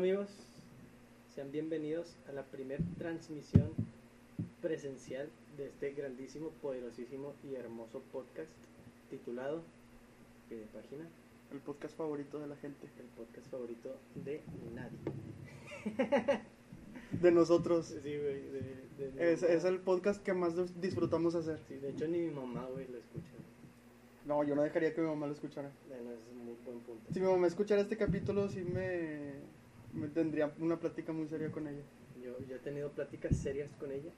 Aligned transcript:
amigos, 0.00 0.30
sean 1.34 1.52
bienvenidos 1.52 2.16
a 2.26 2.32
la 2.32 2.42
primera 2.44 2.82
transmisión 2.96 3.68
presencial 4.62 5.28
de 5.58 5.66
este 5.66 5.90
grandísimo, 5.92 6.48
poderosísimo 6.62 7.34
y 7.44 7.56
hermoso 7.56 8.00
podcast 8.10 8.48
titulado 9.10 9.60
¿qué 10.48 10.56
de 10.56 10.64
página? 10.68 11.06
El 11.52 11.58
podcast 11.58 11.98
favorito 11.98 12.38
de 12.40 12.46
la 12.46 12.56
gente. 12.56 12.86
El 12.98 13.04
podcast 13.14 13.46
favorito 13.48 13.94
de 14.24 14.40
nadie. 14.74 14.98
De 17.20 17.30
nosotros. 17.30 17.94
Sí, 18.02 18.16
güey. 18.16 18.40
De, 18.48 19.32
Es, 19.34 19.42
el 19.42 19.80
podcast 19.80 20.22
que 20.22 20.32
más 20.32 20.56
dis- 20.56 20.72
disfrutamos 20.80 21.34
hacer. 21.34 21.60
Sí, 21.68 21.74
de 21.74 21.90
hecho 21.90 22.08
ni 22.08 22.20
mi 22.20 22.30
mamá, 22.30 22.66
güey, 22.72 22.88
lo 22.88 22.96
escucha. 22.96 23.34
No, 24.24 24.44
yo 24.44 24.54
no 24.54 24.62
dejaría 24.62 24.94
que 24.94 25.02
mi 25.02 25.08
mamá 25.08 25.26
lo 25.26 25.34
escuchara. 25.34 25.70
Bueno, 25.88 26.10
ese 26.12 26.22
es 26.22 26.30
un 26.32 26.44
muy 26.46 26.54
buen 26.64 26.78
punto. 26.80 27.12
Si 27.12 27.20
mi 27.20 27.26
mamá 27.26 27.46
escuchara 27.46 27.82
este 27.82 27.98
capítulo, 27.98 28.48
sí 28.48 28.62
me, 28.62 29.34
me 29.92 30.08
tendría 30.08 30.52
una 30.58 30.78
plática 30.78 31.12
muy 31.12 31.28
seria 31.28 31.50
con 31.50 31.66
ella. 31.66 31.82
Yo, 32.22 32.38
yo 32.46 32.56
he 32.56 32.58
tenido 32.58 32.90
pláticas 32.90 33.36
serias 33.36 33.70
con 33.78 33.90
ella 33.92 34.10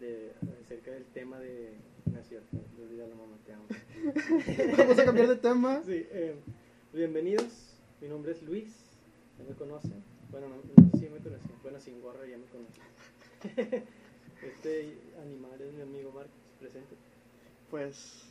de, 0.00 0.32
acerca 0.64 0.90
del 0.90 1.04
tema 1.06 1.38
de... 1.38 1.74
No 2.06 2.18
es 2.18 2.28
cierto, 2.28 2.56
no 2.76 2.84
olvida 2.84 3.06
la 3.06 3.14
mamá, 3.14 3.36
te 3.44 3.52
amo. 3.52 3.64
Vamos 4.78 4.98
a 4.98 5.04
cambiar 5.04 5.28
de 5.28 5.36
tema. 5.36 5.82
Sí, 5.84 6.06
eh, 6.10 6.34
bienvenidos. 6.92 7.76
Mi 8.00 8.08
nombre 8.08 8.32
es 8.32 8.42
Luis. 8.42 8.74
Ya 9.38 9.44
me 9.44 9.54
conocen. 9.54 10.02
Bueno, 10.30 10.48
no, 10.48 10.56
no 10.56 10.90
sé 10.90 10.98
si 10.98 11.08
me 11.08 11.18
conocen. 11.18 11.50
Bueno, 11.62 11.80
sin 11.80 12.00
gorra 12.00 12.26
ya 12.26 12.38
me 12.38 12.46
conocen. 12.46 13.84
Este 14.44 14.94
animal 15.22 15.58
es 15.58 15.72
mi 15.72 15.82
amigo 15.82 16.12
Marcos. 16.12 16.34
Presente. 16.60 16.96
Pues, 17.70 18.24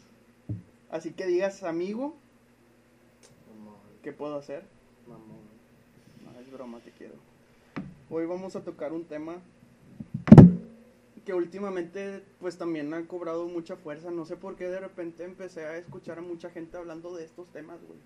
así 0.90 1.14
que 1.14 1.26
digas, 1.26 1.64
amigo, 1.64 2.16
Mamón. 3.50 3.80
¿qué 4.04 4.14
puedo 4.14 4.36
hacer? 4.36 4.64
Mamón. 5.08 5.53
Es 6.40 6.52
broma, 6.52 6.80
te 6.80 6.92
quiero. 6.92 7.14
Hoy 8.10 8.26
vamos 8.26 8.56
a 8.56 8.62
tocar 8.62 8.92
un 8.94 9.06
tema 9.06 9.36
que 11.26 11.34
últimamente 11.34 12.24
pues 12.40 12.58
también 12.58 12.94
ha 12.94 13.06
cobrado 13.08 13.48
mucha 13.48 13.76
fuerza. 13.76 14.12
No 14.12 14.26
sé 14.26 14.36
por 14.36 14.56
qué 14.56 14.68
de 14.68 14.80
repente 14.80 15.24
empecé 15.24 15.66
a 15.66 15.78
escuchar 15.78 16.18
a 16.18 16.22
mucha 16.22 16.50
gente 16.50 16.78
hablando 16.78 17.16
de 17.16 17.26
estos 17.26 17.50
temas, 17.50 17.80
güey. 17.88 18.00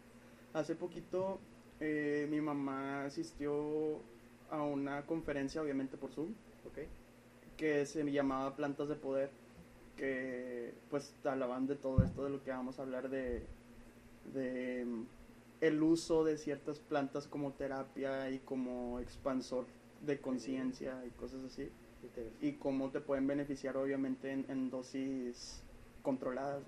Hace 0.53 0.75
poquito 0.75 1.39
eh, 1.79 2.27
mi 2.29 2.41
mamá 2.41 3.05
asistió 3.05 3.99
a 4.49 4.61
una 4.61 5.05
conferencia, 5.05 5.61
obviamente 5.61 5.97
por 5.97 6.11
Zoom, 6.11 6.29
¿Ok? 6.67 6.79
que 7.55 7.85
se 7.85 8.03
llamaba 8.11 8.55
Plantas 8.55 8.87
de 8.87 8.95
Poder, 8.95 9.29
que 9.95 10.73
pues 10.89 11.13
hablaban 11.23 11.65
de 11.67 11.75
todo 11.75 12.03
esto, 12.03 12.23
de 12.23 12.29
lo 12.29 12.43
que 12.43 12.51
vamos 12.51 12.77
a 12.77 12.83
hablar 12.83 13.09
de, 13.09 13.43
de 14.33 14.85
el 15.61 15.81
uso 15.81 16.23
de 16.23 16.37
ciertas 16.37 16.79
plantas 16.79 17.27
como 17.27 17.53
terapia 17.53 18.29
y 18.29 18.39
como 18.39 18.99
expansor 18.99 19.65
de 20.05 20.19
conciencia 20.19 21.03
y 21.05 21.09
cosas 21.11 21.43
así, 21.45 21.69
y 22.41 22.53
cómo 22.53 22.91
te 22.91 23.01
pueden 23.01 23.27
beneficiar 23.27 23.77
obviamente 23.77 24.31
en, 24.31 24.45
en 24.49 24.69
dosis 24.69 25.63
controladas. 26.03 26.61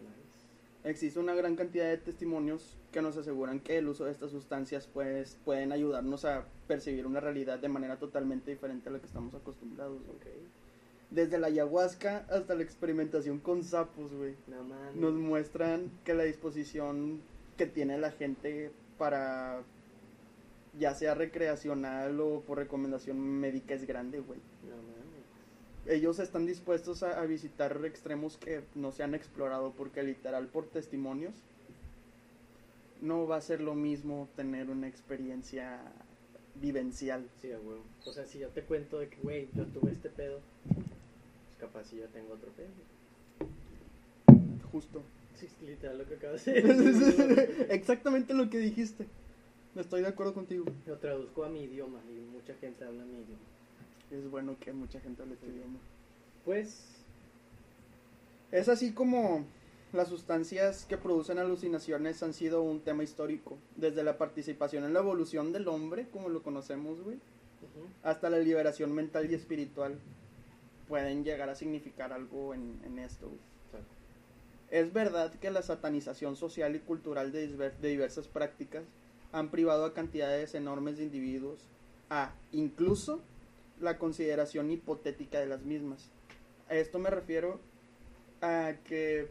Nice. 0.00 0.36
Existe 0.84 1.18
una 1.18 1.34
gran 1.34 1.56
cantidad 1.56 1.86
de 1.86 1.98
testimonios 1.98 2.76
que 2.92 3.02
nos 3.02 3.16
aseguran 3.16 3.60
que 3.60 3.78
el 3.78 3.88
uso 3.88 4.04
de 4.04 4.12
estas 4.12 4.30
sustancias 4.30 4.88
pues 4.92 5.36
pueden 5.44 5.72
ayudarnos 5.72 6.24
a 6.24 6.46
percibir 6.66 7.06
una 7.06 7.20
realidad 7.20 7.58
de 7.58 7.68
manera 7.68 7.98
totalmente 7.98 8.50
diferente 8.52 8.88
a 8.88 8.92
la 8.92 9.00
que 9.00 9.06
estamos 9.06 9.34
acostumbrados. 9.34 10.00
güey. 10.02 10.16
Ok. 10.16 10.26
Desde 11.10 11.38
la 11.38 11.48
ayahuasca 11.48 12.26
hasta 12.30 12.54
la 12.54 12.62
experimentación 12.62 13.38
con 13.38 13.62
sapos, 13.64 14.12
güey. 14.12 14.34
No. 14.46 14.64
Nos 14.94 15.14
muestran 15.14 15.90
que 16.04 16.14
la 16.14 16.24
disposición 16.24 17.20
que 17.56 17.66
tiene 17.66 17.98
la 17.98 18.10
gente 18.10 18.70
para 18.98 19.62
ya 20.78 20.94
sea 20.94 21.14
recreacional 21.14 22.20
o 22.20 22.40
por 22.40 22.58
recomendación 22.58 23.18
médica 23.18 23.74
es 23.74 23.86
grande, 23.86 24.20
güey. 24.20 24.38
No. 24.68 25.92
Ellos 25.92 26.18
están 26.18 26.46
dispuestos 26.46 27.02
a, 27.02 27.20
a 27.20 27.26
visitar 27.26 27.80
extremos 27.84 28.36
que 28.36 28.62
no 28.74 28.92
se 28.92 29.02
han 29.02 29.14
explorado 29.14 29.72
porque 29.72 30.02
literal 30.02 30.48
por 30.48 30.66
testimonios 30.66 31.34
no 33.00 33.26
va 33.26 33.36
a 33.36 33.40
ser 33.40 33.60
lo 33.60 33.74
mismo 33.74 34.28
tener 34.36 34.70
una 34.70 34.88
experiencia 34.88 35.80
vivencial. 36.60 37.28
Sí, 37.40 37.48
huevo. 37.48 37.82
O 38.04 38.12
sea, 38.12 38.26
si 38.26 38.38
yo 38.38 38.48
te 38.48 38.62
cuento 38.62 38.98
de 38.98 39.08
que, 39.08 39.16
güey, 39.22 39.48
yo 39.54 39.64
tuve 39.66 39.92
este 39.92 40.08
pedo, 40.08 40.40
pues 40.64 41.56
capaz 41.58 41.84
si 41.84 41.96
yo 41.96 42.06
tengo 42.08 42.34
otro 42.34 42.50
pedo. 42.52 42.68
Justo. 44.72 45.02
Sí, 45.38 45.46
es 45.46 45.62
literal 45.68 45.98
lo 45.98 46.06
que 46.06 46.14
acabas 46.14 46.44
de 46.44 46.62
decir. 46.62 47.66
Exactamente 47.70 48.34
lo 48.34 48.48
que 48.48 48.58
dijiste. 48.58 49.06
Estoy 49.74 50.00
de 50.00 50.08
acuerdo 50.08 50.32
contigo. 50.32 50.64
Lo 50.86 50.96
traduzco 50.98 51.44
a 51.44 51.48
mi 51.50 51.64
idioma 51.64 52.00
y 52.08 52.14
mucha 52.34 52.54
gente 52.54 52.84
habla 52.84 53.04
mi 53.04 53.18
idioma. 53.18 53.42
Es 54.10 54.30
bueno 54.30 54.56
que 54.58 54.72
mucha 54.72 55.00
gente 55.00 55.22
hable 55.22 55.36
tu 55.36 55.46
idioma. 55.46 55.78
Pues, 56.44 56.94
Es 58.52 58.68
así 58.68 58.92
como 58.92 59.44
las 59.92 60.08
sustancias 60.08 60.86
que 60.86 60.96
producen 60.96 61.38
alucinaciones 61.38 62.22
han 62.22 62.32
sido 62.32 62.62
un 62.62 62.80
tema 62.80 63.02
histórico, 63.04 63.58
desde 63.76 64.02
la 64.04 64.16
participación 64.18 64.84
en 64.84 64.92
la 64.94 65.00
evolución 65.00 65.52
del 65.52 65.68
hombre, 65.68 66.06
como 66.12 66.28
lo 66.28 66.42
conocemos, 66.42 67.00
güey, 67.02 67.16
ujú, 67.16 67.86
hasta 68.02 68.30
la 68.30 68.38
liberación 68.38 68.92
mental 68.92 69.30
y 69.30 69.34
espiritual, 69.34 69.98
pueden 70.88 71.24
llegar 71.24 71.48
a 71.50 71.54
significar 71.54 72.12
algo 72.12 72.54
en, 72.54 72.78
en 72.84 72.98
esto. 72.98 73.26
güey. 73.28 73.40
Es 74.70 74.92
verdad 74.92 75.32
que 75.34 75.50
la 75.50 75.62
satanización 75.62 76.36
social 76.36 76.74
y 76.74 76.80
cultural 76.80 77.32
de, 77.32 77.70
diversas 77.80 78.26
prácticas 78.26 78.84
han 79.32 79.50
privado 79.50 79.84
a 79.84 79.94
cantidades 79.94 80.54
enormes 80.54 80.98
de 80.98 81.04
individuos 81.04 81.60
a 82.10 82.32
incluso 82.52 83.20
la 83.80 83.98
consideración 83.98 84.70
hipotética 84.70 85.38
de 85.38 85.46
las 85.46 85.62
mismas. 85.62 86.08
A 86.68 86.74
esto 86.74 86.98
me 86.98 87.10
refiero 87.10 87.60
a 88.40 88.74
que 88.84 89.28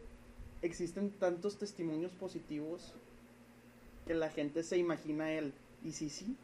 existen 0.61 1.11
tantos 1.11 1.57
testimonios 1.57 2.11
positivos 2.13 2.93
que 4.07 4.13
la 4.13 4.29
gente 4.29 4.63
se 4.63 4.77
imagina 4.77 5.31
él. 5.31 5.53
¿Y 5.83 5.91
si 5.91 6.09
sí? 6.09 6.35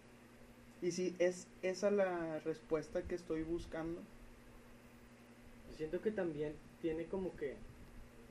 ¿Y 0.81 0.91
si 0.91 1.15
es 1.19 1.47
esa 1.61 1.91
la 1.91 2.39
respuesta 2.39 3.03
que 3.03 3.15
estoy 3.15 3.43
buscando? 3.43 4.01
siento 5.81 5.99
que 5.99 6.11
también 6.11 6.53
tiene 6.79 7.05
como 7.05 7.35
que, 7.35 7.55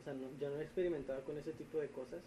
o 0.00 0.04
sea, 0.04 0.14
no, 0.14 0.28
yo 0.40 0.50
no 0.50 0.60
he 0.60 0.64
experimentado 0.64 1.22
con 1.24 1.36
ese 1.38 1.52
tipo 1.52 1.78
de 1.78 1.88
cosas, 1.88 2.20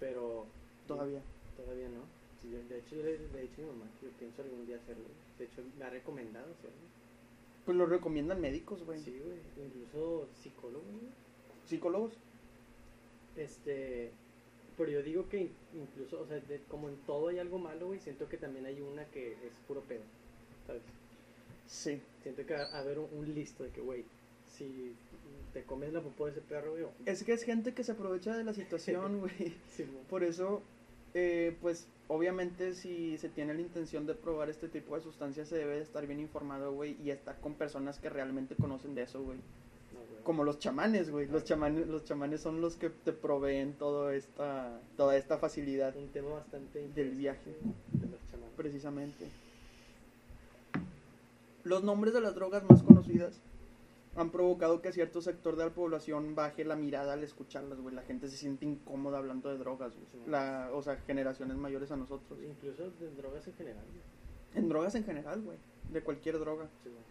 pero 0.00 0.46
Todavía. 0.86 1.20
todavía 1.56 1.88
no. 1.88 2.00
Sí, 2.42 2.50
yo- 2.50 2.62
de 2.68 2.78
hecho, 2.78 2.96
yo 2.96 3.02
le, 3.02 3.14
he 3.14 3.42
dicho 3.42 3.62
a 3.62 3.64
mi 3.64 3.70
mamá 3.72 3.90
que 4.00 4.06
yo 4.06 4.12
pienso 4.18 4.42
algún 4.42 4.66
día 4.66 4.76
hacerlo. 4.76 5.04
De 5.38 5.44
hecho, 5.44 5.62
me 5.78 5.84
ha 5.84 5.90
recomendado 5.90 6.46
hacerlo. 6.52 6.76
Pues 7.66 7.76
lo 7.76 7.86
recomiendan 7.86 8.40
médicos, 8.40 8.82
güey. 8.84 9.00
Sí, 9.00 9.20
güey, 9.24 9.38
incluso 9.66 10.26
psicólogo, 10.42 10.84
güey. 10.84 11.12
Psicólogos. 11.66 12.12
Este, 13.36 14.10
pero 14.76 14.90
yo 14.90 15.02
digo 15.02 15.28
que 15.28 15.40
in- 15.42 15.52
incluso, 15.74 16.20
o 16.20 16.26
sea, 16.26 16.38
de- 16.40 16.60
como 16.68 16.88
en 16.88 16.96
todo 17.06 17.28
hay 17.28 17.38
algo 17.38 17.58
malo, 17.58 17.88
güey, 17.88 18.00
siento 18.00 18.28
que 18.28 18.36
también 18.36 18.66
hay 18.66 18.80
una 18.80 19.04
que 19.06 19.32
es 19.32 19.52
puro 19.66 19.80
pedo, 19.82 20.02
¿sabes? 20.66 20.82
Sí. 21.66 22.00
Siento 22.22 22.44
que 22.46 22.54
va 22.54 22.62
a 22.64 22.78
haber 22.80 22.98
un, 22.98 23.08
un 23.12 23.34
listo 23.34 23.62
de 23.64 23.70
que, 23.70 23.80
güey, 23.80 24.04
si 24.46 24.94
te 25.52 25.64
comes 25.64 25.92
la 25.92 26.00
popó 26.02 26.26
de 26.26 26.32
ese 26.32 26.40
perro, 26.40 26.72
güey, 26.72 26.84
Es 27.06 27.22
que 27.24 27.32
es 27.32 27.42
gente 27.42 27.72
que 27.74 27.84
se 27.84 27.92
aprovecha 27.92 28.36
de 28.36 28.44
la 28.44 28.52
situación, 28.52 29.18
güey. 29.20 29.54
Sí, 29.70 29.84
Por 30.08 30.22
eso, 30.24 30.62
eh, 31.14 31.56
pues, 31.60 31.86
obviamente 32.08 32.74
si 32.74 33.16
se 33.18 33.28
tiene 33.28 33.54
la 33.54 33.60
intención 33.60 34.06
de 34.06 34.14
probar 34.14 34.50
este 34.50 34.68
tipo 34.68 34.94
de 34.94 35.02
sustancias 35.02 35.48
se 35.48 35.56
debe 35.56 35.76
de 35.76 35.82
estar 35.82 36.06
bien 36.06 36.20
informado, 36.20 36.72
güey, 36.72 36.96
y 37.02 37.10
estar 37.10 37.40
con 37.40 37.54
personas 37.54 37.98
que 37.98 38.08
realmente 38.10 38.54
conocen 38.56 38.94
de 38.94 39.02
eso, 39.02 39.22
güey. 39.22 39.38
no, 39.38 40.00
güey. 40.10 40.22
Como 40.22 40.44
los 40.44 40.58
chamanes, 40.58 41.10
güey. 41.10 41.26
Los 41.26 41.44
chamanes, 41.44 41.86
los 41.86 42.04
chamanes 42.04 42.40
son 42.42 42.60
los 42.60 42.76
que 42.76 42.90
te 42.90 43.12
proveen 43.12 43.72
toda 43.74 44.14
esta, 44.14 44.80
toda 44.96 45.16
esta 45.16 45.38
facilidad, 45.38 45.96
un 45.96 46.08
tema 46.08 46.30
bastante 46.30 46.88
Del 46.94 47.10
viaje. 47.12 47.56
de 47.92 48.06
los 48.06 48.20
chamanes. 48.30 48.54
precisamente. 48.56 49.26
Los 51.64 51.82
nombres 51.82 52.14
de 52.14 52.20
las 52.20 52.34
drogas 52.34 52.62
más 52.68 52.82
conocidas 52.82 53.40
han 54.18 54.30
provocado 54.30 54.82
que 54.82 54.92
cierto 54.92 55.22
sector 55.22 55.56
de 55.56 55.64
la 55.64 55.70
población 55.72 56.34
baje 56.34 56.64
la 56.64 56.74
mirada 56.76 57.12
al 57.12 57.22
escucharlas, 57.22 57.80
güey. 57.80 57.94
La 57.94 58.02
gente 58.02 58.28
se 58.28 58.36
siente 58.36 58.66
incómoda 58.66 59.18
hablando 59.18 59.48
de 59.48 59.58
drogas, 59.58 59.94
güey. 59.94 60.06
Sí. 60.12 60.30
La, 60.30 60.70
o 60.72 60.82
sea, 60.82 60.96
generaciones 61.06 61.56
mayores 61.56 61.90
a 61.92 61.96
nosotros. 61.96 62.38
Incluso 62.42 62.90
de 62.98 63.10
drogas 63.16 63.46
en 63.46 63.54
general, 63.54 63.84
güey. 63.86 64.02
En 64.54 64.68
drogas 64.68 64.94
en 64.96 65.04
general, 65.04 65.40
güey. 65.42 65.58
De 65.92 66.02
cualquier 66.02 66.38
droga. 66.38 66.64
Sí, 66.82 66.90
güey. 66.90 67.02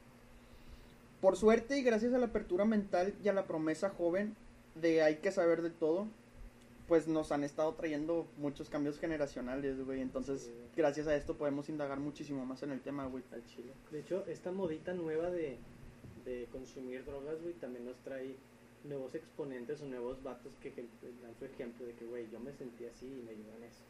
Por 1.22 1.36
suerte 1.38 1.78
y 1.80 1.84
gracias 1.84 2.14
a 2.14 2.18
la 2.18 2.28
apertura 2.28 2.66
mental 2.66 3.14
y 3.24 3.28
a 3.30 3.34
la 3.34 3.46
promesa 3.48 3.90
joven 3.90 4.36
de 4.76 5.02
hay 5.02 5.16
que 5.16 5.32
saber 5.32 5.62
de 5.62 5.70
todo, 5.72 6.08
pues 6.88 7.08
nos 7.08 7.32
han 7.32 7.44
estado 7.44 7.74
trayendo 7.74 8.28
muchos 8.38 8.70
cambios 8.70 9.00
generacionales, 9.00 9.84
güey. 9.84 10.02
Entonces, 10.02 10.44
Sí. 10.44 10.52
gracias 10.76 11.08
a 11.08 11.16
esto 11.16 11.36
podemos 11.36 11.70
indagar 11.70 12.00
muchísimo 12.00 12.46
más 12.46 12.62
en 12.64 12.72
el 12.72 12.82
tema, 12.82 13.08
güey. 13.08 13.24
al 13.32 13.44
chile. 13.46 13.72
De 13.92 14.00
hecho, 14.02 14.26
esta 14.28 14.52
modita 14.52 14.94
nueva 14.94 15.32
de, 15.32 15.58
de 16.28 16.46
consumir 16.52 17.06
drogas, 17.06 17.42
güey, 17.42 17.54
también 17.56 17.86
nos 17.86 17.96
trae 18.04 18.36
nuevos 18.84 19.16
exponentes 19.16 19.82
o 19.82 19.86
nuevos 19.86 20.22
vatos 20.22 20.52
que 20.62 20.72
dan 20.72 21.36
su 21.40 21.46
ejemplo 21.46 21.86
de 21.86 21.94
que, 21.94 22.06
güey, 22.06 22.30
yo 22.30 22.40
me 22.40 22.52
sentí 22.54 22.86
así 22.86 23.06
y 23.06 23.24
me 23.24 23.32
ayudan 23.32 23.64
eso. 23.64 23.82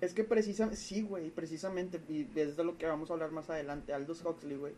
Es 0.00 0.14
que 0.14 0.24
precisamente, 0.24 0.76
sí, 0.76 1.02
güey, 1.02 1.30
precisamente, 1.30 2.00
y 2.08 2.26
es 2.34 2.56
de 2.56 2.64
lo 2.64 2.76
que 2.76 2.86
vamos 2.86 3.10
a 3.10 3.12
hablar 3.12 3.30
más 3.30 3.50
adelante, 3.50 3.92
Aldous 3.92 4.24
Huxley, 4.24 4.56
güey, 4.56 4.72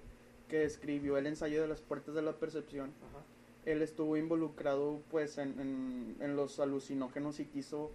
que 0.48 0.64
escribió 0.64 1.16
el 1.18 1.26
ensayo 1.26 1.62
de 1.62 1.68
las 1.68 1.80
puertas 1.80 2.14
de 2.14 2.22
la 2.22 2.32
percepción, 2.32 2.90
Ajá. 3.10 3.24
él 3.64 3.82
estuvo 3.82 4.16
involucrado, 4.16 5.00
pues, 5.10 5.38
en, 5.38 5.58
en, 5.58 6.16
en 6.20 6.36
los 6.36 6.60
alucinógenos 6.60 7.40
y 7.40 7.46
quiso 7.46 7.90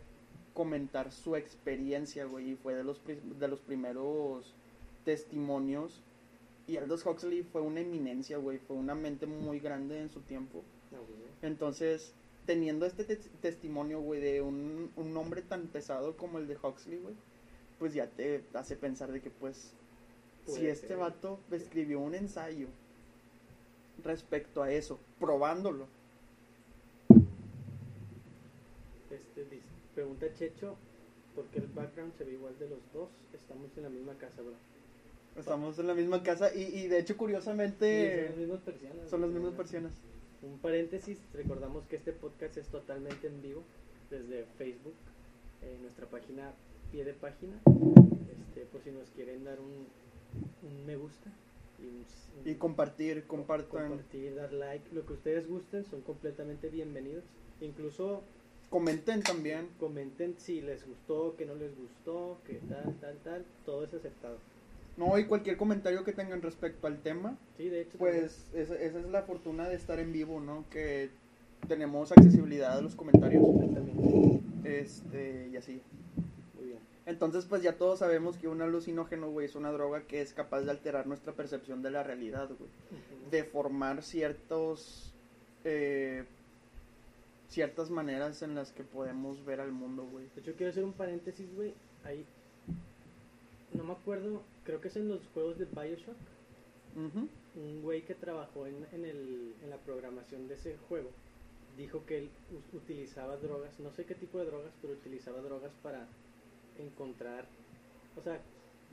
comentar 0.53 1.11
su 1.11 1.35
experiencia, 1.35 2.25
güey, 2.25 2.51
y 2.51 2.55
fue 2.55 2.73
de 2.75 2.83
los, 2.83 3.01
de 3.05 3.47
los 3.47 3.59
primeros 3.61 4.53
testimonios. 5.05 6.01
Y 6.71 6.77
Aldous 6.77 7.05
Huxley 7.05 7.43
fue 7.43 7.59
una 7.59 7.81
eminencia, 7.81 8.37
güey, 8.37 8.57
fue 8.57 8.77
una 8.77 8.95
mente 8.95 9.25
muy 9.25 9.59
grande 9.59 9.99
en 9.99 10.09
su 10.09 10.21
tiempo. 10.21 10.63
Ah. 10.93 10.97
Entonces, 11.41 12.13
teniendo 12.45 12.85
este 12.85 13.03
tes- 13.03 13.29
testimonio, 13.41 13.99
güey, 13.99 14.21
de 14.21 14.41
un, 14.41 14.89
un 14.95 15.17
hombre 15.17 15.41
tan 15.41 15.67
pesado 15.67 16.15
como 16.15 16.37
el 16.37 16.47
de 16.47 16.55
Huxley, 16.55 16.97
güey, 16.99 17.13
pues 17.77 17.93
ya 17.93 18.07
te 18.07 18.45
hace 18.53 18.77
pensar 18.77 19.11
de 19.11 19.19
que, 19.19 19.29
pues, 19.29 19.73
si 20.45 20.65
este 20.65 20.87
ser. 20.87 20.97
vato 20.97 21.41
escribió 21.51 21.99
un 21.99 22.15
ensayo 22.15 22.67
respecto 24.01 24.63
a 24.63 24.71
eso, 24.71 24.97
probándolo, 25.19 25.87
Este 29.09 29.43
dice, 29.43 29.67
pregunta 29.93 30.25
Checho, 30.33 30.77
¿por 31.35 31.43
qué 31.47 31.59
el 31.59 31.67
background 31.67 32.13
se 32.17 32.23
ve 32.23 32.31
igual 32.31 32.57
de 32.59 32.69
los 32.69 32.79
dos? 32.93 33.09
Estamos 33.33 33.75
en 33.75 33.83
la 33.83 33.89
misma 33.89 34.13
casa, 34.13 34.41
bro. 34.41 34.53
Estamos 35.37 35.77
en 35.79 35.87
la 35.87 35.93
misma 35.93 36.23
casa 36.23 36.53
y, 36.53 36.61
y 36.63 36.87
de 36.87 36.99
hecho, 36.99 37.13
Sí, 37.13 37.17
curiosamente, 37.19 38.27
son 38.27 38.31
las 38.31 38.37
mismas 38.37 38.59
persianas. 38.61 39.09
son 39.09 39.21
las 39.21 39.29
güey. 39.29 39.41
mismas 39.41 39.57
persianas. 39.57 39.91
Un 40.43 40.57
paréntesis, 40.59 41.19
recordamos 41.33 41.85
que 41.85 41.95
este 41.97 42.11
podcast 42.13 42.57
es 42.57 42.67
totalmente 42.67 43.27
en 43.27 43.41
vivo 43.41 43.63
desde 44.09 44.45
Facebook, 44.57 44.93
eh, 45.61 45.77
nuestra 45.81 46.05
página 46.07 46.51
pie 46.91 47.05
de 47.05 47.13
página, 47.13 47.53
este, 47.65 48.61
por 48.71 48.81
si 48.83 48.91
nos 48.91 49.09
quieren 49.11 49.43
dar 49.45 49.59
un, 49.59 49.87
un 50.67 50.85
me 50.85 50.95
gusta 50.95 51.29
y, 51.79 51.85
un- 51.87 52.05
un- 52.43 52.49
Y 52.49 52.55
compartir, 52.55 53.23
co- 53.25 53.37
compartan, 53.37 53.87
compartir, 53.89 54.35
dar 54.35 54.51
like, 54.51 54.83
lo 54.93 55.05
que 55.05 55.13
ustedes 55.13 55.47
gusten, 55.47 55.85
son 55.85 56.01
completamente 56.01 56.67
bienvenidos. 56.69 57.23
Incluso 57.61 58.23
comenten 58.69 59.21
también. 59.21 59.67
comenten 59.79 60.35
si 60.39 60.61
les 60.61 60.85
gustó, 60.87 61.35
que 61.37 61.45
no 61.45 61.53
les 61.55 61.77
gustó, 61.77 62.37
que 62.47 62.55
tal, 62.67 62.95
tal, 62.99 63.17
tal, 63.23 63.45
todo 63.65 63.83
es 63.85 63.93
aceptado. 63.93 64.37
No, 65.01 65.17
y 65.17 65.25
cualquier 65.25 65.57
comentario 65.57 66.03
que 66.03 66.13
tengan 66.13 66.43
respecto 66.43 66.85
al 66.85 66.99
tema, 66.99 67.35
Sí, 67.57 67.69
de 67.69 67.81
hecho, 67.81 67.97
Pues 67.97 68.45
esa, 68.53 68.75
esa 68.75 68.99
es 68.99 69.09
la 69.09 69.23
fortuna 69.23 69.67
de 69.67 69.75
estar 69.75 69.99
en 69.99 70.13
vivo, 70.13 70.39
¿no? 70.39 70.63
Que 70.69 71.09
tenemos 71.67 72.11
accesibilidad 72.11 72.77
a 72.77 72.81
los 72.81 72.95
comentarios. 72.95 73.43
Este, 74.63 75.49
y 75.51 75.57
así. 75.57 75.81
muy 76.55 76.65
bien. 76.67 76.79
Entonces, 77.07 77.45
pues 77.45 77.63
ya 77.63 77.77
todos 77.77 77.99
sabemos 77.99 78.37
que 78.37 78.47
un 78.47 78.61
alucinógeno, 78.61 79.31
güey, 79.31 79.47
es 79.47 79.55
una 79.55 79.71
droga 79.71 80.03
que 80.03 80.21
es 80.21 80.33
capaz 80.33 80.61
de 80.61 80.71
alterar 80.71 81.07
nuestra 81.07 81.33
percepción 81.33 81.81
de 81.81 81.89
la 81.91 82.03
realidad, 82.03 82.47
güey. 82.47 82.69
De 83.31 83.43
formar 83.43 84.03
ciertos. 84.03 85.13
eh, 85.63 86.25
ciertas 87.49 87.89
maneras 87.89 88.43
en 88.43 88.55
las 88.55 88.71
que 88.71 88.83
podemos 88.83 89.43
ver 89.45 89.59
al 89.61 89.71
mundo, 89.71 90.07
güey. 90.09 90.25
De 90.35 90.41
hecho, 90.41 90.53
quiero 90.55 90.69
hacer 90.71 90.83
un 90.83 90.93
paréntesis, 90.93 91.53
güey. 91.55 91.73
Ahí. 92.05 92.23
No 93.73 93.83
me 93.83 93.93
acuerdo, 93.93 94.41
creo 94.71 94.79
que 94.79 94.87
es 94.87 94.95
en 94.95 95.09
los 95.09 95.19
juegos 95.33 95.57
de 95.57 95.65
Bioshock. 95.65 96.15
Un 97.55 97.81
güey 97.81 98.03
que 98.03 98.15
trabajó 98.15 98.65
en, 98.67 98.85
en, 98.93 99.03
el, 99.03 99.53
en 99.61 99.69
la 99.69 99.75
programación 99.75 100.47
de 100.47 100.53
ese 100.53 100.77
juego 100.87 101.09
dijo 101.77 102.05
que 102.05 102.19
él 102.19 102.29
utilizaba 102.73 103.35
drogas, 103.35 103.77
no 103.81 103.91
sé 103.91 104.05
qué 104.05 104.15
tipo 104.15 104.39
de 104.39 104.45
drogas, 104.45 104.71
pero 104.81 104.93
utilizaba 104.93 105.41
drogas 105.41 105.73
para 105.83 106.07
encontrar. 106.79 107.45
O 108.17 108.21
sea, 108.21 108.39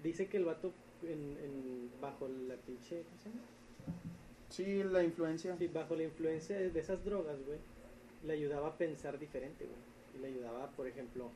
dice 0.03 0.27
que 0.27 0.39
el 0.39 0.47
vato 0.47 0.73
en, 1.05 1.37
en- 1.45 1.91
bajo 2.01 2.27
la 2.27 2.57
pinche. 2.57 3.03
¿Cómo 3.03 3.23
se 3.23 3.29
llama? 3.29 3.41
Sí, 4.51 4.83
la 4.83 5.05
influencia. 5.05 5.57
Sí, 5.59 5.69
bajo 5.69 5.95
la 5.95 6.03
influencia 6.03 6.57
de 6.59 6.71
de 6.71 6.81
esas 6.81 7.05
drogas, 7.05 7.37
güey, 7.47 7.59
le 8.27 8.33
ayudaba 8.33 8.69
a 8.69 8.77
pensar 8.79 9.17
diferente, 9.19 9.65
güey. 9.65 9.79
Y 10.17 10.23
le 10.23 10.29
ayudaba, 10.37 10.71
por 10.73 10.89
ejemplo, 10.89 11.31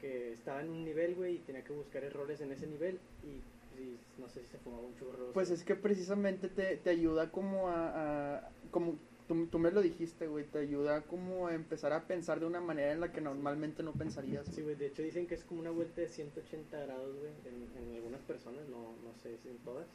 que 0.00 0.32
estaba 0.32 0.62
en 0.62 0.70
un 0.70 0.82
nivel, 0.84 1.14
güey, 1.14 1.36
y 1.36 1.38
tenía 1.40 1.62
que 1.62 1.74
buscar 1.74 2.04
errores 2.04 2.40
en 2.40 2.52
ese 2.52 2.66
nivel 2.66 2.98
y, 3.22 3.40
y 3.78 3.98
no 4.20 4.28
sé 4.28 4.42
si 4.42 4.48
se 4.48 4.58
fumaba 4.58 4.82
un 4.82 4.94
churro. 4.96 5.32
Pues 5.32 5.50
es 5.50 5.64
que 5.64 5.74
precisamente 5.76 6.48
te, 6.48 6.76
te 6.76 6.90
ayuda 6.90 7.30
como 7.30 7.68
a, 7.68 8.36
a- 8.38 8.52
como 8.70 8.98
tú, 9.28 9.46
tú 9.46 9.58
me 9.58 9.70
lo 9.70 9.82
dijiste, 9.82 10.26
güey, 10.26 10.44
te 10.44 10.58
ayuda 10.58 11.02
como 11.02 11.46
a 11.48 11.54
empezar 11.54 11.92
a 11.92 12.06
pensar 12.06 12.40
de 12.40 12.46
una 12.46 12.60
manera 12.60 12.92
en 12.92 13.00
la 13.00 13.12
que 13.12 13.20
normalmente 13.20 13.82
no 13.82 13.92
pensarías. 13.92 14.46
Sí, 14.48 14.62
güey. 14.62 14.76
de 14.76 14.86
hecho 14.86 15.02
dicen 15.02 15.26
que 15.26 15.34
es 15.34 15.44
como 15.44 15.60
una 15.60 15.70
vuelta 15.70 16.00
de 16.00 16.08
180 16.08 16.80
grados, 16.80 17.16
güey, 17.18 17.32
en, 17.44 17.70
en 17.76 17.94
algunas 17.96 18.22
personas, 18.22 18.68
no, 18.68 18.96
no 19.02 19.14
sé 19.14 19.36
si 19.38 19.48
en 19.48 19.58
todas, 19.58 19.86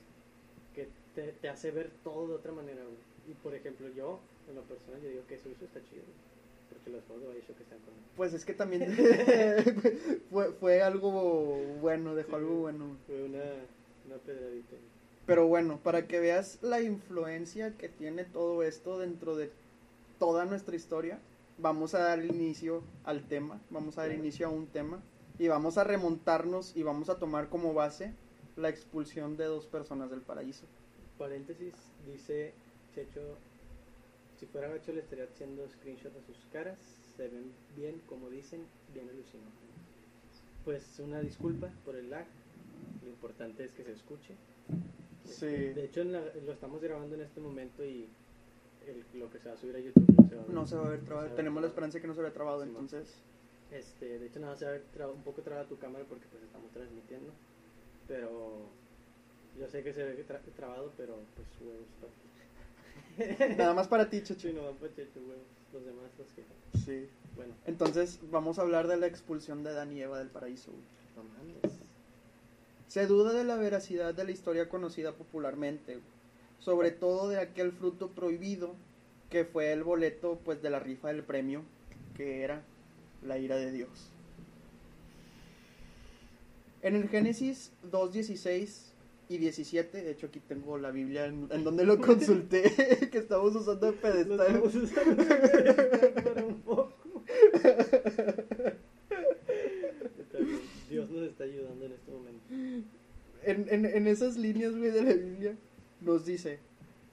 que 0.73 0.89
te, 1.13 1.33
te 1.33 1.49
hace 1.49 1.71
ver 1.71 1.91
todo 2.03 2.27
de 2.27 2.35
otra 2.35 2.51
manera, 2.51 2.83
güey. 2.83 2.97
Y 3.25 3.33
por 3.35 3.55
ejemplo, 3.55 3.87
yo, 3.89 4.19
en 4.47 4.55
lo 4.55 4.63
personal, 4.67 5.01
yo 5.01 5.09
digo 5.09 5.25
que 5.27 5.35
eso, 5.35 5.49
eso 5.49 5.65
está 5.65 5.83
chido, 5.83 6.03
güey, 6.05 6.17
porque 6.71 6.89
los 6.89 7.07
de 7.07 7.27
Bioshock 7.33 7.59
están 7.59 7.79
con... 7.79 7.93
Pues 8.15 8.33
es 8.33 8.45
que 8.45 8.53
también 8.53 8.95
fue, 10.31 10.51
fue 10.53 10.81
algo 10.81 11.57
bueno, 11.81 12.15
dejó 12.15 12.29
Sí, 12.29 12.35
algo 12.35 12.55
bueno. 12.61 12.97
Fue 13.05 13.23
una, 13.23 13.43
una 14.05 14.17
pedradita. 14.17 14.75
Pero 15.25 15.47
bueno, 15.47 15.79
para 15.83 16.07
que 16.07 16.19
veas 16.19 16.59
la 16.61 16.81
influencia 16.81 17.77
que 17.77 17.89
tiene 17.89 18.23
todo 18.23 18.63
esto 18.63 18.99
dentro 18.99 19.35
de 19.35 19.51
toda 20.19 20.45
nuestra 20.45 20.75
historia, 20.75 21.19
vamos 21.57 21.93
a 21.93 21.99
dar 21.99 22.23
inicio 22.23 22.83
al 23.03 23.27
tema, 23.27 23.61
vamos 23.69 23.97
a 23.97 24.01
dar 24.01 24.11
inicio 24.11 24.47
a 24.47 24.49
un 24.49 24.67
tema 24.67 25.01
y 25.37 25.47
vamos 25.47 25.77
a 25.77 25.83
remontarnos 25.83 26.75
y 26.75 26.83
vamos 26.83 27.09
a 27.09 27.17
tomar 27.17 27.49
como 27.49 27.73
base 27.73 28.13
la 28.55 28.69
expulsión 28.69 29.37
de 29.37 29.45
dos 29.45 29.67
personas 29.67 30.09
del 30.09 30.21
paraíso. 30.21 30.65
Paréntesis, 31.17 31.73
dice 32.05 32.53
Checho, 32.93 33.37
si 34.41 34.47
fuera 34.47 34.67
gacho 34.69 34.91
le 34.91 35.01
estaría 35.01 35.25
haciendo 35.25 35.69
screenshot 35.69 36.11
a 36.17 36.21
sus 36.25 36.35
caras, 36.51 36.79
se 37.15 37.27
ven 37.27 37.51
bien, 37.75 38.01
como 38.09 38.27
dicen, 38.27 38.65
bien 38.91 39.07
alucinógenos. 39.07 39.53
Pues 40.65 40.97
una 40.99 41.19
disculpa 41.21 41.69
por 41.85 41.95
el 41.95 42.09
lag, 42.09 42.25
lo 43.03 43.09
importante 43.11 43.63
es 43.63 43.71
que 43.73 43.83
se 43.83 43.91
escuche. 43.91 44.33
Sí. 45.25 45.45
De 45.45 45.85
hecho, 45.85 46.03
la- 46.03 46.33
lo 46.43 46.51
estamos 46.53 46.81
grabando 46.81 47.13
en 47.13 47.21
este 47.21 47.39
momento 47.39 47.85
y 47.85 48.07
el- 48.87 49.19
lo 49.19 49.29
que 49.29 49.37
se 49.37 49.47
va 49.49 49.53
a 49.53 49.57
subir 49.57 49.75
a 49.75 49.79
YouTube 49.79 50.09
no 50.17 50.27
se 50.27 50.35
va 50.35 50.41
a 50.41 50.45
ver. 50.45 50.53
No 50.55 50.65
se 50.65 50.75
va 50.75 50.87
a 50.87 50.89
ver 50.89 50.99
No 51.01 51.05
trabado. 51.05 51.27
ver 51.27 51.35
Tenemos 51.35 51.61
la 51.61 51.67
trabado. 51.67 51.67
esperanza 51.67 51.97
de 51.97 52.01
que 52.01 52.07
no 52.07 52.15
se 52.15 52.21
vea 52.23 52.33
trabado, 52.33 52.63
Sí, 52.63 52.69
entonces. 52.69 53.07
Este, 53.71 54.17
de 54.19 54.25
hecho, 54.25 54.39
nada, 54.39 54.57
se 54.57 54.65
va 54.65 54.71
a 54.71 54.73
ver 54.73 54.83
traba- 54.91 55.13
un 55.13 55.21
poco 55.23 55.43
trabada 55.43 55.67
tu 55.67 55.77
cámara 55.77 56.03
porque 56.09 56.25
pues 56.31 56.41
estamos 56.43 56.71
transmitiendo. 56.71 57.31
Pero 58.07 58.65
yo 59.59 59.67
sé 59.69 59.83
que 59.83 59.93
se 59.93 60.03
ve 60.03 60.25
tra- 60.27 60.41
trabado, 60.55 60.91
pero 60.97 61.19
pues 61.35 61.47
huevos. 61.61 61.85
Nada 63.57 63.73
más 63.73 63.87
para 63.87 64.09
ti, 64.09 64.21
Checho. 64.23 64.47
Sí, 64.49 64.53
no 64.53 64.63
van 64.65 64.75
pa' 64.75 64.87
Checho, 64.93 65.19
huevos. 65.19 65.45
Los 65.73 65.85
demás 65.85 66.05
los 66.17 66.27
que. 66.33 66.43
Sí. 66.85 67.07
Bueno, 67.35 67.53
Entonces, 67.65 68.19
vamos 68.29 68.59
a 68.59 68.63
hablar 68.63 68.87
de 68.87 68.97
la 68.97 69.07
expulsión 69.07 69.63
de 69.63 69.69
Adán 69.69 69.95
y 69.95 70.01
Eva 70.01 70.19
del 70.19 70.27
paraíso. 70.29 70.71
güey. 70.71 70.83
no 71.15 71.23
mames. 71.23 71.79
Se 72.87 73.07
duda 73.07 73.31
de 73.31 73.45
la 73.45 73.55
veracidad 73.55 74.13
de 74.13 74.25
la 74.25 74.31
historia 74.31 74.67
conocida 74.67 75.13
popularmente, 75.13 75.93
güey. 75.93 76.05
sobre 76.59 76.91
todo 76.91 77.29
de 77.29 77.39
aquel 77.39 77.71
fruto 77.71 78.09
prohibido 78.09 78.75
que 79.29 79.45
fue 79.45 79.71
el 79.71 79.83
boleto 79.83 80.39
pues 80.43 80.61
de 80.61 80.69
la 80.69 80.79
rifa 80.79 81.07
del 81.07 81.23
premio, 81.23 81.63
que 82.17 82.43
era 82.43 82.63
la 83.23 83.37
ira 83.37 83.55
de 83.55 83.71
Dios. 83.71 84.09
En 86.81 86.95
el 86.95 87.07
Génesis 87.07 87.71
2.16 87.91 88.90
y 89.31 89.37
17, 89.37 90.01
de 90.01 90.11
hecho 90.11 90.27
aquí 90.27 90.39
tengo 90.41 90.77
la 90.77 90.91
Biblia 90.91 91.25
en, 91.25 91.47
en 91.51 91.63
donde 91.63 91.85
lo 91.85 91.99
consulté, 92.01 92.63
que 93.11 93.17
estamos 93.17 93.55
usando 93.55 93.87
de 93.87 93.91
Los 93.93 94.01
pedestal. 94.01 94.53
vamos 94.53 94.75
a 94.75 94.79
usar 94.79 96.23
para 96.23 96.45
un 96.45 96.61
poco. 96.61 97.23
Está 100.19 100.37
bien. 100.37 100.59
Dios 100.89 101.09
nos 101.09 101.23
está 101.23 101.45
ayudando 101.45 101.85
en 101.85 101.91
este 101.93 102.11
momento. 102.11 102.41
en, 103.43 103.67
en, 103.69 103.85
en 103.85 104.07
esas 104.07 104.35
líneas, 104.35 104.75
güey, 104.75 104.91
de 104.91 105.01
la 105.01 105.13
Biblia, 105.13 105.55
nos 106.01 106.25
dice, 106.25 106.59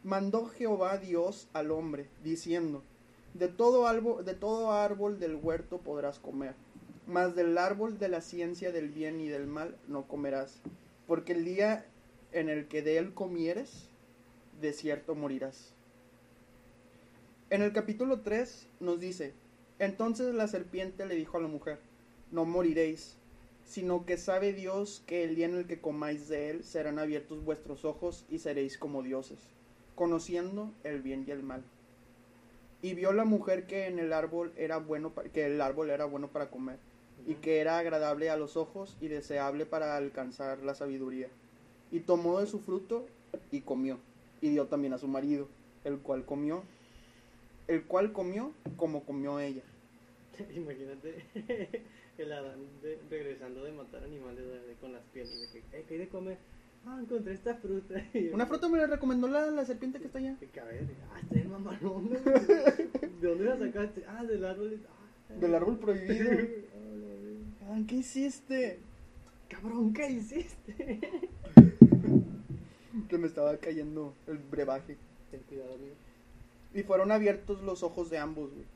mandó 0.03 0.47
Jehová 0.47 0.99
Dios 0.99 1.47
al 1.53 1.71
hombre, 1.71 2.09
diciendo, 2.25 2.83
de 3.35 3.47
todo, 3.47 3.87
árbol, 3.87 4.25
de 4.25 4.35
todo 4.35 4.73
árbol 4.73 5.21
del 5.21 5.37
huerto 5.37 5.79
podrás 5.79 6.19
comer, 6.19 6.55
mas 7.07 7.37
del 7.37 7.57
árbol 7.59 7.99
de 7.99 8.09
la 8.09 8.21
ciencia 8.21 8.73
del 8.73 8.89
bien 8.89 9.21
y 9.21 9.29
del 9.29 9.47
mal 9.47 9.77
no 9.87 10.09
comerás, 10.09 10.61
porque 11.07 11.33
el 11.33 11.45
día 11.45 11.87
en 12.33 12.49
el 12.49 12.67
que 12.69 12.83
de 12.83 12.99
él 12.99 13.15
comieres, 13.15 13.89
de 14.61 14.73
cierto 14.73 15.15
morirás. 15.15 15.73
En 17.51 17.63
el 17.63 17.73
capítulo 17.73 18.21
3 18.21 18.67
nos 18.81 19.01
dice, 19.01 19.33
entonces 19.79 20.35
la 20.35 20.49
serpiente 20.49 21.07
le 21.07 21.15
dijo 21.15 21.39
a 21.39 21.41
la 21.41 21.49
mujer, 21.49 21.79
no 22.31 22.45
moriréis, 22.45 23.17
sino 23.65 24.05
que 24.05 24.17
sabe 24.17 24.53
Dios 24.53 25.03
que 25.07 25.25
el 25.25 25.35
día 25.35 25.47
en 25.47 25.55
el 25.55 25.67
que 25.67 25.81
comáis 25.81 26.29
de 26.29 26.51
él 26.51 26.65
serán 26.65 26.99
abiertos 26.99 27.45
vuestros 27.45 27.85
ojos 27.85 28.25
y 28.29 28.39
seréis 28.39 28.77
como 28.77 29.03
dioses, 29.03 29.39
conociendo 29.95 30.73
el 30.85 31.01
bien 31.01 31.25
y 31.27 31.31
el 31.31 31.43
mal. 31.43 31.63
Y 32.83 32.95
vio 32.95 33.13
la 33.13 33.25
mujer 33.25 33.67
que 33.67 33.87
en 33.87 33.99
el 33.99 34.13
árbol 34.13 34.53
era 34.57 34.79
bueno 34.79 35.13
que 35.33 35.47
el 35.47 35.61
árbol 35.61 35.91
era 35.91 36.05
bueno 36.05 36.29
para 36.29 36.51
comer, 36.51 36.79
y 37.27 37.35
que 37.35 37.61
era 37.61 37.79
agradable 37.79 38.31
a 38.31 38.37
los 38.37 38.57
ojos 38.57 38.97
y 39.01 39.09
deseable 39.09 39.67
para 39.67 39.97
alcanzar 39.97 40.61
la 40.61 40.75
sabiduría. 40.75 41.29
Y 41.91 42.01
tomó 42.01 42.41
de 42.41 42.47
su 42.47 42.61
fruto 42.61 43.07
y 43.51 43.61
comió, 43.61 43.99
y 44.41 44.51
dio 44.51 44.67
también 44.67 44.93
a 44.93 44.99
su 44.99 45.09
marido, 45.09 45.49
el 45.85 45.99
cual 45.99 46.25
comió, 46.25 46.63
el 47.67 47.83
cual 47.85 48.13
comió 48.13 48.53
como 48.77 49.05
comió 49.05 49.41
ella. 49.41 49.63
Imagínate 50.55 51.25
el 52.19 52.33
Adán 52.33 52.59
de- 52.83 52.99
regresando 53.11 53.65
de 53.65 53.73
matar 53.73 54.05
animales 54.05 54.45
de- 54.45 54.75
con 54.81 54.93
las 54.93 55.03
pieles. 55.13 55.41
De 55.41 55.49
que, 55.61 55.79
eh, 55.79 55.85
¿qué 55.89 55.95
hay 55.95 56.01
de 56.01 56.09
comer? 56.09 56.37
Ah, 56.87 56.99
encontré 57.03 57.35
esta 57.35 57.55
fruta. 57.57 57.95
Una 58.33 58.47
fruta 58.47 58.69
me 58.69 58.79
la 58.79 58.87
recomendó 58.87 59.27
la, 59.29 59.47
la 59.51 59.65
serpiente 59.65 59.99
que 59.99 60.07
está 60.07 60.19
allá. 60.19 60.37
Ver, 60.41 60.87
ah, 61.13 61.21
está 61.21 61.39
en 61.41 61.51
mamalón. 61.51 62.11
¿De 62.11 63.29
dónde 63.29 63.45
la 63.45 63.59
sacaste? 63.59 64.05
Ah, 64.07 64.25
del 64.25 64.45
árbol. 64.45 64.79
Ah, 64.89 65.35
Del 65.35 65.55
árbol 65.55 65.79
prohibido. 65.79 66.31
Ah, 67.65 67.81
¿Qué 67.87 67.97
hiciste? 67.97 68.79
Cabrón, 69.49 69.93
¿qué 69.93 70.09
hiciste? 70.11 71.01
Que 73.09 73.19
me 73.19 73.27
estaba 73.27 73.57
cayendo 73.57 74.15
el 74.27 74.39
brebaje. 74.39 74.97
Ten 75.31 75.41
cuidado, 75.43 75.75
amigo. 75.75 75.95
Y 76.75 76.83
fueron 76.83 77.13
abiertos 77.13 77.63
los 77.63 77.83
ojos 77.83 78.11
de 78.11 78.19
ambos, 78.19 78.53
güey. 78.53 78.67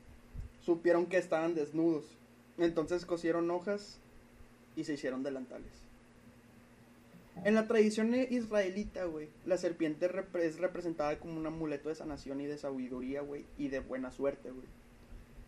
Supieron 0.61 1.05
que 1.05 1.17
estaban 1.17 1.55
desnudos. 1.55 2.05
Entonces 2.57 3.05
cosieron 3.05 3.49
hojas 3.51 3.99
y 4.75 4.83
se 4.83 4.93
hicieron 4.93 5.23
delantales. 5.23 5.83
En 7.43 7.55
la 7.55 7.67
tradición 7.67 8.13
israelita, 8.13 9.05
güey, 9.05 9.27
la 9.45 9.57
serpiente 9.57 10.05
es 10.05 10.59
representada 10.59 11.19
como 11.19 11.37
un 11.37 11.47
amuleto 11.47 11.89
de 11.89 11.95
sanación 11.95 12.39
y 12.41 12.45
de 12.45 12.57
sabiduría, 12.57 13.21
güey, 13.21 13.45
y 13.57 13.69
de 13.69 13.79
buena 13.79 14.11
suerte, 14.11 14.51
güey. 14.51 14.67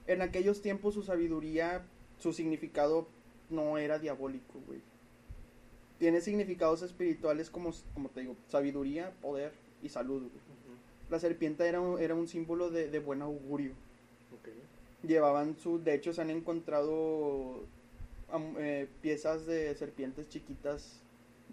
En 0.07 0.21
aquellos 0.21 0.61
tiempos 0.61 0.95
su 0.95 1.03
sabiduría, 1.03 1.85
su 2.17 2.33
significado 2.33 3.07
no 3.49 3.77
era 3.77 3.99
diabólico, 3.99 4.59
güey. 4.65 4.81
Tiene 6.05 6.21
significados 6.21 6.83
espirituales 6.83 7.49
como, 7.49 7.73
como 7.95 8.09
te 8.09 8.19
digo, 8.19 8.35
sabiduría, 8.47 9.11
poder 9.23 9.53
y 9.81 9.89
salud, 9.89 10.19
güey. 10.19 10.43
La 11.09 11.19
serpiente 11.19 11.67
era 11.67 11.81
un, 11.81 11.99
era 11.99 12.13
un 12.13 12.27
símbolo 12.27 12.69
de, 12.69 12.91
de 12.91 12.99
buen 12.99 13.23
augurio. 13.23 13.71
Llevaban 15.01 15.57
su, 15.57 15.83
de 15.83 15.95
hecho 15.95 16.13
se 16.13 16.21
han 16.21 16.29
encontrado 16.29 17.63
eh, 18.59 18.87
piezas 19.01 19.47
de 19.47 19.73
serpientes 19.73 20.29
chiquitas 20.29 21.01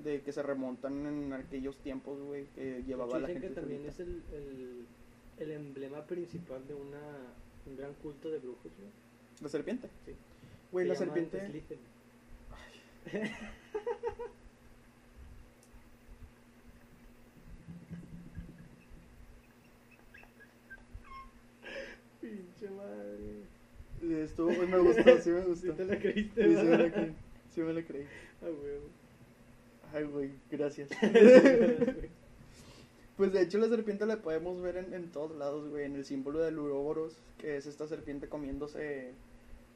de 0.04 0.20
que 0.20 0.32
se 0.32 0.42
remontan 0.42 1.06
en 1.06 1.32
aquellos 1.32 1.78
tiempos, 1.78 2.20
güey, 2.20 2.44
que 2.54 2.82
llevaba 2.86 3.20
la 3.20 3.28
gente. 3.28 3.48
que 3.48 3.54
también 3.54 3.86
es 3.86 4.00
el, 4.00 4.22
el, 4.34 4.84
el 5.38 5.50
emblema 5.50 6.04
principal 6.04 6.60
de 6.68 6.74
una, 6.74 7.00
un 7.64 7.76
gran 7.78 7.94
culto 8.02 8.28
de 8.28 8.36
brujos, 8.36 8.70
güey. 8.78 8.90
La 9.40 9.48
serpiente. 9.48 9.88
Sí. 10.04 10.12
Güey, 10.70 10.84
Se 10.84 10.92
la 10.92 10.98
serpiente. 10.98 11.40
Pinche 22.20 22.68
madre. 24.12 24.24
Estuvo, 24.24 24.50
me 24.50 24.78
gustó, 24.78 25.18
sí 25.18 25.30
me 25.30 25.40
¿Sí 25.56 25.68
gustó. 25.68 25.72
te 25.74 25.84
la 25.84 25.98
creíste, 25.98 26.44
Sí, 26.44 26.56
sí 26.56 26.62
me 26.64 26.78
la 26.78 26.92
creí. 26.92 27.14
Sí 27.54 27.60
me 27.60 27.72
la 27.72 27.82
creí. 27.84 28.06
Ah, 28.42 28.46
huevo. 28.46 28.88
Ay, 29.92 30.04
güey, 30.04 30.30
gracias. 30.50 30.88
Pues 33.16 33.32
de 33.32 33.42
hecho 33.42 33.58
la 33.58 33.68
serpiente 33.68 34.06
la 34.06 34.22
podemos 34.22 34.60
ver 34.62 34.78
en, 34.78 34.94
en 34.94 35.12
todos 35.12 35.36
lados, 35.36 35.68
güey. 35.68 35.84
En 35.84 35.94
el 35.96 36.04
símbolo 36.04 36.40
del 36.40 36.58
Uroboros, 36.58 37.14
que 37.38 37.56
es 37.58 37.66
esta 37.66 37.86
serpiente 37.86 38.26
comiéndose 38.28 39.12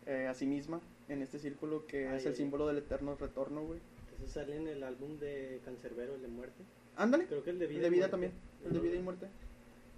eh, 0.07 0.26
a 0.26 0.35
sí 0.35 0.47
misma. 0.47 0.81
En 1.09 1.21
este 1.23 1.38
círculo 1.38 1.87
que 1.87 2.09
Ay, 2.09 2.16
es 2.16 2.25
el 2.25 2.33
ay, 2.33 2.37
símbolo 2.38 2.66
del 2.66 2.78
eterno 2.78 3.14
retorno, 3.14 3.62
güey. 3.62 3.78
Eso 4.19 4.26
sale 4.33 4.57
en 4.57 4.66
el 4.69 4.83
álbum 4.83 5.19
de 5.19 5.61
Cancerbero, 5.64 6.14
el 6.14 6.23
de 6.23 6.28
muerte. 6.28 6.64
Ándale. 6.97 7.26
Creo 7.26 7.45
que 7.45 7.50
el 7.50 7.59
de 7.59 7.66
vida. 7.66 7.76
El 7.78 7.83
de 7.85 7.90
vida 7.90 8.11
también. 8.11 8.33
El 8.64 8.73
de 8.73 8.81
vida 8.81 8.97
y 8.97 9.02
muerte. 9.02 9.26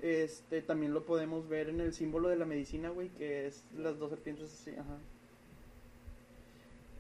Este 0.01 0.63
también 0.63 0.95
lo 0.95 1.05
podemos 1.05 1.49
ver 1.49 1.69
en 1.69 1.81
el 1.81 1.93
símbolo 1.93 2.29
de 2.29 2.37
la 2.37 2.45
medicina, 2.45 2.91
güey, 2.91 3.09
que 3.11 3.47
es 3.47 3.65
las 3.77 3.99
dos 3.99 4.11
serpientes 4.11 4.53
así, 4.53 4.71
ajá. 4.71 4.99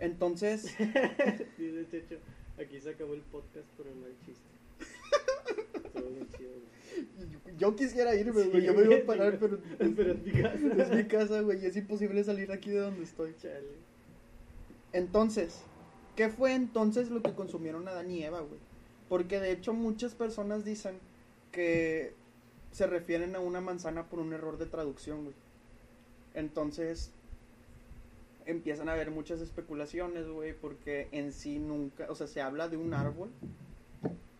Entonces, 0.00 0.76
Dice 1.58 1.86
Checho, 1.90 2.18
aquí 2.60 2.80
se 2.80 2.90
acabó 2.90 3.14
el 3.14 3.20
podcast 3.22 3.66
por 3.76 3.86
el 3.86 3.96
mal 3.96 4.14
chiste. 4.24 4.48
Muy 5.94 6.26
chido, 6.36 6.50
güey. 6.52 7.56
yo 7.56 7.74
quisiera 7.76 8.14
irme, 8.14 8.32
güey. 8.32 8.60
Sí, 8.60 8.66
yo 8.66 8.74
me 8.74 8.82
iba 8.82 8.84
a 8.84 8.86
güey, 8.86 9.06
parar, 9.06 9.38
pero 9.38 9.58
Pero 9.78 10.12
es 10.12 10.22
mi 10.22 10.32
casa. 10.32 10.82
es 10.82 10.90
mi 10.90 11.04
casa, 11.04 11.40
güey, 11.40 11.62
y 11.62 11.66
es 11.66 11.76
imposible 11.76 12.22
salir 12.24 12.52
aquí 12.52 12.70
de 12.70 12.78
donde 12.78 13.02
estoy. 13.04 13.34
Chale. 13.40 13.88
Entonces, 14.92 15.62
¿qué 16.16 16.28
fue 16.28 16.54
entonces 16.54 17.10
lo 17.10 17.22
que 17.22 17.32
consumieron 17.34 17.86
Adán 17.88 18.10
y 18.10 18.24
Eva, 18.24 18.40
güey? 18.40 18.60
Porque 19.08 19.40
de 19.40 19.52
hecho 19.52 19.72
muchas 19.72 20.14
personas 20.14 20.64
dicen 20.64 20.98
que 21.50 22.12
se 22.78 22.86
refieren 22.86 23.34
a 23.34 23.40
una 23.40 23.60
manzana 23.60 24.04
por 24.04 24.20
un 24.20 24.32
error 24.32 24.56
de 24.56 24.66
traducción, 24.66 25.24
güey. 25.24 25.34
Entonces, 26.32 27.10
empiezan 28.46 28.88
a 28.88 28.92
haber 28.92 29.10
muchas 29.10 29.40
especulaciones, 29.40 30.28
güey, 30.28 30.52
porque 30.52 31.08
en 31.10 31.32
sí 31.32 31.58
nunca, 31.58 32.06
o 32.08 32.14
sea, 32.14 32.28
se 32.28 32.40
habla 32.40 32.68
de 32.68 32.76
un 32.76 32.94
árbol, 32.94 33.30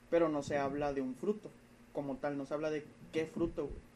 pero 0.08 0.28
no 0.28 0.44
se 0.44 0.56
habla 0.56 0.92
de 0.92 1.00
un 1.00 1.16
fruto, 1.16 1.50
como 1.92 2.18
tal, 2.18 2.38
no 2.38 2.46
se 2.46 2.54
habla 2.54 2.70
de 2.70 2.84
qué 3.12 3.26
fruto, 3.26 3.64
güey. 3.64 3.88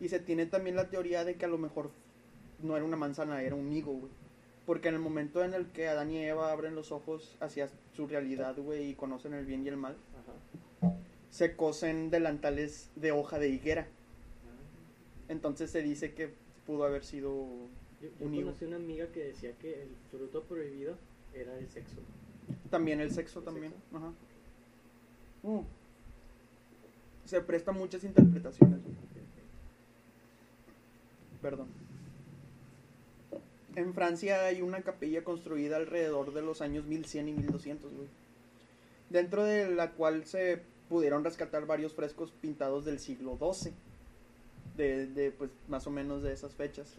Y 0.00 0.08
se 0.08 0.18
tiene 0.18 0.46
también 0.46 0.74
la 0.74 0.90
teoría 0.90 1.24
de 1.24 1.36
que 1.36 1.44
a 1.44 1.48
lo 1.48 1.58
mejor 1.58 1.90
no 2.60 2.74
era 2.76 2.84
una 2.84 2.96
manzana, 2.96 3.42
era 3.42 3.54
un 3.54 3.72
higo, 3.72 3.92
güey. 3.92 4.10
Porque 4.66 4.88
en 4.88 4.94
el 4.94 5.00
momento 5.00 5.44
en 5.44 5.54
el 5.54 5.66
que 5.66 5.86
Adán 5.86 6.10
y 6.10 6.18
Eva 6.18 6.50
abren 6.50 6.74
los 6.74 6.90
ojos 6.90 7.36
hacia 7.38 7.68
su 7.94 8.08
realidad, 8.08 8.56
güey, 8.56 8.90
y 8.90 8.94
conocen 8.94 9.34
el 9.34 9.46
bien 9.46 9.64
y 9.64 9.68
el 9.68 9.76
mal, 9.76 9.96
Ajá. 10.14 10.32
Se 11.34 11.56
cosen 11.56 12.10
delantales 12.10 12.90
de 12.94 13.10
hoja 13.10 13.40
de 13.40 13.48
higuera. 13.48 13.88
Entonces 15.28 15.68
se 15.68 15.82
dice 15.82 16.14
que 16.14 16.32
pudo 16.64 16.84
haber 16.84 17.02
sido... 17.02 17.44
Yo, 18.00 18.08
yo 18.20 18.26
Un 18.26 18.36
conocí 18.36 18.64
una 18.66 18.76
amiga 18.76 19.08
que 19.08 19.24
decía 19.24 19.50
que 19.58 19.82
el 19.82 19.88
fruto 20.12 20.44
prohibido 20.44 20.94
era 21.34 21.58
el 21.58 21.68
sexo. 21.68 21.96
También 22.70 23.00
el 23.00 23.10
sexo 23.10 23.40
El 23.40 23.44
también. 23.46 23.72
sexo. 23.72 23.96
Ajá. 23.96 24.12
Uh. 25.42 25.64
Se 27.24 27.40
presta 27.40 27.72
muchas 27.72 28.04
interpretaciones. 28.04 28.78
Perdón. 31.42 31.66
En 33.74 33.92
Francia 33.92 34.44
hay 34.44 34.62
una 34.62 34.82
capilla 34.82 35.24
construida 35.24 35.78
alrededor 35.78 36.32
de 36.32 36.42
los 36.42 36.60
años 36.60 36.84
1100 36.84 37.28
y 37.28 37.32
1200, 37.32 37.92
güey. 37.92 38.08
Dentro 39.10 39.42
de 39.42 39.74
la 39.74 39.90
cual 39.90 40.26
se 40.26 40.62
pudieron 40.94 41.24
rescatar 41.24 41.66
varios 41.66 41.92
frescos 41.92 42.30
pintados 42.40 42.84
del 42.84 43.00
siglo 43.00 43.36
XII. 43.36 43.72
De, 44.76 45.08
de, 45.08 45.32
pues, 45.32 45.50
más 45.66 45.88
o 45.88 45.90
menos 45.90 46.22
de 46.22 46.32
esas 46.32 46.54
fechas. 46.54 46.94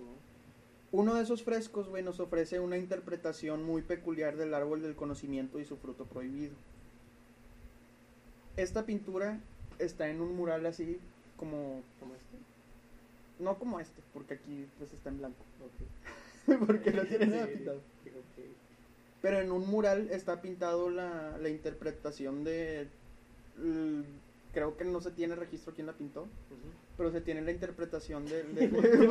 Uno 0.91 1.15
de 1.15 1.23
esos 1.23 1.43
frescos, 1.43 1.87
güey, 1.87 2.03
nos 2.03 2.19
ofrece 2.19 2.59
una 2.59 2.77
interpretación 2.77 3.63
muy 3.63 3.83
peculiar 3.83 4.35
del 4.35 4.53
árbol 4.53 4.81
del 4.81 4.97
conocimiento 4.97 5.61
y 5.61 5.65
su 5.65 5.77
fruto 5.77 6.03
prohibido. 6.03 6.55
Esta 8.57 8.85
pintura 8.85 9.39
está 9.79 10.09
en 10.09 10.19
un 10.19 10.35
mural 10.35 10.65
así 10.65 10.99
como... 11.37 11.81
¿Cómo 12.01 12.15
este? 12.15 12.35
No 13.39 13.57
como 13.57 13.79
este, 13.79 14.01
porque 14.13 14.33
aquí 14.33 14.67
pues 14.77 14.91
está 14.91 15.07
en 15.07 15.19
blanco. 15.19 15.39
Ok. 15.63 16.59
porque 16.67 16.91
no 16.91 17.05
tiene 17.05 17.27
nada 17.27 17.47
pintado. 17.47 17.79
Pero 19.21 19.39
en 19.39 19.53
un 19.53 19.65
mural 19.69 20.09
está 20.11 20.41
pintado 20.41 20.89
la, 20.89 21.37
la 21.37 21.47
interpretación 21.47 22.43
de... 22.43 22.89
creo 24.53 24.77
que 24.77 24.85
no 24.85 25.01
se 25.01 25.11
tiene 25.11 25.35
registro 25.35 25.73
quién 25.73 25.87
la 25.87 25.93
pintó, 25.93 26.27
pero 26.97 27.11
se 27.11 27.21
tiene 27.21 27.41
la 27.41 27.51
interpretación 27.51 28.25
de... 28.25 28.43
de- 28.43 28.69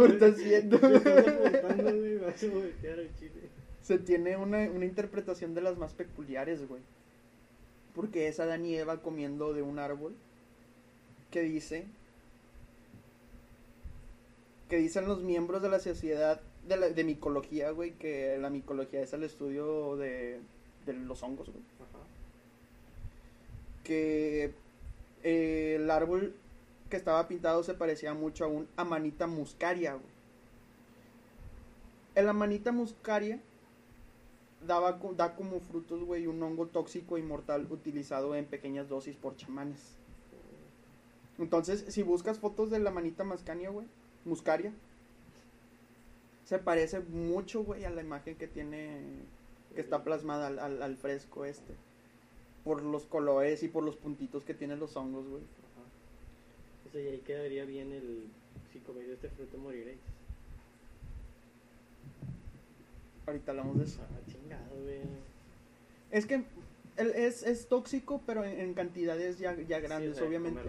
chile. 3.19 3.41
se 3.83 3.99
tiene 3.99 4.37
una, 4.37 4.59
una 4.71 4.85
interpretación 4.85 5.55
de 5.55 5.61
las 5.61 5.77
más 5.77 5.93
peculiares, 5.93 6.67
güey. 6.67 6.81
Porque 7.95 8.27
es 8.29 8.41
Adán 8.41 8.65
y 8.67 8.75
Eva 8.75 9.03
comiendo 9.03 9.53
de 9.53 9.63
un 9.63 9.79
árbol 9.79 10.15
que 11.31 11.43
dice 11.43 11.85
que 14.69 14.77
dicen 14.79 15.07
los 15.07 15.23
miembros 15.23 15.63
de 15.63 15.69
la 15.69 15.79
sociedad 15.79 16.41
de, 16.67 16.77
la, 16.77 16.89
de 16.89 17.05
micología, 17.05 17.71
güey, 17.71 17.93
que 17.93 18.37
la 18.39 18.51
micología 18.51 19.03
es 19.03 19.13
el 19.13 19.23
estudio 19.23 19.97
de, 19.97 20.41
de 20.87 20.93
los 20.95 21.23
hongos, 21.23 21.51
güey. 21.51 21.63
Que 23.85 24.53
eh, 25.23 25.77
el 25.77 25.91
árbol 25.91 26.35
que 26.91 26.97
estaba 26.97 27.29
pintado 27.29 27.63
se 27.63 27.75
parecía 27.75 28.15
mucho 28.15 28.45
a 28.45 28.49
un 28.49 28.69
Amanita 28.77 29.27
muscaria. 29.27 29.99
El 32.15 32.29
Amanita 32.29 32.73
muscaria 32.73 33.41
daba, 34.67 34.99
da 35.17 35.35
como 35.35 35.61
frutos, 35.61 36.03
güey, 36.05 36.27
un 36.27 36.43
hongo 36.43 36.67
tóxico 36.67 37.19
y 37.19 37.23
mortal 37.23 37.67
utilizado 37.71 38.35
en 38.35 38.47
pequeñas 38.47 38.89
dosis 38.89 39.17
por 39.17 39.37
chamanes. 39.37 39.97
Entonces, 41.39 41.85
si 41.89 42.03
buscas 42.03 42.39
fotos 42.39 42.71
de 42.71 42.79
la 42.79 42.91
manita 42.91 43.25
mascaria, 43.25 43.71
güey, 43.71 43.87
muscaria, 44.25 44.73
se 46.45 46.59
parece 46.59 47.01
mucho, 47.01 47.65
güey, 47.65 47.85
a 47.85 47.91
la 47.91 48.03
imagen 48.03 48.37
que 48.37 48.47
tiene 48.47 49.01
que 49.75 49.81
está 49.81 50.05
plasmada 50.05 50.47
al 50.47 50.97
fresco 50.97 51.45
este. 51.45 51.75
Por 52.65 52.83
los 52.83 53.05
colores 53.05 53.63
y 53.63 53.69
por 53.69 53.85
los 53.85 53.97
puntitos 53.97 54.43
que 54.45 54.55
tienen 54.55 54.81
los 54.81 54.97
hongos, 54.97 55.27
güey. 55.29 55.43
Ajá. 55.43 56.89
O 56.89 56.91
sea, 56.93 57.03
y 57.03 57.07
ahí 57.09 57.19
quedaría 57.19 57.65
bien 57.65 57.93
el. 57.93 58.25
Si 58.73 58.79
coméis 58.81 59.09
este 59.11 59.29
fruto 59.29 59.59
moriréis. 59.59 59.99
Ahorita 63.27 63.51
hablamos 63.53 63.79
de 63.79 63.85
eso. 63.85 64.01
Ah, 64.03 64.31
chingado, 64.31 64.83
güey. 64.83 64.99
Es 66.11 66.27
que 66.27 66.45
es, 66.97 67.43
es 67.43 67.69
tóxico, 67.69 68.21
pero 68.27 68.45
en, 68.45 68.61
en 68.61 68.75
cantidades 68.75 69.39
ya, 69.39 69.57
ya 69.63 69.81
grandes, 69.81 70.11
Sí, 70.11 70.13
o 70.13 70.15
sea, 70.15 70.29
obviamente. 70.29 70.61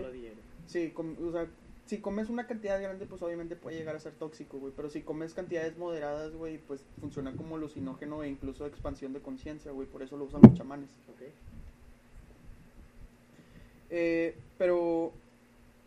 Sí, 0.68 0.90
com- 0.92 1.16
o 1.28 1.32
sea, 1.32 1.48
si 1.86 2.00
comes 2.00 2.30
una 2.30 2.48
cantidad 2.48 2.82
grande, 2.82 3.06
pues 3.06 3.22
obviamente 3.22 3.56
puede 3.56 3.78
llegar 3.78 3.96
a 3.96 4.00
ser 4.00 4.14
tóxico, 4.14 4.58
güey. 4.58 4.74
Pero 4.76 4.90
si 4.90 5.02
comes 5.02 5.34
cantidades 5.34 5.78
moderadas, 5.78 6.34
güey, 6.34 6.58
pues 6.58 6.82
funciona 7.00 7.34
como 7.36 7.58
alucinógeno 7.58 8.24
e 8.24 8.30
incluso 8.30 8.66
expansión 8.66 9.14
de 9.14 9.20
conciencia, 9.20 9.72
güey. 9.72 9.88
Por 9.88 10.02
eso 10.02 10.18
lo 10.18 10.26
usan 10.26 10.42
los 10.42 10.54
chamanes. 10.56 10.90
Ok. 11.10 11.22
Eh, 13.98 14.36
pero 14.58 15.14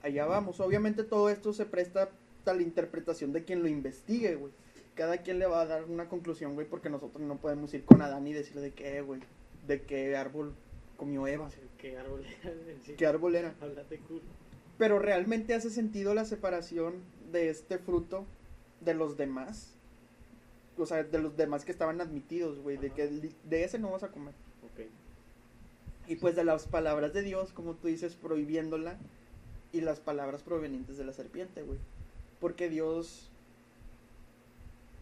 allá 0.03 0.25
vamos. 0.25 0.61
Obviamente 0.61 1.05
todo 1.05 1.29
esto 1.29 1.53
se 1.53 1.67
presta 1.67 2.09
a 2.47 2.55
la 2.55 2.63
interpretación 2.63 3.35
de 3.35 3.45
quien 3.45 3.61
lo 3.61 3.69
investigue, 3.69 4.35
güey. 4.35 4.51
Cada 4.95 5.19
quien 5.19 5.39
le 5.39 5.47
va 5.47 5.61
a 5.61 5.67
dar 5.67 5.85
una 5.85 6.09
conclusión, 6.09 6.55
güey, 6.55 6.67
porque 6.67 6.89
nosotros 6.89 7.23
no 7.23 7.37
podemos 7.37 7.73
ir 7.75 7.85
con 7.85 8.01
Adán 8.01 8.27
y 8.27 8.33
decirle 8.33 8.63
de 8.63 8.73
qué, 8.73 9.03
güey. 9.03 9.21
De 9.67 9.83
qué 9.83 10.17
árbol 10.17 10.55
comió 10.97 11.27
Eva. 11.27 11.51
¿Qué 11.77 11.99
árbol 11.99 12.25
era 12.25 12.55
sí? 12.83 12.95
¿Qué 12.95 13.07
árbol 13.07 13.37
era? 13.37 13.55
Cool. 14.09 14.23
Pero 14.79 14.99
realmente 14.99 15.53
hace 15.53 15.69
sentido 15.69 16.15
la 16.15 16.25
separación 16.25 16.95
de 17.31 17.51
este 17.51 17.77
fruto 17.77 18.25
de 18.81 18.95
los 18.95 19.19
demás. 19.19 19.75
O 20.79 20.87
sea, 20.87 21.03
de 21.05 21.19
los 21.19 21.37
demás 21.37 21.67
que 21.67 21.73
estaban 21.73 22.01
admitidos, 22.01 22.59
güey. 22.61 22.79
De 22.79 22.89
que 22.89 23.07
de 23.45 23.65
ese 23.65 23.79
no 23.79 23.91
vas 23.91 24.03
a 24.03 24.09
comer. 24.09 24.33
Y 26.09 26.17
pues 26.17 26.35
de 26.35 26.43
las 26.43 26.67
palabras 26.67 27.13
de 27.13 27.23
Dios, 27.23 27.53
como 27.53 27.75
tú 27.75 27.87
dices, 27.87 28.17
prohibiéndola. 28.17 28.97
Y 29.73 29.83
las 29.83 30.01
palabras 30.01 30.43
provenientes 30.43 30.97
de 30.97 31.05
la 31.05 31.13
serpiente, 31.13 31.63
güey. 31.63 31.79
Porque 32.41 32.69
Dios... 32.69 33.31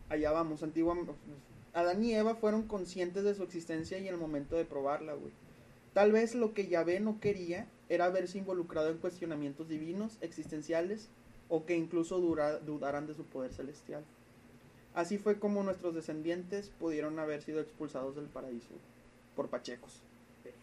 Allá 0.08 0.32
vamos, 0.32 0.62
antiguamente... 0.62 1.12
Adán 1.72 2.02
y 2.02 2.14
Eva 2.14 2.34
fueron 2.34 2.62
conscientes 2.62 3.22
de 3.22 3.34
su 3.34 3.42
existencia 3.42 3.98
y 3.98 4.08
el 4.08 4.16
momento 4.16 4.56
de 4.56 4.64
probarla, 4.64 5.12
güey. 5.12 5.32
Tal 5.92 6.10
vez 6.10 6.34
lo 6.34 6.54
que 6.54 6.68
Yahvé 6.68 7.00
no 7.00 7.20
quería 7.20 7.68
era 7.88 8.08
verse 8.08 8.38
involucrado 8.38 8.90
en 8.90 8.98
cuestionamientos 8.98 9.68
divinos, 9.68 10.16
existenciales, 10.20 11.08
o 11.48 11.64
que 11.66 11.76
incluso 11.76 12.18
dura- 12.18 12.58
dudaran 12.58 13.06
de 13.06 13.14
su 13.14 13.24
poder 13.24 13.52
celestial. 13.52 14.02
Así 14.94 15.18
fue 15.18 15.38
como 15.38 15.62
nuestros 15.62 15.94
descendientes 15.94 16.70
pudieron 16.80 17.18
haber 17.18 17.42
sido 17.42 17.60
expulsados 17.60 18.16
del 18.16 18.26
paraíso 18.26 18.74
por 19.36 19.48
pachecos. 19.48 20.00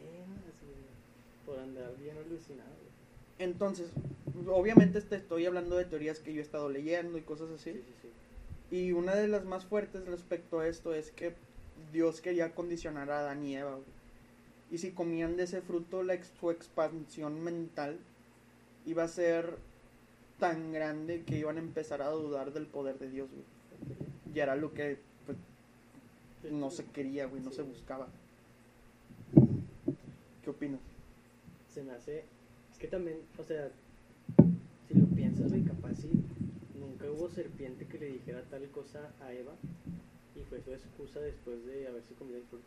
Penas, 0.03 0.55
güey. 0.61 1.45
Por 1.45 1.59
andar 1.59 1.95
bien 1.97 2.17
alucinado. 2.17 2.69
Entonces, 3.39 3.89
obviamente 4.47 5.01
te 5.01 5.15
estoy 5.15 5.45
hablando 5.45 5.75
de 5.75 5.85
teorías 5.85 6.19
que 6.19 6.33
yo 6.33 6.39
he 6.39 6.43
estado 6.43 6.69
leyendo 6.69 7.17
y 7.17 7.21
cosas 7.21 7.49
así. 7.51 7.71
Sí, 7.73 7.81
sí, 7.85 7.93
sí. 8.01 8.75
Y 8.75 8.91
una 8.91 9.15
de 9.15 9.27
las 9.27 9.45
más 9.45 9.65
fuertes 9.65 10.05
respecto 10.07 10.59
a 10.59 10.67
esto 10.67 10.93
es 10.93 11.11
que 11.11 11.33
Dios 11.91 12.21
quería 12.21 12.53
condicionar 12.55 13.09
a 13.11 13.19
Adán 13.19 13.43
y 13.43 13.55
Eva. 13.55 13.71
güey. 13.71 13.83
Y 14.71 14.77
si 14.79 14.91
comían 14.91 15.35
de 15.37 15.43
ese 15.43 15.61
fruto, 15.61 16.01
la 16.03 16.13
ex- 16.15 16.31
su 16.39 16.49
expansión 16.51 17.43
mental 17.43 17.99
iba 18.85 19.03
a 19.03 19.07
ser 19.07 19.57
tan 20.39 20.71
grande 20.73 21.23
que 21.23 21.37
iban 21.37 21.57
a 21.57 21.61
empezar 21.61 22.01
a 22.01 22.09
dudar 22.09 22.53
del 22.53 22.65
poder 22.65 22.97
de 22.99 23.09
Dios. 23.09 23.29
güey. 23.29 23.43
Y 24.35 24.39
era 24.39 24.55
lo 24.55 24.73
que 24.73 24.97
pues, 25.25 25.37
no 26.51 26.71
se 26.71 26.85
quería, 26.85 27.25
güey, 27.27 27.41
no 27.43 27.51
se 27.51 27.61
buscaba. 27.61 28.07
¿Qué 30.43 30.49
opinas? 30.49 30.81
Se 31.73 31.83
me 31.83 31.93
hace. 31.93 32.25
Es 32.71 32.77
que 32.77 32.87
también, 32.87 33.17
o 33.37 33.43
sea, 33.43 33.71
si 34.87 34.93
lo 34.93 35.05
piensas, 35.07 35.49
güey, 35.49 35.63
capaz 35.63 35.95
si 35.95 36.09
nunca 36.77 37.09
hubo 37.09 37.29
serpiente 37.29 37.85
que 37.85 37.97
le 37.97 38.07
dijera 38.07 38.43
tal 38.49 38.67
cosa 38.69 39.13
a 39.21 39.31
Eva 39.31 39.53
y 40.35 40.43
fue 40.43 40.61
su 40.61 40.71
excusa 40.71 41.21
después 41.21 41.65
de 41.65 41.87
haberse 41.87 42.13
comido 42.15 42.39
el 42.39 42.43
fruto. 42.45 42.65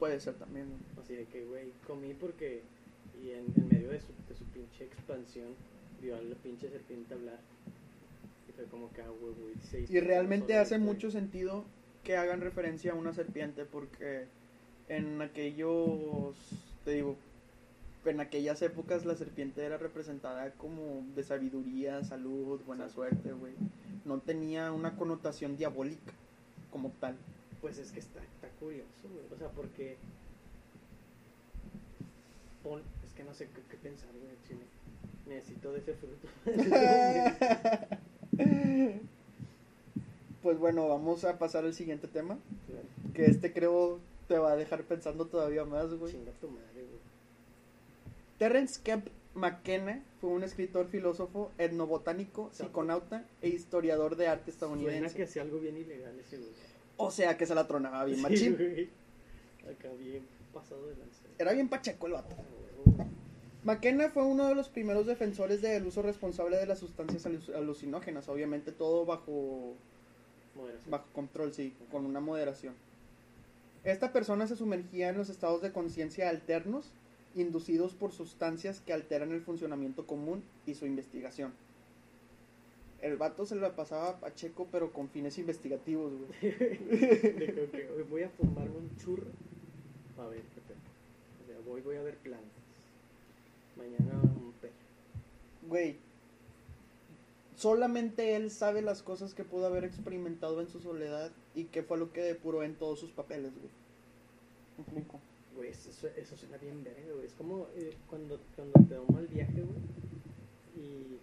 Puede 0.00 0.18
ser 0.20 0.34
también. 0.34 0.66
¿no? 0.68 1.02
Así 1.02 1.14
de 1.14 1.26
que, 1.26 1.44
güey, 1.44 1.72
comí 1.86 2.14
porque. 2.14 2.62
Y 3.22 3.30
en, 3.30 3.46
en 3.56 3.68
medio 3.68 3.90
de 3.90 4.00
su, 4.00 4.12
de 4.28 4.34
su 4.36 4.44
pinche 4.46 4.84
expansión, 4.84 5.54
vio 6.00 6.16
a 6.16 6.20
la 6.20 6.34
pinche 6.36 6.68
serpiente 6.70 7.14
hablar. 7.14 7.40
Y 8.48 8.52
fue 8.52 8.64
como 8.64 8.92
que, 8.92 9.02
ah, 9.02 9.10
güey, 9.20 9.34
güey. 9.34 9.54
se 9.70 9.80
hizo 9.80 9.92
Y 9.92 10.00
realmente 10.00 10.56
hace 10.56 10.78
mucho 10.78 11.10
sentido 11.10 11.64
que 12.08 12.16
hagan 12.16 12.40
referencia 12.40 12.92
a 12.92 12.94
una 12.94 13.12
serpiente 13.12 13.66
porque 13.66 14.24
en 14.88 15.20
aquellos, 15.20 16.34
te 16.82 16.92
digo, 16.92 17.16
en 18.06 18.20
aquellas 18.20 18.62
épocas 18.62 19.04
la 19.04 19.14
serpiente 19.14 19.62
era 19.62 19.76
representada 19.76 20.50
como 20.52 21.04
de 21.14 21.22
sabiduría, 21.22 22.02
salud, 22.04 22.62
buena 22.64 22.88
Sí. 22.88 22.94
suerte, 22.94 23.32
güey. 23.32 23.52
No 24.06 24.20
tenía 24.20 24.72
una 24.72 24.96
connotación 24.96 25.58
diabólica 25.58 26.14
como 26.72 26.88
tal. 26.98 27.14
Pues 27.60 27.76
es 27.76 27.92
que 27.92 28.00
está, 28.00 28.20
está 28.20 28.48
curioso, 28.58 29.06
güey. 29.12 29.26
O 29.30 29.36
sea, 29.36 29.50
porque. 29.50 29.98
Pon, 32.62 32.80
es 33.06 33.12
que 33.12 33.22
no 33.22 33.34
sé 33.34 33.48
qué, 33.54 33.60
qué 33.70 33.76
pensar, 33.76 34.08
güey. 34.12 34.32
chile. 34.48 34.64
Necesito 35.26 35.74
de 35.74 35.80
ese 35.80 35.92
fruto. 35.92 36.26
pues 40.42 40.58
bueno, 40.58 40.88
vamos 40.88 41.24
a 41.24 41.38
pasar 41.38 41.64
al 41.64 41.74
siguiente 41.74 42.08
tema, 42.08 42.38
Claro. 42.66 42.86
que 43.14 43.26
este 43.26 43.52
creo 43.52 43.98
te 44.28 44.38
va 44.38 44.52
a 44.52 44.56
dejar 44.56 44.84
pensando 44.84 45.26
todavía 45.26 45.64
más, 45.64 45.92
güey. 45.94 46.12
Chinga 46.12 46.32
tu 46.40 46.48
madre, 46.48 46.74
güey. 46.74 46.98
Terence 48.38 48.80
Kemp 48.82 49.08
McKenna 49.34 50.02
fue 50.20 50.30
un 50.30 50.42
escritor, 50.42 50.86
filósofo, 50.88 51.50
etnobotánico, 51.58 52.50
psiconauta 52.52 53.24
e 53.42 53.48
historiador 53.48 54.16
de 54.16 54.28
arte 54.28 54.52
Suena 54.52 54.74
estadounidense. 54.76 55.16
que 55.16 55.22
hacía 55.24 55.42
algo 55.42 55.58
bien 55.60 55.76
ilegal 55.76 56.18
ese 56.18 56.38
güey. 56.38 56.50
O 56.96 57.10
sea 57.10 57.36
que 57.36 57.46
se 57.46 57.54
la 57.54 57.66
tronaba 57.66 58.04
bien 58.04 58.16
Sí, 58.16 58.22
machín. 58.22 58.56
güey. 58.56 58.88
Acá 59.70 59.88
bien 59.98 60.24
pasado 60.52 60.86
de 60.86 60.96
lanza. 60.96 61.22
Era 61.38 61.52
bien 61.52 61.68
pacheco 61.68 62.06
el 62.06 62.14
vato. 62.14 62.34
Huevo. 62.36 63.06
McKenna 63.64 64.08
fue 64.10 64.24
uno 64.24 64.48
de 64.48 64.54
los 64.54 64.68
primeros 64.68 65.06
defensores 65.06 65.60
del 65.62 65.86
uso 65.86 66.02
responsable 66.02 66.56
de 66.56 66.66
las 66.66 66.78
sustancias 66.78 67.26
alu- 67.26 67.54
alucinógenas, 67.54 68.28
obviamente 68.28 68.72
todo 68.72 69.04
bajo, 69.04 69.74
Moderación. 70.58 70.90
bajo 70.90 71.06
control, 71.14 71.54
sí, 71.54 71.72
con 71.90 72.04
una 72.04 72.20
moderación. 72.20 72.74
Esta 73.84 74.12
persona 74.12 74.46
se 74.46 74.56
sumergía 74.56 75.08
en 75.08 75.16
los 75.16 75.30
estados 75.30 75.62
de 75.62 75.72
conciencia 75.72 76.28
alternos, 76.28 76.90
inducidos 77.34 77.94
por 77.94 78.12
sustancias 78.12 78.82
que 78.84 78.92
alteran 78.92 79.32
el 79.32 79.40
funcionamiento 79.40 80.06
común 80.06 80.42
y 80.66 80.74
su 80.74 80.84
investigación. 80.84 81.52
El 83.00 83.16
vato 83.16 83.46
se 83.46 83.54
la 83.54 83.76
pasaba 83.76 84.10
a 84.10 84.20
Pacheco, 84.20 84.66
pero 84.72 84.92
con 84.92 85.08
fines 85.08 85.38
investigativos, 85.38 86.12
güey. 86.12 86.30
Voy 88.10 88.24
a 88.24 88.28
fumarme 88.30 88.76
un 88.76 88.96
churro. 88.96 89.28
A 90.18 90.26
ver, 90.26 90.40
qué 90.40 90.60
pedo. 90.66 90.78
O 91.42 91.46
sea, 91.46 91.56
voy, 91.64 91.80
voy 91.80 91.96
a 91.96 92.02
ver 92.02 92.16
plantas. 92.16 92.48
Mañana 93.76 94.20
un 94.20 94.52
perro. 94.60 94.72
Güey, 95.68 95.96
solamente 97.58 98.36
él 98.36 98.50
sabe 98.50 98.82
las 98.82 99.02
cosas 99.02 99.34
que 99.34 99.44
pudo 99.44 99.66
haber 99.66 99.84
experimentado 99.84 100.60
en 100.60 100.68
su 100.68 100.80
soledad 100.80 101.30
y 101.54 101.64
qué 101.64 101.82
fue 101.82 101.98
lo 101.98 102.12
que 102.12 102.22
depuró 102.22 102.62
en 102.62 102.74
todos 102.76 103.00
sus 103.00 103.10
papeles, 103.10 103.52
güey. 103.52 103.70
¿Me 104.78 104.82
explico? 104.84 105.20
Güey, 105.56 105.70
eso, 105.70 105.90
eso 106.16 106.36
suena 106.36 106.56
bien 106.58 106.84
verga, 106.84 107.12
güey. 107.14 107.26
Es 107.26 107.32
como 107.34 107.66
eh, 107.76 107.92
cuando, 108.08 108.38
cuando 108.54 108.74
te 108.88 108.94
da 108.94 109.00
un 109.00 109.12
mal 109.14 109.26
viaje, 109.26 109.54
güey. 109.60 109.78
Y, 110.76 111.18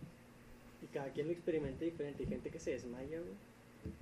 y 0.83 0.87
cada 0.93 1.09
quien 1.13 1.27
lo 1.27 1.33
experimenta 1.33 1.85
diferente. 1.85 2.23
Hay 2.23 2.29
gente 2.29 2.49
que 2.49 2.59
se 2.59 2.71
desmaya, 2.71 3.19
güey. 3.19 3.33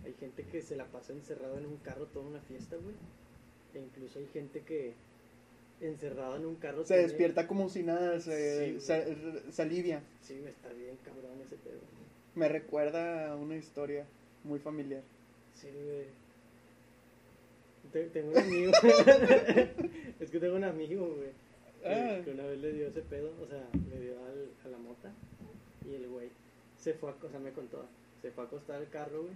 Hay 0.06 0.14
gente 0.20 0.44
que 0.44 0.62
se 0.64 0.76
la 0.76 0.86
pasa 0.86 1.14
encerrado 1.14 1.58
en 1.60 1.68
un 1.68 1.78
carro 1.78 2.08
toda 2.08 2.26
una 2.26 2.42
fiesta, 2.42 2.78
güey. 2.78 2.96
E 3.76 3.80
incluso 3.86 4.18
hay 4.18 4.28
gente 4.34 4.62
que 4.62 4.94
encerrada 5.82 6.38
en 6.38 6.46
un 6.48 6.56
carro 6.56 6.82
Se 6.82 6.94
tiene- 6.96 7.04
despierta 7.04 7.48
como 7.48 7.70
si 7.70 7.84
nada, 7.84 8.20
se, 8.20 8.80
Sí, 8.80 8.80
se, 8.80 9.52
se 9.52 9.62
alivia. 9.62 10.02
Sí, 10.22 10.40
güey, 10.40 10.50
está 10.52 10.70
bien 10.74 10.98
cabrón 11.04 11.40
ese 11.46 11.58
pedo. 11.58 11.80
Me 12.36 12.48
recuerda 12.50 13.32
a 13.32 13.36
una 13.36 13.56
historia 13.56 14.06
muy 14.44 14.60
familiar. 14.60 15.02
Sí, 15.56 15.68
güey. 15.72 16.06
Te- 17.92 18.10
Tengo 18.10 18.32
un 18.32 18.38
amigo. 18.38 18.72
es 20.20 20.30
que 20.32 20.40
tengo 20.40 20.56
un 20.56 20.64
amigo, 20.64 21.08
güey. 21.16 21.30
Que, 21.82 21.90
Ah. 21.90 22.22
que 22.24 22.32
una 22.32 22.44
vez 22.46 22.60
le 22.60 22.72
dio 22.72 22.88
ese 22.88 23.02
pedo, 23.02 23.32
o 23.42 23.46
sea, 23.46 23.62
le 23.90 24.00
dio 24.00 24.14
al, 24.26 24.50
a 24.66 24.68
la 24.70 24.78
mota. 24.78 25.12
Y 25.86 25.96
el 25.96 26.08
güey 26.08 26.30
se 26.80 26.94
fue 26.94 27.12
a, 27.12 27.16
o 27.22 27.30
sea, 27.30 27.40
me 27.40 27.52
contó, 27.52 27.86
se 28.22 28.32
fue 28.32 28.46
a 28.46 28.48
acostar 28.48 28.78
al 28.78 28.90
carro, 28.90 29.24
güey. 29.24 29.34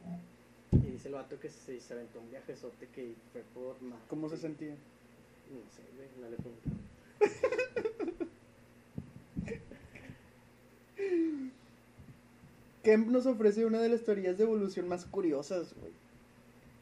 Y 0.71 0.91
dice 0.91 1.10
el 1.10 1.15
vato 1.15 1.39
que 1.39 1.49
se, 1.49 1.79
se 1.79 1.93
aventó 1.93 2.19
un 2.19 2.29
viajezote 2.31 2.88
que 2.95 3.13
fue 3.33 3.41
por 3.53 3.81
mar. 3.81 3.99
¿Cómo 4.10 4.29
se 4.29 4.38
sentía? 4.38 4.75
No 5.51 5.60
sé, 5.71 5.81
güey, 5.95 6.07
no 6.21 6.29
le 6.29 6.38
pregunté. 6.38 6.69
Kemp 12.88 13.10
nos 13.10 13.26
ofrece 13.26 13.65
una 13.65 13.82
de 13.82 13.89
las 13.89 14.06
teorías 14.06 14.38
de 14.38 14.45
evolución 14.45 14.88
más 14.88 15.04
curiosas, 15.04 15.73
güey. 15.82 15.91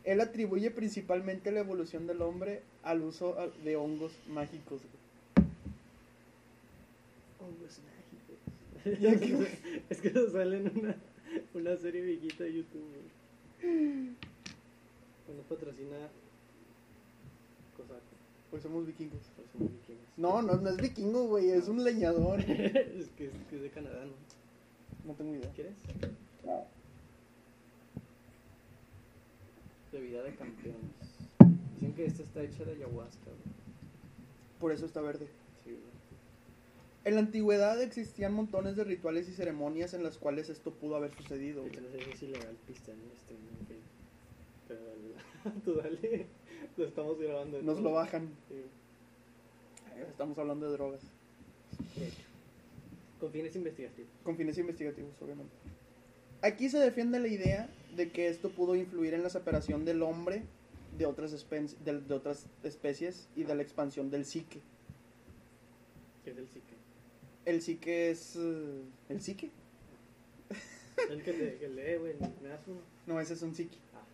Él 0.04 0.22
atribuye 0.22 0.70
principalmente 0.70 1.52
la 1.52 1.62
evolución 1.62 2.06
del 2.06 2.22
hombre 2.22 2.62
al 2.84 3.02
uso 3.02 3.39
a- 3.39 3.48
de 3.63 3.76
hongos 3.76 4.12
mágicos, 4.30 4.82
güey. 4.84 5.48
Hongos 7.41 7.80
mágicos. 8.86 9.02
Ya 9.02 9.20
que- 9.20 9.84
es 9.89 10.00
que 10.02 10.12
nos 10.12 10.32
sale 10.34 10.58
en 10.58 10.78
una, 10.78 10.96
una 11.56 11.76
serie 11.78 12.02
viejita 12.02 12.44
de 12.44 12.54
YouTube, 12.54 12.84
güey. 12.84 13.76
Bueno, 15.26 15.41
patrocina 15.50 15.96
Cosaco. 17.76 18.00
Pues 18.52 18.62
somos 18.62 18.86
vikingos. 18.86 19.22
Pues 19.36 19.48
somos 19.54 19.72
vikingos. 19.74 20.06
No, 20.18 20.44
no, 20.44 20.54
no 20.62 20.70
es 20.70 20.78
vikingo, 20.78 21.26
güey, 21.30 21.50
es 21.50 21.68
un 21.68 21.84
leñador. 21.84 22.39
es, 22.48 23.08
que, 23.18 23.26
es 23.26 23.32
que 23.50 23.56
es 23.56 23.62
de 23.63 23.70
Canadá, 23.72 24.06
¿no? 24.06 24.13
No 25.06 25.13
tengo 25.13 25.36
idea. 25.36 25.52
¿Quieres? 25.54 25.74
Bebida 29.91 30.24
de 30.24 30.36
campeones. 30.36 30.91
Dicen 31.76 31.94
que 31.94 32.06
esta 32.06 32.24
está 32.24 32.41
hecha 32.41 32.65
de 32.65 32.74
ayahuasca, 32.74 33.26
güey. 33.26 33.56
Por 34.60 34.72
eso 34.72 34.86
está 34.86 35.02
verde. 35.02 35.28
Sí, 35.63 35.72
güey. 35.72 35.96
En 37.06 37.15
la 37.15 37.22
antigüedad 37.22 37.82
existían 37.82 38.34
montones 38.34 38.76
de 38.76 38.84
rituales 38.84 39.30
y 39.30 39.34
ceremonias 39.34 39.94
en 39.94 40.04
las 40.04 40.18
cuales 40.18 40.50
esto 40.50 40.72
pudo 40.72 40.96
haber 40.96 41.13
sucedido. 41.15 41.62
Güey. 41.62 41.76
no 41.78 41.89
sé 41.91 42.04
si 42.04 42.12
es 42.12 42.24
ilegal 42.24 42.56
pistear 42.68 42.98
en 42.98 43.04
este. 43.12 43.36
Pero 44.68 44.82
dale, 44.84 45.60
tú 45.65 45.76
dale. 45.76 46.26
Lo 46.78 46.86
estamos 46.86 47.20
grabando. 47.20 47.62
Nos 47.62 47.80
lo 47.80 47.91
bajan. 47.91 48.30
Sí. 48.50 48.63
Estamos 50.10 50.38
hablando 50.38 50.65
de 50.65 50.74
drogas. 50.74 51.02
De 51.96 52.08
hecho. 52.08 52.35
Con 53.25 53.31
fines 53.33 53.55
investigativos. 53.55 54.11
Con 54.23 54.38
fines 54.38 54.57
investigativos, 54.59 55.19
obviamente. 55.19 55.51
Aquí 56.43 56.69
se 56.69 56.77
defiende 56.77 57.19
la 57.19 57.27
idea 57.27 57.69
de 57.95 58.11
que 58.11 58.27
esto 58.27 58.51
pudo 58.51 58.75
influir 58.75 59.15
en 59.15 59.23
la 59.23 59.29
separación 59.29 59.83
del 59.83 60.03
hombre 60.03 60.43
de 60.97 61.07
otras, 61.07 61.33
espe- 61.33 61.75
de, 61.83 62.01
de 62.01 62.13
otras 62.13 62.45
especies 62.63 63.27
y 63.35 63.43
de 63.45 63.55
la 63.55 63.63
expansión 63.63 64.11
del 64.11 64.25
psique. 64.25 64.61
Que 66.23 66.31
es 66.31 66.38
el 66.38 66.47
psique. 66.47 66.75
El 67.45 67.61
psique 67.61 68.11
es... 68.11 68.35
eh, 68.35 68.81
¿El 69.09 69.21
psique? 69.21 69.49
El 71.09 71.23
que, 71.23 71.33
te, 71.33 71.55
que 71.57 71.67
lee, 71.69 71.97
güey. 71.97 72.13
¿Me 72.43 72.49
das 72.49 72.61
uno? 72.67 72.79
No, 73.07 73.19
ese 73.19 73.33
es 73.33 73.41
un 73.41 73.55
psique. 73.55 73.77
Ah. 73.95 74.05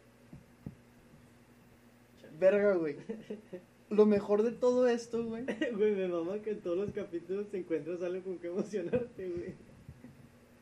Verga, 2.39 2.75
güey. 2.75 2.95
Lo 3.91 4.05
mejor 4.07 4.41
de 4.41 4.51
todo 4.51 4.87
esto, 4.87 5.23
güey. 5.23 5.43
Güey, 5.75 5.91
me 5.95 6.07
mama 6.07 6.39
que 6.41 6.51
en 6.51 6.61
todos 6.61 6.77
los 6.77 6.91
capítulos 6.91 7.49
te 7.51 7.57
encuentras 7.59 8.01
algo 8.01 8.23
con 8.23 8.39
que 8.39 8.47
emocionarte, 8.47 9.29
güey. 9.29 9.53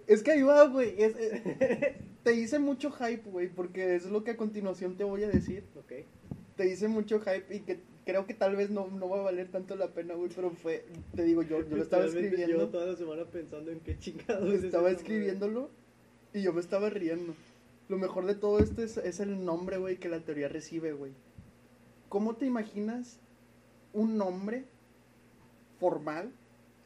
Es 0.08 0.22
que 0.24 0.32
ahí 0.32 0.42
va, 0.42 0.65
güey. 0.68 0.96
es- 1.02 1.15
es- 1.15 1.42
te 2.24 2.34
hice 2.34 2.60
mucho 2.60 2.92
hype, 2.92 3.30
güey, 3.30 3.48
porque 3.48 3.96
es 3.96 4.06
lo 4.10 4.24
que 4.24 4.32
a 4.32 4.38
continuación 4.38 4.98
te 4.98 5.04
voy 5.06 5.24
a 5.24 5.30
decir. 5.30 5.63
Ok. 5.78 5.94
Te 6.58 6.68
hice 6.70 6.88
mucho 6.89 7.22
hype 7.22 7.56
y 7.56 7.60
que 7.62 7.80
creo 8.06 8.26
que 8.26 8.34
tal 8.34 8.56
vez 8.56 8.70
no, 8.72 8.88
no 8.88 9.08
va 9.08 9.20
a 9.20 9.24
valer 9.24 9.48
tanto 9.50 9.76
la 9.76 9.94
pena, 9.94 10.15
güey, 10.15 10.30
pero 10.36 10.50
fue, 10.52 10.84
te 11.15 11.24
digo, 11.24 11.44
yo, 11.44 11.62
yo 11.70 11.78
lo 11.78 11.84
estaba 11.84 12.06
escribiendo, 12.06 12.68
toda 12.70 12.88
la 12.88 12.96
semana 12.98 13.24
pensando 13.26 13.72
en 13.72 13.80
qué 13.80 13.98
chingados 14.00 14.52
es 14.56 14.63
estaba 14.63 14.84
madre. 14.84 14.98
escribiéndolo 14.98 15.70
y 16.34 16.42
yo 16.42 16.52
me 16.52 16.60
estaba 16.60 16.89
riendo. 16.89 17.34
Lo 17.88 17.98
mejor 17.98 18.26
de 18.26 18.36
todo 18.36 18.60
esto 18.60 18.82
es, 18.84 18.98
es 18.98 19.20
el 19.20 19.46
nombre, 19.46 19.78
güey, 19.78 19.98
que 19.98 20.10
la 20.10 20.20
teoría 20.20 20.48
recibe, 20.50 20.92
güey. 20.94 21.12
¿Cómo 22.10 22.36
te 22.36 22.48
imaginas 22.48 23.19
un 23.93 24.17
nombre 24.17 24.65
formal, 25.80 26.32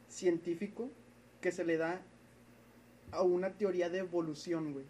científico, 0.08 0.90
que 1.40 1.50
se 1.50 1.64
le 1.64 1.78
da 1.78 2.02
a 3.10 3.22
una 3.22 3.54
teoría 3.54 3.88
de 3.88 4.00
evolución, 4.00 4.74
güey? 4.74 4.84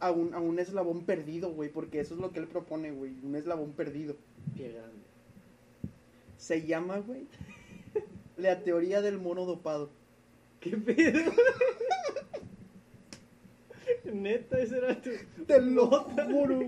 A 0.00 0.10
un, 0.10 0.34
a 0.34 0.40
un 0.40 0.58
eslabón 0.58 1.04
perdido, 1.04 1.52
güey, 1.52 1.70
porque 1.70 2.00
eso 2.00 2.14
es 2.14 2.20
lo 2.20 2.32
que 2.32 2.40
él 2.40 2.48
propone, 2.48 2.90
güey, 2.90 3.12
un 3.22 3.36
eslabón 3.36 3.72
perdido. 3.72 4.16
Pie 4.54 4.72
grande. 4.72 4.98
Se 6.36 6.66
llama, 6.66 6.98
güey, 6.98 7.26
la 8.36 8.62
teoría 8.62 9.00
del 9.00 9.18
mono 9.18 9.44
dopado. 9.44 9.90
¿Qué 10.60 10.76
pedo? 10.76 11.32
Neta, 14.12 14.58
ese 14.58 14.78
era 14.78 15.00
tu. 15.00 15.10
Te 15.46 15.60
lo 15.60 15.88
juro, 15.88 16.60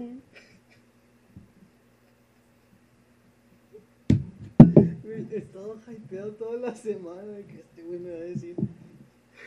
güey. 5.11 5.27
He 5.31 5.39
estado 5.39 5.79
hypeado 5.87 6.33
toda 6.33 6.57
la 6.59 6.75
semana 6.75 7.37
que 7.47 7.61
este 7.61 7.83
güey 7.83 7.99
me 7.99 8.11
va 8.11 8.17
a 8.17 8.21
decir. 8.21 8.57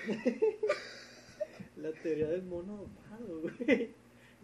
la 1.77 1.91
teoría 1.93 2.27
del 2.27 2.43
mono 2.43 2.77
dopado, 2.77 3.41
güey. 3.41 3.89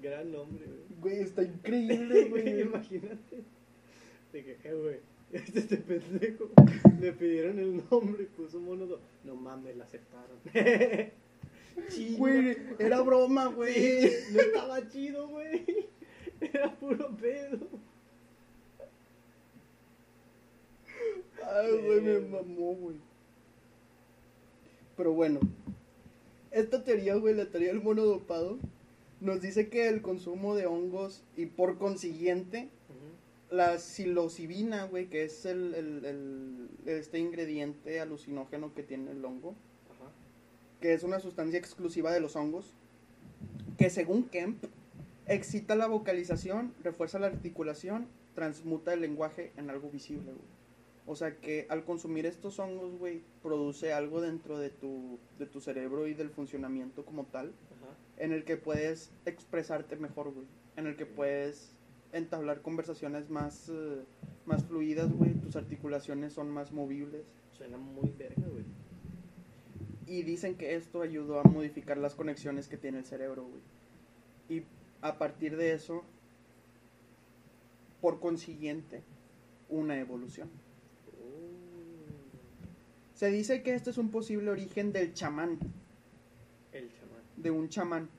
Gran 0.01 0.31
nombre, 0.31 0.65
güey. 0.65 0.99
Güey, 0.99 1.23
está 1.23 1.43
increíble, 1.43 2.25
güey. 2.29 2.61
Imagínate. 2.61 3.43
De 4.31 4.43
que, 4.43 4.57
eh, 4.63 4.73
güey, 4.73 4.99
este, 5.31 5.59
este 5.59 5.77
pendejo. 5.77 6.49
Le 6.99 7.11
pidieron 7.13 7.59
el 7.59 7.83
nombre, 7.89 8.25
puso 8.25 8.59
mono 8.59 8.85
dopado. 8.85 9.09
No 9.23 9.35
mames, 9.35 9.75
la 9.75 9.83
aceptaron. 9.83 10.39
Chinga. 11.89 12.17
Güey, 12.17 12.57
era 12.77 13.01
broma, 13.01 13.47
güey. 13.47 13.73
Sí, 13.73 14.33
no 14.33 14.41
estaba 14.41 14.87
chido, 14.89 15.27
güey. 15.29 15.87
Era 16.41 16.73
puro 16.75 17.15
pedo. 17.17 17.67
Ay, 21.53 21.71
güey, 21.85 22.01
me 22.01 22.19
mamó, 22.19 22.75
güey. 22.75 22.95
Pero 24.97 25.13
bueno, 25.13 25.39
esta 26.51 26.83
teoría, 26.83 27.15
güey, 27.15 27.33
la 27.35 27.45
teoría 27.45 27.69
del 27.69 27.81
mono 27.81 28.03
dopado, 28.03 28.57
nos 29.21 29.41
dice 29.41 29.69
que 29.69 29.87
el 29.87 30.01
consumo 30.01 30.55
de 30.55 30.65
hongos 30.65 31.23
y 31.37 31.45
por 31.45 31.77
consiguiente 31.77 32.69
la 33.49 33.79
psilocibina, 33.79 34.85
güey, 34.85 35.07
que 35.07 35.23
es 35.23 35.45
el, 35.45 35.73
el- 35.73 36.05
el- 36.05 36.69
este 36.85 37.19
ingrediente 37.19 37.99
alucinógeno 37.99 38.73
que 38.75 38.83
tiene 38.83 39.11
el 39.11 39.23
hongo, 39.25 39.55
que 40.81 40.93
es 40.93 41.03
una 41.03 41.19
sustancia 41.19 41.57
exclusiva 41.59 42.11
de 42.13 42.19
los 42.19 42.35
hongos, 42.35 42.73
que 43.77 43.89
según 43.89 44.23
Kemp 44.29 44.63
excita 45.27 45.75
la 45.75 45.87
vocalización, 45.87 46.73
refuerza 46.83 47.19
la 47.19 47.27
articulación, 47.27 48.07
transmuta 48.35 48.93
el 48.93 49.01
lenguaje 49.01 49.51
en 49.57 49.69
algo 49.69 49.89
visible, 49.89 50.31
güey. 50.31 50.58
O 51.11 51.15
sea 51.15 51.37
que 51.37 51.65
al 51.69 51.85
consumir 51.85 52.27
estos 52.27 52.59
hongos, 52.59 52.95
güey, 52.99 53.23
produce 53.41 53.93
algo 53.93 54.21
dentro 54.21 54.59
de 54.59 54.69
tu, 54.69 55.17
de 55.39 55.47
tu 55.47 55.59
cerebro 55.59 56.05
y 56.05 56.13
del 56.13 56.29
funcionamiento 56.29 57.03
como 57.03 57.25
tal, 57.25 57.47
Ajá. 57.47 57.95
en 58.17 58.31
el 58.31 58.43
que 58.43 58.57
puedes 58.57 59.11
expresarte 59.25 59.95
mejor, 59.95 60.31
güey. 60.31 60.45
En 60.75 60.85
el 60.85 60.95
que 60.95 61.07
puedes 61.07 61.71
entablar 62.13 62.61
conversaciones 62.61 63.31
más, 63.31 63.69
eh, 63.69 64.03
más 64.45 64.65
fluidas, 64.65 65.11
güey. 65.11 65.33
Tus 65.33 65.55
articulaciones 65.55 66.33
son 66.33 66.51
más 66.51 66.71
movibles. 66.71 67.23
Suena 67.53 67.77
muy 67.77 68.13
verga, 68.15 68.47
güey. 68.47 68.65
Y 70.05 70.21
dicen 70.21 70.57
que 70.57 70.75
esto 70.75 71.01
ayudó 71.01 71.39
a 71.39 71.43
modificar 71.43 71.97
las 71.97 72.13
conexiones 72.13 72.67
que 72.67 72.77
tiene 72.77 72.99
el 72.99 73.05
cerebro, 73.05 73.47
güey. 73.47 74.59
Y 74.59 74.63
a 75.01 75.17
partir 75.17 75.57
de 75.57 75.73
eso, 75.73 76.03
por 77.99 78.19
consiguiente, 78.19 79.01
una 79.69 79.99
evolución. 79.99 80.51
Se 83.19 83.29
dice 83.29 83.63
que 83.63 83.75
este 83.75 83.89
es 83.89 83.97
un 83.97 84.11
posible 84.11 84.49
origen 84.49 84.93
del 84.93 85.13
chamán, 85.13 85.59
el 86.71 86.89
chamán. 86.89 87.21
de 87.35 87.51
un 87.51 87.67
chamán, 87.67 88.09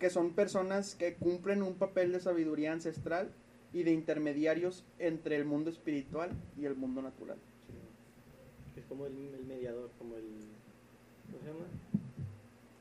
que 0.00 0.10
son 0.10 0.32
personas 0.32 0.96
que 0.96 1.14
cumplen 1.14 1.62
un 1.62 1.74
papel 1.74 2.10
de 2.10 2.18
sabiduría 2.18 2.72
ancestral 2.72 3.30
y 3.72 3.84
de 3.84 3.92
intermediarios 3.92 4.82
entre 4.98 5.36
el 5.36 5.44
mundo 5.44 5.70
espiritual 5.70 6.32
y 6.60 6.64
el 6.64 6.74
mundo 6.74 7.00
natural. 7.02 7.38
Sí. 7.68 8.80
Es 8.80 8.86
como 8.86 9.06
el, 9.06 9.32
el 9.32 9.44
mediador, 9.44 9.90
como 9.96 10.16
el. 10.16 10.24
¿Cómo 10.24 11.38
se 11.38 11.46
llama? 11.46 11.66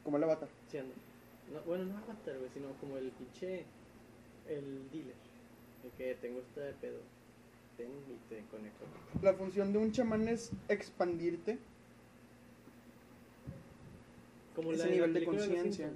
Como 0.03 0.17
el 0.17 0.23
avatar. 0.23 0.49
Sí. 0.71 0.79
No, 1.53 1.61
bueno, 1.61 1.85
no 1.85 1.97
avatar, 1.99 2.37
sino 2.55 2.69
como 2.81 2.97
el 2.97 3.11
pinche. 3.11 3.65
El 4.49 4.89
dealer. 4.91 5.13
De 5.83 5.89
que 5.95 6.15
tengo 6.15 6.39
este 6.39 6.73
pedo. 6.81 6.97
Ten 7.77 7.87
y 7.87 8.29
te 8.29 8.41
conecto. 8.49 8.85
La 9.21 9.33
función 9.33 9.71
de 9.71 9.77
un 9.77 9.91
chamán 9.91 10.27
es 10.27 10.51
expandirte 10.67 11.59
Como 14.55 14.71
Ese 14.71 14.85
la 14.85 14.91
nivel 14.91 15.13
de 15.13 15.25
conciencia. 15.25 15.91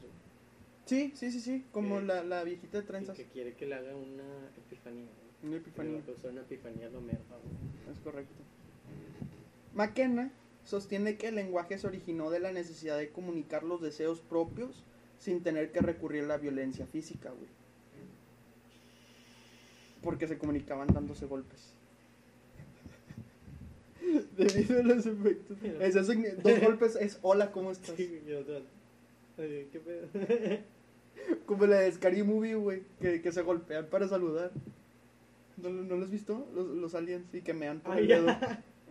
Sí, 0.86 1.12
sí, 1.16 1.32
sí, 1.32 1.40
sí, 1.40 1.66
como 1.72 2.00
la, 2.00 2.24
la 2.24 2.44
viejita 2.44 2.80
de 2.80 2.84
trenzas. 2.84 3.18
Que 3.18 3.26
quiere 3.26 3.56
que 3.56 3.66
le 3.66 3.76
haga 3.76 3.96
una 3.96 4.24
epifanía. 4.58 5.08
Una 5.42 5.56
epifanía, 5.58 6.02
una 6.30 6.42
epifanía 6.42 6.90
lo 6.90 7.02
merda, 7.02 7.38
güey. 7.44 7.92
es 7.92 8.00
correcto. 8.00 8.36
McKenna 9.74 10.32
sostiene 10.64 11.18
que 11.18 11.30
el 11.30 11.36
lenguaje 11.36 11.78
se 11.80 11.88
originó 11.88 12.30
de 12.30 12.40
la 12.40 12.52
necesidad 12.52 12.98
de 12.98 13.10
comunicar 13.10 13.64
los 13.64 13.82
deseos 13.82 14.22
propios 14.22 14.84
sin 15.18 15.42
tener 15.42 15.72
que 15.72 15.80
recurrir 15.80 16.26
a 16.26 16.28
la 16.28 16.38
violencia 16.38 16.86
física, 16.86 17.30
güey. 17.32 17.50
Porque 20.02 20.28
se 20.28 20.38
comunicaban 20.38 20.88
dándose 20.88 21.26
golpes. 21.26 21.74
Debido 24.38 24.80
a 24.80 24.84
los 24.84 25.06
efectos. 25.06 25.58
Es 25.80 25.94
dos 26.44 26.60
golpes 26.62 26.96
es 26.96 27.20
hola, 27.22 27.52
¿cómo 27.52 27.72
estás? 27.72 27.96
Sí, 27.96 28.22
y 28.28 28.34
otro. 28.34 28.62
Oye, 29.38 29.68
¿qué 29.72 29.80
pedo? 29.80 30.08
Como 31.46 31.66
la 31.68 31.80
de 31.80 31.92
Scary 31.92 32.24
Movie, 32.24 32.56
güey, 32.56 32.82
que, 33.00 33.22
que 33.22 33.32
se 33.32 33.42
golpean 33.44 33.86
para 33.88 34.08
saludar. 34.08 34.52
¿No, 35.58 35.70
no 35.70 35.96
lo 35.96 36.04
has 36.04 36.12
visto? 36.12 36.48
Los, 36.56 36.68
los 36.68 36.96
aliens 36.96 37.26
y 37.34 37.42
que 37.42 37.54
mean 37.54 37.80
por 37.80 37.94
Ah, 37.94 38.00
el 38.00 38.08
dedo. 38.08 38.28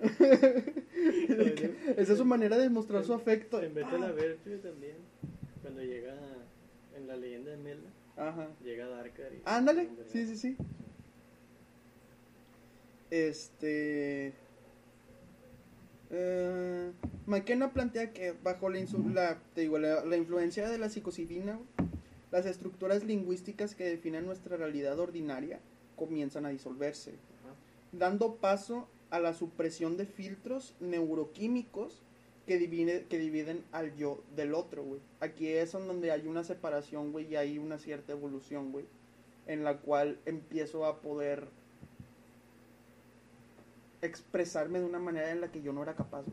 Esa 1.97 2.13
es 2.13 2.19
su 2.19 2.25
manera 2.25 2.57
de 2.57 2.71
mostrar 2.71 3.05
su 3.05 3.13
afecto. 3.13 3.61
En 3.61 3.75
vez 3.75 3.91
de 3.91 3.99
la 3.99 4.13
Vertue 4.13 4.59
también, 4.59 4.97
cuando 5.63 5.83
llega 5.83 6.15
en 6.97 7.07
la 7.07 7.17
leyenda 7.17 7.51
de 7.51 7.57
Melda, 7.57 7.91
Ajá. 8.17 8.49
llega 8.65 8.87
Darkar 8.89 9.33
y... 9.35 9.43
Ándale, 9.45 9.89
sí, 10.13 10.27
sí, 10.27 10.37
sí. 10.37 10.57
Este. 13.11 14.33
eh, 16.11 16.93
McKenna 17.27 17.73
plantea 17.73 18.13
que 18.13 18.33
bajo 18.33 18.69
la, 18.71 19.39
la, 20.05 20.17
influencia 20.17 20.69
de 20.69 20.79
la 20.79 20.89
psilocibina, 20.89 21.59
las 22.31 22.47
estructuras 22.47 23.05
lingüísticas 23.05 23.75
que 23.75 23.85
definen 23.85 24.27
nuestra 24.27 24.57
realidad 24.57 24.99
ordinaria 24.99 25.61
comienzan 25.97 26.47
a 26.47 26.51
disolverse, 26.51 27.15
dando 27.93 28.37
paso 28.37 28.89
a 29.11 29.19
la 29.21 29.35
supresión 29.35 29.97
de 29.97 30.07
filtros 30.07 30.75
neuroquímicos 30.81 32.03
que, 32.47 32.59
divide- 32.59 33.07
que 33.09 33.19
dividen 33.19 33.65
al 33.73 33.95
yo 33.97 34.23
del 34.35 34.55
otro, 34.55 34.83
güey. 34.85 35.01
Aquí 35.21 35.49
es 35.49 35.73
donde 35.73 36.11
hay 36.13 36.27
una 36.27 36.43
separación, 36.45 37.13
y 37.29 37.37
hay 37.37 37.59
una 37.59 37.79
cierta 37.79 38.13
evolución, 38.13 38.73
güey, 38.73 38.87
en 39.47 39.65
la 39.65 39.79
cual 39.79 40.19
empiezo 40.27 40.87
a 40.87 41.01
poder 41.01 41.49
expresarme 44.03 44.81
de 44.81 44.87
una 44.87 44.99
manera 44.99 45.31
en 45.31 45.41
la 45.41 45.51
que 45.53 45.63
yo 45.63 45.73
no 45.73 45.83
era 45.83 45.95
capaz. 45.95 46.25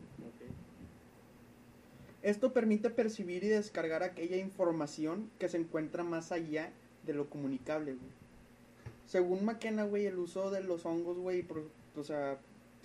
Esto 2.22 2.52
permite 2.52 2.90
percibir 2.90 3.44
y 3.44 3.48
descargar 3.48 4.02
aquella 4.02 4.36
información 4.36 5.30
que 5.38 5.48
se 5.48 5.56
encuentra 5.56 6.02
más 6.02 6.32
allá 6.32 6.70
de 7.06 7.14
lo 7.14 7.30
comunicable, 7.30 7.92
güey. 7.94 8.10
Según 9.06 9.44
McKenna, 9.44 9.84
güey, 9.84 10.06
el 10.06 10.18
uso 10.18 10.50
de 10.50 10.62
los 10.62 10.84
hongos, 10.84 11.16
güey, 11.18 11.46
o 11.96 12.02
sea, 12.02 12.38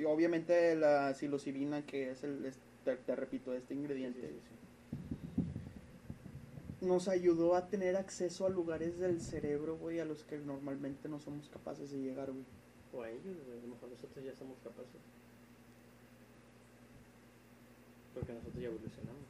obviamente 0.08 0.76
la 0.76 1.14
psilocibina, 1.16 1.86
que 1.86 2.12
es 2.12 2.24
el, 2.24 2.46
es- 2.46 2.60
te, 2.86 2.96
te 2.96 3.16
repito, 3.16 3.54
este 3.54 3.74
ingrediente, 3.74 4.22
Sí, 4.22 4.28
sí, 4.28 4.40
sí. 6.80 6.86
nos 6.86 7.08
ayudó 7.08 7.56
a 7.56 7.68
tener 7.68 7.96
acceso 7.96 8.46
a 8.46 8.50
lugares 8.50 9.00
del 9.00 9.20
cerebro, 9.22 9.78
güey, 9.78 10.00
a 10.00 10.06
los 10.06 10.24
que 10.24 10.38
normalmente 10.38 11.10
no 11.10 11.20
somos 11.20 11.50
capaces 11.50 11.92
de 11.92 11.98
llegar, 12.00 12.32
güey. 12.32 12.44
O 12.94 13.02
a 13.02 13.10
ellos, 13.10 13.36
a 13.52 13.66
lo 13.66 13.74
mejor 13.74 13.90
nosotros 13.90 14.24
ya 14.24 14.36
somos 14.36 14.58
capaces. 14.64 15.02
Porque 18.14 18.34
nosotros 18.34 18.62
ya 18.62 18.68
evolucionamos. 18.68 19.24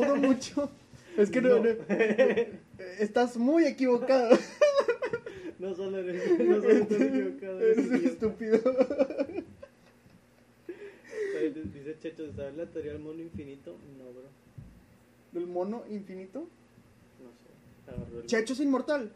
Dudo 0.00 0.16
mucho. 0.28 0.70
Es 1.16 1.30
que 1.30 1.40
no, 1.40 1.48
No. 1.58 1.62
no- 1.62 1.70
estás 2.98 3.36
muy 3.36 3.64
equivocado. 3.66 4.36
No 5.56 5.72
solo 5.74 5.98
eres, 5.98 6.38
no 6.40 6.60
solo 6.60 6.68
estás 6.74 7.00
equivocado, 7.00 7.60
eres 7.60 7.90
estúpido. 8.04 8.58
Dice 11.72 11.96
Checho, 12.00 12.32
¿sabes 12.34 12.56
la 12.56 12.66
teoría 12.66 12.92
del 12.92 13.00
mono 13.00 13.20
infinito? 13.22 13.76
No, 13.96 14.04
bro. 14.12 14.24
¿Del 15.32 15.46
mono 15.46 15.84
infinito? 15.88 16.48
Agarró 17.94 18.20
el- 18.20 18.26
Checho 18.26 18.52
es 18.52 18.60
inmortal. 18.60 19.10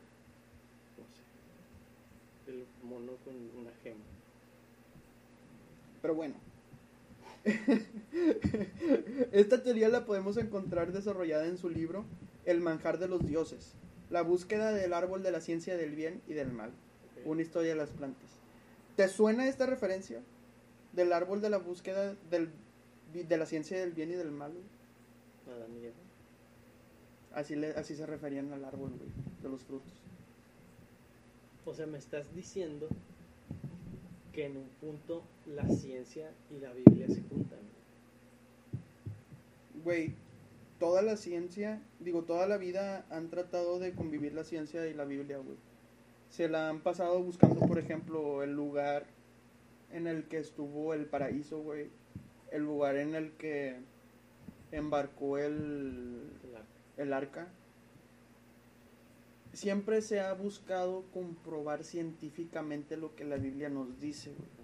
No 0.96 1.04
sé. 1.14 2.50
El 2.52 2.64
mono 2.88 3.12
con 3.24 3.34
una 3.60 3.70
gema. 3.82 4.00
Pero 6.02 6.14
bueno. 6.14 6.34
Esta 9.32 9.62
teoría 9.62 9.88
la 9.88 10.04
podemos 10.04 10.36
encontrar 10.36 10.92
desarrollada 10.92 11.46
en 11.46 11.56
su 11.56 11.70
libro 11.70 12.04
El 12.44 12.60
manjar 12.60 12.98
de 12.98 13.08
los 13.08 13.24
dioses, 13.26 13.72
la 14.10 14.22
búsqueda 14.22 14.72
del 14.72 14.92
árbol 14.92 15.22
de 15.22 15.30
la 15.30 15.40
ciencia 15.40 15.76
del 15.76 15.94
bien 15.94 16.20
y 16.26 16.34
del 16.34 16.52
mal, 16.52 16.70
una 17.24 17.42
historia 17.42 17.70
de 17.70 17.76
las 17.76 17.90
plantas. 17.90 18.28
¿Te 18.96 19.08
suena 19.08 19.48
esta 19.48 19.66
referencia 19.66 20.20
del 20.92 21.12
árbol 21.12 21.40
de 21.40 21.50
la 21.50 21.58
búsqueda 21.58 22.14
del, 22.30 22.50
de 23.12 23.36
la 23.36 23.46
ciencia 23.46 23.78
del 23.78 23.92
bien 23.92 24.10
y 24.10 24.14
del 24.14 24.30
mal? 24.32 24.52
Así, 27.38 27.54
le, 27.54 27.68
así 27.68 27.94
se 27.94 28.04
referían 28.04 28.52
al 28.52 28.64
árbol, 28.64 28.90
güey, 28.90 29.10
de 29.44 29.48
los 29.48 29.62
frutos. 29.62 29.92
O 31.64 31.72
sea, 31.72 31.86
me 31.86 31.96
estás 31.96 32.34
diciendo 32.34 32.88
que 34.32 34.46
en 34.46 34.56
un 34.56 34.68
punto 34.80 35.22
la 35.46 35.68
ciencia 35.68 36.32
y 36.50 36.58
la 36.58 36.72
Biblia 36.72 37.06
se 37.06 37.22
juntan. 37.22 37.60
Güey, 39.84 40.14
toda 40.80 41.00
la 41.00 41.16
ciencia, 41.16 41.80
digo, 42.00 42.24
toda 42.24 42.48
la 42.48 42.56
vida 42.56 43.06
han 43.08 43.30
tratado 43.30 43.78
de 43.78 43.92
convivir 43.92 44.34
la 44.34 44.42
ciencia 44.42 44.84
y 44.88 44.94
la 44.94 45.04
Biblia, 45.04 45.38
güey. 45.38 45.58
Se 46.30 46.48
la 46.48 46.68
han 46.68 46.80
pasado 46.80 47.22
buscando, 47.22 47.60
por 47.60 47.78
ejemplo, 47.78 48.42
el 48.42 48.52
lugar 48.52 49.06
en 49.92 50.08
el 50.08 50.24
que 50.24 50.38
estuvo 50.38 50.92
el 50.92 51.06
paraíso, 51.06 51.62
güey. 51.62 51.86
El 52.50 52.64
lugar 52.64 52.96
en 52.96 53.14
el 53.14 53.30
que 53.32 53.76
embarcó 54.72 55.38
el, 55.38 56.26
La- 56.52 56.64
el 56.98 57.12
arca. 57.14 57.48
Siempre 59.54 60.02
se 60.02 60.20
ha 60.20 60.32
buscado 60.34 61.04
comprobar 61.12 61.82
científicamente 61.82 62.96
lo 62.96 63.16
que 63.16 63.24
la 63.24 63.36
Biblia 63.36 63.68
nos 63.70 63.98
dice, 64.00 64.30
güey. 64.30 64.58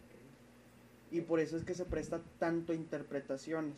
Y 1.11 1.21
por 1.21 1.39
eso 1.41 1.57
es 1.57 1.65
que 1.65 1.75
se 1.75 1.85
presta 1.85 2.21
tanto 2.39 2.73
a 2.73 2.77
interpretaciones. 2.77 3.77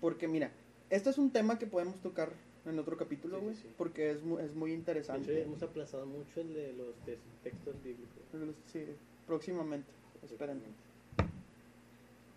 Porque 0.00 0.28
mira, 0.28 0.52
este 0.90 1.10
es 1.10 1.18
un 1.18 1.30
tema 1.32 1.58
que 1.58 1.66
podemos 1.66 2.00
tocar 2.00 2.30
en 2.64 2.78
otro 2.78 2.96
capítulo, 2.96 3.40
güey. 3.40 3.54
sí, 3.56 3.62
sí. 3.62 3.74
Porque 3.76 4.10
es, 4.12 4.22
mu- 4.22 4.38
es 4.38 4.54
muy 4.54 4.70
hecho, 4.70 4.78
interesante. 4.78 5.42
hemos 5.42 5.62
aplazado 5.62 6.06
mucho 6.06 6.40
el 6.40 6.54
de 6.54 6.72
los 6.72 6.94
textos 7.42 7.74
bíblicos. 7.82 8.22
Sí, 8.72 8.84
próximamente. 9.26 9.90
Esperen. 10.24 10.60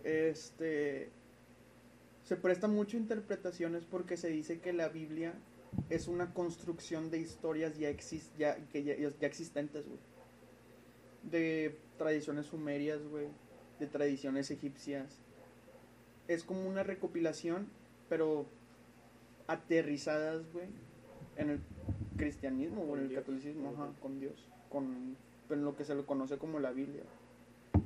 Este. 0.04 1.10
Se 2.30 2.36
presta 2.38 2.68
mucho 2.68 2.96
a 2.96 3.00
interpretaciones 3.00 3.86
porque 3.86 4.16
se 4.16 4.30
dice 4.30 4.60
que 4.60 4.72
la 4.72 4.88
Biblia 4.88 5.34
es 5.90 6.08
una 6.08 6.32
construcción 6.32 7.10
de 7.10 7.18
historias 7.18 7.80
ya, 7.80 7.90
exis- 7.90 8.30
ya, 8.38 8.56
que 8.68 8.84
ya, 8.84 8.96
ya 8.96 9.26
existentes, 9.28 9.88
güey. 9.88 9.98
De 11.24 11.76
tradiciones 11.98 12.46
sumerias, 12.46 13.02
güey. 13.08 13.30
De 13.80 13.88
tradiciones 13.88 14.52
egipcias. 14.52 15.18
Es 16.28 16.44
como 16.44 16.70
una 16.70 16.84
recopilación, 16.84 17.68
pero 18.10 18.46
aterrizadas, 19.48 20.44
güey, 20.54 20.68
en 21.36 21.50
el 21.50 21.60
cristianismo 22.16 22.84
o 22.84 22.96
en 22.96 23.02
el 23.02 23.10
Dios. 23.10 23.22
catolicismo, 23.22 23.72
ajá, 23.72 23.90
con 24.04 24.20
Dios, 24.20 24.46
con 24.70 25.18
en 25.50 25.66
lo 25.66 25.76
que 25.76 25.84
se 25.84 25.96
lo 25.96 26.06
conoce 26.06 26.38
como 26.38 26.60
la 26.60 26.70
Biblia. 26.70 27.02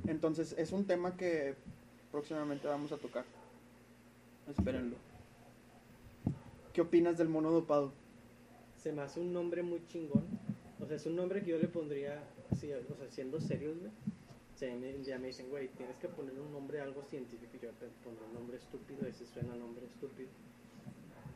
Entonces, 0.06 0.54
es 0.58 0.70
un 0.72 0.84
tema 0.84 1.16
que 1.16 1.54
próximamente 2.12 2.68
vamos 2.68 2.92
a 2.92 2.98
tocar. 2.98 3.24
Espérenlo. 4.48 4.96
¿Qué 6.72 6.80
opinas 6.80 7.16
del 7.18 7.28
mono 7.28 7.50
dopado? 7.50 7.92
Se 8.76 8.92
me 8.92 9.02
hace 9.02 9.20
un 9.20 9.32
nombre 9.32 9.62
muy 9.62 9.84
chingón. 9.86 10.24
O 10.80 10.86
sea, 10.86 10.96
es 10.96 11.06
un 11.06 11.16
nombre 11.16 11.42
que 11.42 11.50
yo 11.52 11.58
le 11.58 11.68
pondría, 11.68 12.22
así, 12.50 12.70
o 12.72 12.82
sea, 12.96 13.08
siendo 13.10 13.40
serios, 13.40 13.78
güey. 13.78 13.90
Se 14.56 14.74
me- 14.74 15.02
ya 15.02 15.18
me 15.18 15.28
dicen, 15.28 15.48
güey, 15.48 15.68
tienes 15.68 15.96
que 15.96 16.08
poner 16.08 16.38
un 16.38 16.52
nombre 16.52 16.80
algo 16.80 17.02
científico. 17.04 17.50
y 17.56 17.60
Yo 17.60 17.70
te 17.72 17.86
pondré 18.04 18.24
un 18.26 18.34
nombre 18.34 18.56
estúpido, 18.58 19.06
ese 19.06 19.24
suena 19.26 19.54
a 19.54 19.56
nombre 19.56 19.86
estúpido. 19.86 20.28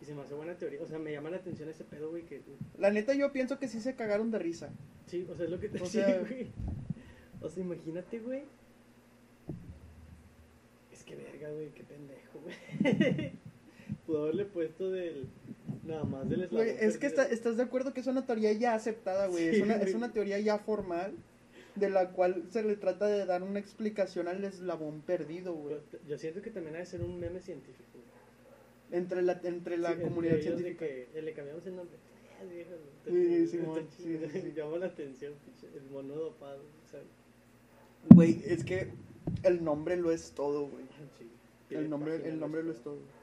Y 0.00 0.04
se 0.04 0.14
me 0.14 0.22
hace 0.22 0.34
buena 0.34 0.54
teoría. 0.56 0.82
O 0.82 0.86
sea, 0.86 0.98
me 0.98 1.12
llama 1.12 1.30
la 1.30 1.38
atención 1.38 1.68
ese 1.68 1.84
pedo, 1.84 2.10
güey, 2.10 2.24
que... 2.24 2.42
La 2.76 2.90
neta, 2.90 3.14
yo 3.14 3.32
pienso 3.32 3.58
que 3.58 3.66
sí 3.68 3.80
se 3.80 3.96
cagaron 3.96 4.30
de 4.30 4.38
risa. 4.38 4.70
Sí, 5.06 5.26
o 5.30 5.34
sea, 5.34 5.46
es 5.46 5.50
lo 5.50 5.58
que 5.58 5.68
te 5.68 5.78
decía, 5.80 6.06
sea- 6.06 6.20
güey. 6.20 6.48
O 7.40 7.48
sea, 7.48 7.62
imagínate, 7.64 8.18
güey. 8.20 8.42
Es 10.92 11.02
que 11.04 11.16
verga, 11.16 11.50
güey, 11.50 11.70
qué 11.70 11.84
pendejo. 11.84 12.27
Pudo 14.06 14.22
haberle 14.22 14.44
puesto 14.46 14.90
del... 14.90 15.26
Nada 15.84 16.04
más 16.04 16.28
del 16.28 16.42
eslabón 16.42 16.66
Güey, 16.66 16.76
es 16.80 16.98
que 16.98 17.06
está- 17.06 17.24
estás 17.28 17.56
de 17.56 17.62
acuerdo 17.62 17.94
que 17.94 18.00
es 18.00 18.06
una 18.06 18.26
teoría 18.26 18.52
ya 18.52 18.74
aceptada, 18.74 19.26
güey. 19.26 19.50
Sí, 19.50 19.56
es, 19.56 19.62
una, 19.62 19.74
es 19.76 19.80
güey. 19.82 19.94
una 19.94 20.12
teoría 20.12 20.38
ya 20.38 20.58
formal 20.58 21.12
de 21.76 21.88
la 21.88 22.10
cual 22.10 22.44
se 22.50 22.62
le 22.62 22.76
trata 22.76 23.06
de 23.06 23.24
dar 23.24 23.42
una 23.42 23.58
explicación 23.58 24.28
al 24.28 24.44
eslabón 24.44 25.00
perdido, 25.00 25.54
güey. 25.54 25.76
Yo, 25.92 25.98
yo 26.06 26.18
siento 26.18 26.42
que 26.42 26.50
también 26.50 26.76
ha 26.76 26.80
de 26.80 26.86
ser 26.86 27.00
un 27.00 27.18
meme 27.18 27.40
científico. 27.40 27.88
güey. 27.94 29.00
Entre 29.00 29.22
la, 29.22 29.40
entre 29.44 29.78
la 29.78 29.94
Sí, 29.94 30.00
comunidad 30.02 30.34
entre 30.34 30.56
científica. 30.56 30.84
que 30.86 31.08
eh, 31.14 31.22
le 31.22 31.32
cambiamos 31.32 31.66
el 31.66 31.76
nombre. 31.76 31.96
Ah, 32.40 32.44
Sí, 33.06 33.46
sí, 33.48 33.58
sí. 33.96 34.52
Llama 34.56 34.76
la 34.78 34.86
atención, 34.86 35.32
el 35.74 35.90
mono 35.90 36.14
dopado, 36.14 36.60
¿sabes? 36.90 37.06
Güey, 38.10 38.42
es 38.46 38.62
que 38.64 38.88
el 39.42 39.64
nombre 39.64 39.96
lo 39.96 40.12
es 40.12 40.32
todo, 40.32 40.66
güey. 40.68 40.84
El 41.70 41.90
nombre, 41.90 42.16
el 42.28 42.40
nombre 42.40 42.62
lo 42.62 42.72
es 42.72 42.82
todo. 42.82 42.94
todo. 42.94 43.18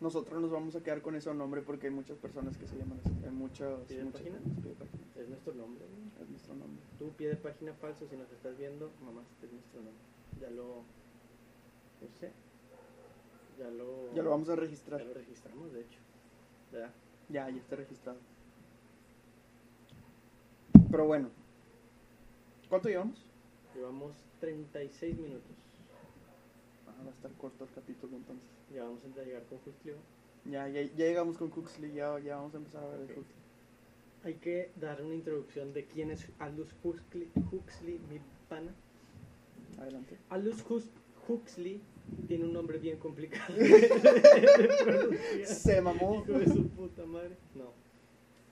Nosotros 0.00 0.40
nos 0.40 0.50
vamos 0.50 0.76
a 0.76 0.82
quedar 0.82 1.02
con 1.02 1.16
ese 1.16 1.32
nombre 1.34 1.60
porque 1.62 1.88
hay 1.88 1.92
muchas 1.92 2.16
personas 2.18 2.56
que 2.56 2.66
se 2.66 2.76
llaman 2.76 3.00
así. 3.04 3.10
Hay 3.24 3.30
muchas, 3.32 3.80
¿Pie 3.88 3.98
de 3.98 4.04
muchas 4.04 4.20
página? 4.20 4.38
personas, 4.38 4.60
pie 4.62 4.70
de 4.70 4.76
página. 4.76 5.02
Es 5.16 5.28
nuestro 5.28 5.54
nombre, 5.54 5.84
güey. 5.86 6.22
Es 6.22 6.28
nuestro 6.30 6.54
nombre. 6.54 6.82
Tú, 6.98 7.10
pie 7.16 7.28
de 7.28 7.36
página 7.36 7.74
falso, 7.74 8.06
si 8.08 8.16
nos 8.16 8.30
estás 8.30 8.56
viendo, 8.56 8.90
mamá, 9.04 9.22
este 9.34 9.46
es 9.46 9.52
nuestro 9.52 9.80
nombre. 9.80 10.02
Ya 10.40 10.50
lo, 10.50 10.66
No 12.00 12.08
sé. 12.20 12.30
Ya 13.58 13.68
lo, 13.70 14.14
Ya 14.14 14.22
lo 14.22 14.30
vamos 14.30 14.48
a 14.48 14.54
registrar. 14.56 15.00
ya 15.00 15.06
lo 15.06 15.14
registramos, 15.14 15.72
de 15.72 15.80
hecho. 15.80 15.98
¿Verdad? 16.70 16.90
Ya, 17.28 17.50
ya 17.50 17.56
está 17.56 17.74
registrado. 17.74 18.18
Pero 20.92 21.06
bueno. 21.06 21.28
¿Cuánto 22.68 22.88
llevamos? 22.88 23.24
Llevamos 23.78 24.12
36 24.40 25.16
minutos. 25.18 25.54
Ah, 26.88 26.94
va 27.04 27.10
a 27.10 27.14
estar 27.14 27.30
corto 27.34 27.62
el 27.62 27.70
capítulo 27.70 28.16
entonces. 28.16 28.44
Ya 28.74 28.82
vamos 28.82 29.00
a 29.04 29.22
llegar 29.24 29.44
con 29.44 29.58
Huxley. 29.58 29.94
Ya, 30.46 30.66
ya, 30.68 30.82
ya 30.82 31.06
llegamos 31.06 31.36
con 31.38 31.52
Huxley, 31.56 31.92
ya, 31.92 32.18
ya 32.18 32.36
vamos 32.36 32.54
a 32.54 32.56
empezar 32.56 32.82
a 32.82 32.88
ver 32.88 33.00
el 33.02 33.10
Huxley. 33.10 33.38
Hay 34.24 34.34
que 34.34 34.72
dar 34.80 35.00
una 35.00 35.14
introducción 35.14 35.72
de 35.72 35.84
quién 35.86 36.10
es 36.10 36.26
Aldous 36.40 36.74
Huxley, 36.82 37.30
Huxley 37.52 38.00
mi 38.10 38.18
pana. 38.48 38.74
Adelante. 39.78 40.18
Aldous 40.30 40.64
Hux- 40.68 40.90
Huxley 41.28 41.80
tiene 42.26 42.46
un 42.46 42.52
nombre 42.54 42.78
bien 42.78 42.98
complicado. 42.98 43.54
Se 45.44 45.80
mamó. 45.80 46.24
Hijo 46.26 46.36
de 46.36 46.46
su 46.46 46.68
puta 46.70 47.06
madre. 47.06 47.36
No. 47.54 47.70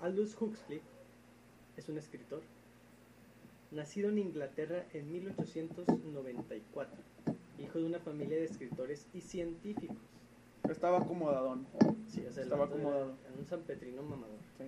Aldous 0.00 0.40
Huxley 0.40 0.80
es 1.76 1.88
un 1.88 1.98
escritor. 1.98 2.42
Nacido 3.76 4.08
en 4.08 4.16
Inglaterra 4.16 4.86
en 4.94 5.12
1894. 5.12 6.96
Hijo 7.58 7.78
de 7.78 7.84
una 7.84 7.98
familia 7.98 8.38
de 8.38 8.44
escritores 8.46 9.06
y 9.12 9.20
científicos. 9.20 9.98
Estaba 10.66 10.96
acomodadón. 10.96 11.66
Sí, 12.08 12.24
o 12.26 12.32
sea, 12.32 12.42
el 12.42 12.48
Estaba 12.48 12.64
acomodado. 12.64 13.18
era 13.28 13.38
un 13.38 13.44
sanpetrino 13.44 14.02
mamador. 14.02 14.38
Sí. 14.56 14.64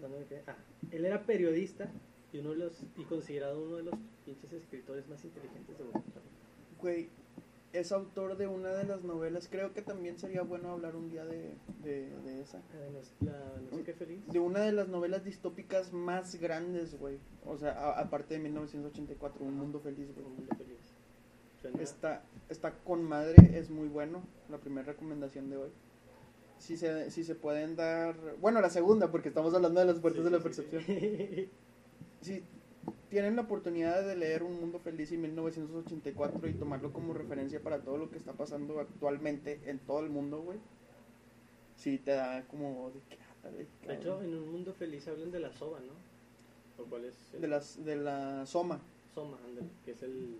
¿Dónde 0.00 0.20
me 0.20 0.24
quedé? 0.26 0.44
Ah, 0.46 0.54
él 0.92 1.04
era 1.04 1.26
periodista 1.26 1.90
y 2.32 2.38
uno 2.38 2.50
de 2.50 2.56
los 2.56 2.80
y 2.96 3.02
considerado 3.06 3.60
uno 3.60 3.78
de 3.78 3.82
los 3.82 3.94
pinches 4.24 4.52
escritores 4.52 5.08
más 5.08 5.24
inteligentes 5.24 5.76
de 5.76 5.82
Europa. 5.84 6.00
Güey, 6.80 7.08
es 7.72 7.92
autor 7.92 8.36
de 8.36 8.46
una 8.46 8.70
de 8.70 8.84
las 8.84 9.02
novelas. 9.02 9.48
Creo 9.50 9.72
que 9.72 9.82
también 9.82 10.18
sería 10.18 10.42
bueno 10.42 10.70
hablar 10.70 10.94
un 10.96 11.08
día 11.10 11.24
de, 11.24 11.54
de, 11.82 12.10
de 12.20 12.40
esa. 12.42 12.60
Además, 12.74 13.14
la 13.20 13.60
no 13.70 13.76
sé 13.78 13.82
qué 13.84 13.94
feliz. 13.94 14.20
De 14.28 14.38
una 14.38 14.60
de 14.60 14.72
las 14.72 14.88
novelas 14.88 15.24
distópicas 15.24 15.92
más 15.92 16.34
grandes, 16.36 16.98
güey. 16.98 17.18
O 17.46 17.56
sea, 17.56 17.72
a- 17.72 18.00
aparte 18.00 18.34
de 18.34 18.40
1984, 18.40 19.44
Un 19.44 19.56
Mundo 19.56 19.80
Feliz, 19.80 20.12
güey. 20.14 20.26
Un 20.26 20.36
mundo 20.36 20.54
feliz. 20.56 20.78
Suena- 21.60 21.82
Está, 21.82 22.22
está 22.48 22.72
con 22.84 23.04
madre, 23.04 23.58
es 23.58 23.70
muy 23.70 23.88
bueno. 23.88 24.22
La 24.50 24.58
primera 24.58 24.86
recomendación 24.86 25.48
de 25.48 25.56
hoy. 25.56 25.70
Si 26.58 26.76
se, 26.76 27.10
si 27.10 27.24
se 27.24 27.34
pueden 27.34 27.74
dar. 27.76 28.14
Bueno, 28.40 28.60
la 28.60 28.70
segunda, 28.70 29.10
porque 29.10 29.28
estamos 29.28 29.54
hablando 29.54 29.80
de 29.80 29.86
las 29.86 29.98
puertas 29.98 30.20
Sí, 30.20 30.24
de 30.24 30.30
la 30.30 30.38
sí, 30.38 30.42
percepción. 30.44 30.82
sí. 30.86 31.50
Si 32.20 32.44
tienen 33.10 33.36
la 33.36 33.42
oportunidad 33.42 34.04
de 34.06 34.16
leer 34.16 34.42
Un 34.42 34.58
Mundo 34.60 34.78
Feliz 34.78 35.12
en 35.12 35.22
1984 35.22 36.48
y 36.48 36.54
tomarlo 36.54 36.92
como 36.92 37.12
referencia 37.14 37.60
para 37.62 37.80
todo 37.80 37.98
lo 37.98 38.10
que 38.10 38.18
está 38.18 38.32
pasando 38.32 38.80
actualmente 38.80 39.60
en 39.66 39.78
todo 39.78 40.00
el 40.00 40.10
mundo, 40.10 40.40
güey. 40.42 40.58
Sí, 41.76 41.98
te 41.98 42.12
da 42.12 42.42
como. 42.48 42.90
De, 42.90 43.00
que, 43.08 43.18
ah, 43.44 43.50
de 43.88 43.94
hecho, 43.94 44.22
en 44.22 44.34
un 44.34 44.50
mundo 44.52 44.72
feliz 44.74 45.06
hablan 45.08 45.30
de 45.30 45.40
la 45.40 45.52
soba, 45.52 45.80
¿no? 45.80 46.82
¿O 46.82 46.86
cuál 46.88 47.04
es? 47.04 47.14
el- 47.34 47.40
de, 47.42 47.48
las, 47.48 47.84
de 47.84 47.96
la 47.96 48.46
Soma. 48.46 48.80
Soma, 49.14 49.36
ándale, 49.44 49.66
que 49.84 49.90
es 49.92 50.02
el... 50.02 50.38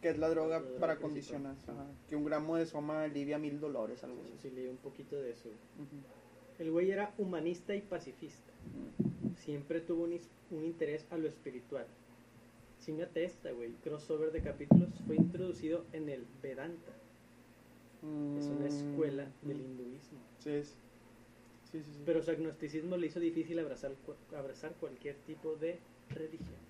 Que 0.00 0.10
es 0.10 0.18
la 0.18 0.28
droga 0.28 0.58
La 0.58 0.64
droga 0.64 0.80
para 0.80 0.96
condicionar. 0.96 1.54
sí. 1.56 1.70
ajá. 1.70 1.86
Que 2.08 2.16
un 2.16 2.24
gramo 2.24 2.56
de 2.56 2.66
soma 2.66 3.02
alivia 3.04 3.38
mil 3.38 3.58
dólares, 3.60 4.02
algo 4.04 4.22
así. 4.22 4.32
Sí, 4.40 4.50
leí 4.50 4.66
un 4.68 4.76
poquito 4.78 5.16
de 5.16 5.32
eso. 5.32 5.48
Ujú. 5.48 6.62
El 6.62 6.70
güey 6.70 6.90
era 6.90 7.12
humanista 7.18 7.74
y 7.74 7.80
pacifista. 7.82 8.52
Ujú. 8.98 9.10
Siempre 9.44 9.80
tuvo 9.80 10.04
un, 10.04 10.18
un 10.50 10.64
interés 10.64 11.04
a 11.10 11.16
lo 11.18 11.28
espiritual. 11.28 11.86
Chingate 12.80 13.24
esta, 13.24 13.50
güey. 13.52 13.72
Crossover 13.82 14.30
de 14.32 14.42
capítulos 14.42 14.88
fue 15.06 15.16
introducido 15.16 15.84
en 15.92 16.08
el 16.08 16.24
Vedanta. 16.42 16.92
Es 18.38 18.46
una 18.50 18.66
escuela 18.66 19.26
Mm, 19.42 19.48
del 19.48 19.60
hinduismo. 19.60 20.18
Sí, 20.38 20.50
es. 20.50 20.68
Sí, 21.70 21.80
sí, 21.82 21.90
sí. 21.92 22.02
Pero 22.04 22.22
su 22.22 22.30
agnosticismo 22.30 22.96
le 22.96 23.06
hizo 23.06 23.20
difícil 23.20 23.58
abrazar, 23.58 23.92
abrazar 24.36 24.72
cualquier 24.74 25.16
tipo 25.26 25.56
de 25.56 25.78
religión. 26.10 26.62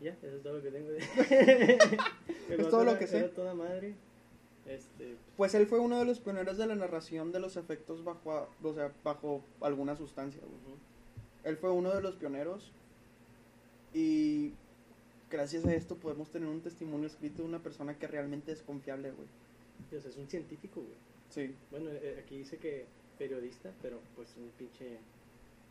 Ya, 0.00 0.10
eso 0.22 0.36
es 0.36 0.42
todo 0.42 0.54
lo 0.58 0.62
que 0.62 0.70
tengo. 0.70 0.90
de- 0.90 0.98
Es 2.48 2.68
todo 2.68 2.84
lo 2.84 2.98
que 2.98 3.06
sé. 3.06 3.22
Toda 3.30 3.54
madre. 3.54 3.94
Este, 4.68 5.16
Pues 5.36 5.54
él 5.54 5.66
fue 5.66 5.78
uno 5.78 5.98
de 5.98 6.04
los 6.04 6.18
pioneros 6.20 6.56
de 6.58 6.66
la 6.66 6.74
narración 6.74 7.30
de 7.32 7.38
los 7.40 7.56
efectos 7.56 8.02
bajo, 8.04 8.32
a- 8.32 8.48
o 8.62 8.74
sea, 8.74 8.92
bajo 9.04 9.42
alguna 9.60 9.96
sustancia. 9.96 10.40
güey. 10.40 10.54
ujú. 10.54 10.76
Él 11.44 11.56
fue 11.56 11.70
uno 11.70 11.94
de 11.94 12.02
los 12.02 12.16
pioneros 12.16 12.72
y 13.94 14.52
gracias 15.30 15.64
a 15.64 15.74
esto 15.74 15.96
podemos 15.96 16.30
tener 16.30 16.48
un 16.48 16.60
testimonio 16.60 17.06
escrito 17.06 17.42
de 17.42 17.48
una 17.48 17.60
persona 17.62 17.96
que 17.98 18.06
realmente 18.06 18.52
es 18.52 18.62
confiable, 18.62 19.12
güey. 19.12 19.28
Sea, 19.90 19.98
es 20.10 20.16
un 20.16 20.28
científico, 20.28 20.80
güey. 20.80 20.96
Sí. 21.30 21.54
Bueno, 21.70 21.90
eh, 21.90 22.20
aquí 22.22 22.38
dice 22.38 22.58
que 22.58 22.86
periodista, 23.18 23.70
pero 23.82 23.98
pues 24.14 24.28
un 24.36 24.50
pinche 24.58 24.98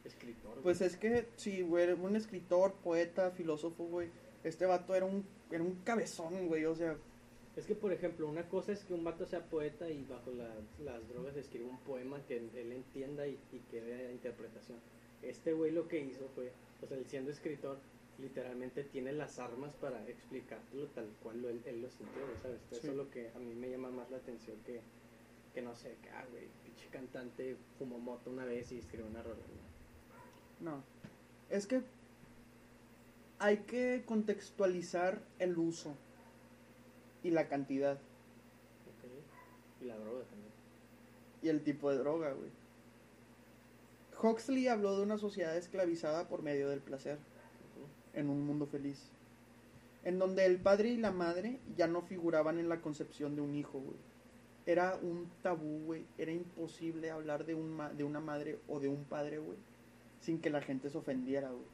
escritor. 0.03 0.51
güey. 0.53 0.63
Pues 0.63 0.81
es 0.81 0.95
que 0.97 1.27
sí, 1.35 1.61
güey, 1.61 1.91
un 1.93 2.15
escritor, 2.15 2.73
poeta, 2.83 3.31
filósofo, 3.31 3.83
güey. 3.85 4.09
Este 4.43 4.65
vato 4.65 4.93
era 4.95 5.05
un, 5.05 5.25
era 5.51 5.63
un 5.63 5.75
cabezón, 5.83 6.47
güey, 6.47 6.65
o 6.65 6.75
sea, 6.75 6.95
Es 7.55 7.65
que, 7.65 7.75
por 7.75 7.93
ejemplo, 7.93 8.27
una 8.27 8.47
cosa 8.49 8.73
es 8.73 8.83
que 8.83 8.93
un 8.93 9.03
vato 9.03 9.25
sea 9.25 9.45
poeta 9.45 9.89
y 9.89 10.03
bajo 10.03 10.31
la- 10.31 10.55
las 10.83 11.07
drogas 11.07 11.37
escriba 11.37 11.69
un 11.69 11.79
poema 11.79 12.19
que 12.27 12.37
él 12.37 12.71
entienda 12.73 13.25
y, 13.27 13.39
y 13.53 13.59
que 13.71 13.79
vea 13.79 14.11
interpretación. 14.11 14.77
Este 15.21 15.53
güey 15.53 15.71
lo 15.71 15.87
que 15.87 15.99
hizo 16.01 16.27
fue, 16.35 16.51
o 16.81 16.85
sea, 16.87 16.97
él 16.97 17.05
siendo 17.07 17.31
escritor, 17.31 17.77
literalmente 18.19 18.83
tiene 18.83 19.13
las 19.13 19.39
armas 19.39 19.73
para 19.75 20.05
explicártelo 20.09 20.87
tal 20.87 21.07
cual 21.23 21.41
lo- 21.41 21.49
él, 21.49 21.61
él 21.65 21.81
lo 21.81 21.89
sintió, 21.89 22.21
¿sabes? 22.41 22.59
Eso 22.71 22.89
es 22.91 22.95
lo 22.95 23.09
que 23.09 23.29
a 23.33 23.39
mí 23.39 23.55
me 23.55 23.69
llama 23.69 23.89
más 23.89 24.11
la 24.11 24.17
atención 24.17 24.57
que, 24.65 24.81
que 25.53 25.61
no 25.61 25.73
sé, 25.75 25.95
que, 26.03 26.09
ah, 26.09 26.25
güey, 26.31 26.47
pinche 26.65 26.87
cantante 26.89 27.55
fumó 27.79 27.97
moto 27.99 28.31
una 28.31 28.43
vez 28.43 28.69
y 28.73 28.79
escribió 28.79 29.07
una 29.07 29.23
rola. 29.23 29.39
¿no? 30.61 30.71
no. 30.71 30.83
Es 31.49 31.67
que 31.67 31.81
hay 33.39 33.57
que 33.59 34.03
contextualizar 34.05 35.21
el 35.39 35.57
uso 35.57 35.95
y 37.25 37.31
la 37.31 37.47
cantidad. 37.47 37.97
Y 39.81 39.85
la 39.85 39.97
droga 39.97 40.23
también. 40.25 40.51
y 41.41 41.49
el 41.49 41.63
tipo 41.63 41.91
de 41.91 41.97
droga, 41.97 42.31
güey. 42.33 42.49
Huxley 44.21 44.67
habló 44.67 44.95
de 44.97 45.03
una 45.03 45.17
sociedad 45.17 45.55
esclavizada 45.57 46.27
por 46.27 46.41
medio 46.41 46.69
del 46.69 46.79
placer. 46.79 47.17
En 48.13 48.29
un 48.29 48.45
mundo 48.45 48.65
feliz. 48.65 49.09
En 50.03 50.19
donde 50.19 50.45
el 50.45 50.57
padre 50.59 50.89
y 50.89 50.97
la 50.97 51.11
madre 51.11 51.59
ya 51.75 51.87
no 51.87 52.01
figuraban 52.01 52.59
en 52.59 52.69
la 52.69 52.79
concepción 52.81 53.35
de 53.35 53.41
un 53.41 53.55
hijo, 53.55 53.79
güey. 53.79 53.97
Era 54.65 54.95
un 55.01 55.29
tabú, 55.43 55.83
güey. 55.85 56.05
Era 56.17 56.31
imposible 56.31 57.11
hablar 57.11 57.45
de, 57.45 57.53
un 57.55 57.71
ma- 57.75 57.91
de 57.91 58.03
una 58.03 58.19
madre 58.21 58.57
o 58.67 58.79
de 58.79 58.87
un 58.87 59.03
padre, 59.03 59.37
güey. 59.39 59.57
Sin 60.21 60.39
que 60.39 60.49
la 60.49 60.61
gente 60.61 60.89
se 60.89 60.97
ofendiera, 60.97 61.49
güey. 61.51 61.65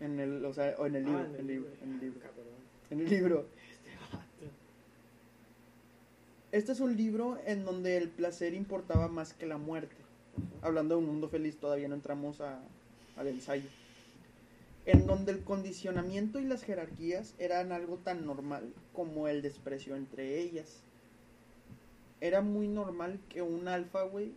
En 0.00 0.18
el, 0.20 0.44
o 0.44 0.52
sea, 0.52 0.74
o 0.78 0.86
en 0.86 0.96
el 0.96 1.04
libro, 1.04 1.20
Ah, 1.20 1.26
en 1.26 1.36
el 1.36 1.46
libro, 1.46 1.70
en 1.82 1.92
el 1.94 2.00
libro. 2.00 2.20
Cabrón. 2.20 2.65
En 2.90 3.00
el 3.00 3.10
libro. 3.10 3.46
Este 6.52 6.72
es 6.72 6.80
un 6.80 6.96
libro 6.96 7.38
en 7.44 7.64
donde 7.64 7.96
el 7.96 8.08
placer 8.08 8.54
importaba 8.54 9.08
más 9.08 9.34
que 9.34 9.46
la 9.46 9.58
muerte. 9.58 9.96
Hablando 10.62 10.94
de 10.94 11.00
un 11.00 11.06
mundo 11.06 11.28
feliz, 11.28 11.56
todavía 11.56 11.88
no 11.88 11.96
entramos 11.96 12.40
a, 12.40 12.60
al 13.16 13.26
ensayo. 13.26 13.68
En 14.84 15.06
donde 15.06 15.32
el 15.32 15.42
condicionamiento 15.42 16.38
y 16.38 16.44
las 16.44 16.62
jerarquías 16.62 17.34
eran 17.38 17.72
algo 17.72 17.96
tan 17.96 18.24
normal 18.24 18.72
como 18.92 19.26
el 19.26 19.42
desprecio 19.42 19.96
entre 19.96 20.38
ellas. 20.38 20.80
Era 22.20 22.40
muy 22.40 22.68
normal 22.68 23.18
que 23.28 23.42
un 23.42 23.66
alfa, 23.66 24.04
güey, 24.04 24.32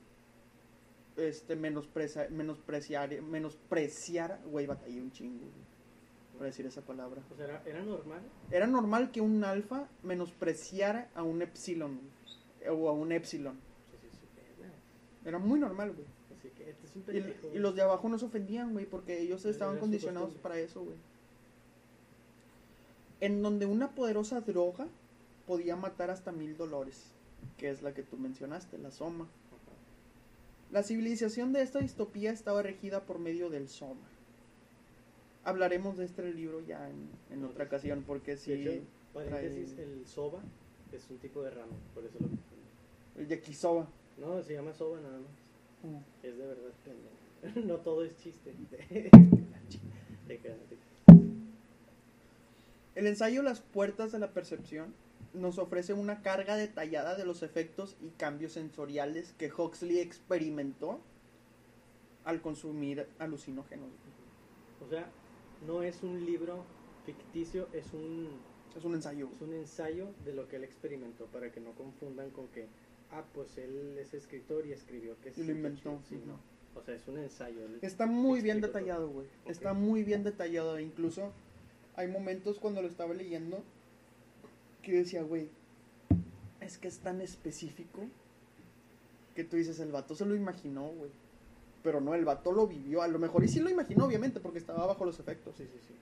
este, 1.17 1.55
menosprecia, 1.55 2.27
menospreciar, 2.31 3.21
menospreciara, 3.21 4.39
güey, 4.49 4.65
batallé 4.65 5.01
un 5.01 5.11
chingo, 5.11 5.39
güey, 5.39 5.68
para 6.39 6.47
decir 6.47 6.65
esa 6.65 6.81
palabra. 6.81 7.21
O 7.33 7.35
sea, 7.35 7.45
era, 7.45 7.63
era 7.65 7.83
normal. 7.83 8.21
Era 8.49 8.65
normal 8.65 9.11
que 9.11 9.19
un 9.19 9.43
alfa 9.43 9.89
menospreciara 10.03 11.09
a 11.13 11.21
un 11.21 11.41
epsilon, 11.41 11.99
o 12.71 12.87
a 12.87 12.93
un 12.93 13.11
epsilon. 13.11 13.59
Era 15.25 15.37
muy 15.37 15.59
normal, 15.59 15.91
güey. 15.91 16.07
Así 16.37 16.47
que 16.51 16.69
este 16.69 16.87
es 16.87 16.95
un 16.95 17.01
Y, 17.01 17.05
pendejo. 17.05 17.49
y 17.53 17.59
los 17.59 17.75
de 17.75 17.81
abajo 17.81 18.07
no 18.07 18.17
se 18.17 18.25
ofendían, 18.25 18.71
güey, 18.71 18.85
porque 18.85 19.19
ellos 19.21 19.43
estaban 19.43 19.79
condicionados 19.79 20.33
para 20.35 20.57
eso, 20.57 20.81
güey. 20.81 20.95
En 23.19 23.41
donde 23.41 23.65
una 23.65 23.89
poderosa 23.89 24.39
droga 24.39 24.87
podía 25.45 25.75
matar 25.75 26.09
hasta 26.09 26.31
mil 26.31 26.55
dolores, 26.55 27.11
que 27.57 27.69
es 27.69 27.81
la 27.81 27.93
que 27.93 28.01
tú 28.01 28.17
mencionaste, 28.17 28.77
la 28.77 28.91
soma. 28.91 29.27
La 30.71 30.83
civilización 30.83 31.51
de 31.51 31.63
esta 31.63 31.79
distopía 31.79 32.31
estaba 32.31 32.61
regida 32.61 33.01
por 33.01 33.19
medio 33.19 33.49
del 33.49 33.67
soma. 33.67 34.07
Hablaremos 35.43 35.97
de 35.97 36.05
este 36.05 36.33
libro 36.33 36.61
ya 36.61 36.89
en, 36.89 37.09
en 37.31 37.45
otra 37.45 37.65
ocasión, 37.65 38.03
porque 38.05 38.31
De 38.31 38.37
sí, 38.37 38.53
hecho, 38.53 38.81
paréntesis, 39.13 39.75
trae- 39.75 39.83
el 39.83 40.05
soba 40.05 40.39
es 40.91 41.09
un 41.09 41.17
tipo 41.17 41.41
de 41.43 41.51
ramen, 41.51 41.77
por 41.93 42.03
eso 42.05 42.17
lo 42.19 42.27
el 43.21 43.27
yakisoba. 43.27 43.87
No, 44.17 44.41
se 44.43 44.53
llama 44.53 44.73
soba 44.73 44.99
nada 44.99 45.17
más. 45.19 46.01
Es 46.23 46.37
de 46.37 46.45
verdad 46.45 46.71
pendejo. 46.83 47.65
No 47.67 47.77
todo 47.77 48.03
es 48.03 48.15
chiste. 48.17 48.53
El 52.95 53.07
ensayo 53.07 53.41
Las 53.43 53.61
puertas 53.61 54.11
de 54.11 54.19
la 54.19 54.31
percepción 54.33 54.93
nos 55.33 55.57
ofrece 55.57 55.93
una 55.93 56.21
carga 56.21 56.55
detallada 56.55 57.15
de 57.15 57.25
los 57.25 57.43
efectos 57.43 57.95
y 58.01 58.09
cambios 58.09 58.53
sensoriales 58.53 59.33
que 59.37 59.51
Huxley 59.51 59.99
experimentó 59.99 60.99
al 62.25 62.41
consumir 62.41 63.07
alucinógenos. 63.19 63.89
O 64.85 64.89
sea, 64.89 65.09
no 65.65 65.83
es 65.83 66.03
un 66.03 66.25
libro 66.25 66.63
ficticio, 67.05 67.67
es 67.73 67.93
un, 67.93 68.29
Es 68.75 68.83
un 68.83 68.93
ensayo. 68.95 69.29
es 69.33 69.41
un 69.41 69.53
ensayo 69.53 70.07
de 70.25 70.33
lo 70.33 70.47
que 70.47 70.57
él 70.57 70.63
experimentó, 70.63 71.25
para 71.25 71.51
que 71.51 71.59
no 71.59 71.71
confundan 71.73 72.29
con 72.31 72.47
que, 72.49 72.67
ah, 73.11 73.23
pues 73.33 73.57
él 73.57 73.97
es 73.99 74.13
escritor 74.13 74.65
y 74.65 74.73
escribió 74.73 75.15
que 75.21 75.33
Y 75.35 75.43
lo 75.43 75.51
inventó. 75.51 75.99
Sí, 76.07 76.21
no. 76.25 76.39
O 76.79 76.83
sea, 76.83 76.95
es 76.95 77.07
un 77.07 77.17
ensayo. 77.17 77.61
Está 77.81 78.05
muy 78.05 78.41
bien 78.41 78.61
detallado, 78.61 79.09
güey. 79.09 79.27
Está 79.45 79.73
muy 79.73 80.03
bien 80.03 80.23
detallado. 80.23 80.79
Incluso 80.79 81.31
hay 81.95 82.07
momentos 82.07 82.59
cuando 82.59 82.81
lo 82.81 82.87
estaba 82.87 83.13
leyendo 83.13 83.63
que 84.83 84.93
decía, 84.93 85.23
güey, 85.23 85.49
es 86.61 86.77
que 86.77 86.87
es 86.87 86.99
tan 86.99 87.21
específico 87.21 88.01
que 89.35 89.43
tú 89.43 89.57
dices, 89.57 89.79
el 89.79 89.91
vato 89.91 90.15
se 90.15 90.25
lo 90.25 90.35
imaginó, 90.35 90.87
güey. 90.89 91.11
Pero 91.89 92.01
no, 92.01 92.13
el 92.13 92.23
vato 92.23 92.51
lo 92.51 92.67
vivió. 92.67 93.01
A 93.01 93.07
lo 93.07 93.17
mejor 93.17 93.43
y 93.43 93.47
sí 93.47 93.59
lo 93.59 93.67
imaginó, 93.67 94.05
obviamente, 94.05 94.39
porque 94.39 94.59
estaba 94.59 94.85
bajo 94.85 95.05
los 95.05 95.19
efectos. 95.19 95.55
Sí, 95.57 95.63
sí, 95.65 95.79
sí. 95.87 95.95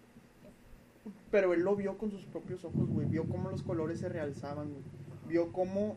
Pero 1.31 1.53
él 1.53 1.61
lo 1.61 1.77
vio 1.77 1.97
con 1.97 2.11
sus 2.11 2.25
propios 2.25 2.65
ojos, 2.65 2.89
güey. 2.89 3.07
Vio 3.07 3.23
cómo 3.23 3.49
los 3.49 3.63
colores 3.63 4.01
se 4.01 4.09
realzaban, 4.09 4.69
güey. 4.69 4.83
Vio 5.29 5.53
cómo 5.53 5.95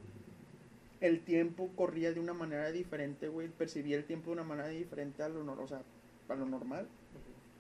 el 1.01 1.25
tiempo 1.25 1.71
corría 1.75 2.13
de 2.13 2.21
una 2.21 2.35
manera 2.35 2.71
diferente, 2.71 3.27
güey. 3.27 3.49
Percibía 3.49 3.97
el 3.97 4.05
tiempo 4.05 4.27
de 4.27 4.35
una 4.35 4.45
manera 4.45 4.69
diferente 4.69 5.25
a 5.25 5.29
lo, 5.29 5.43
nor- 5.43 5.59
o 5.59 5.67
sea, 5.67 5.83
a 6.29 6.35
lo 6.37 6.47
normal. 6.47 6.87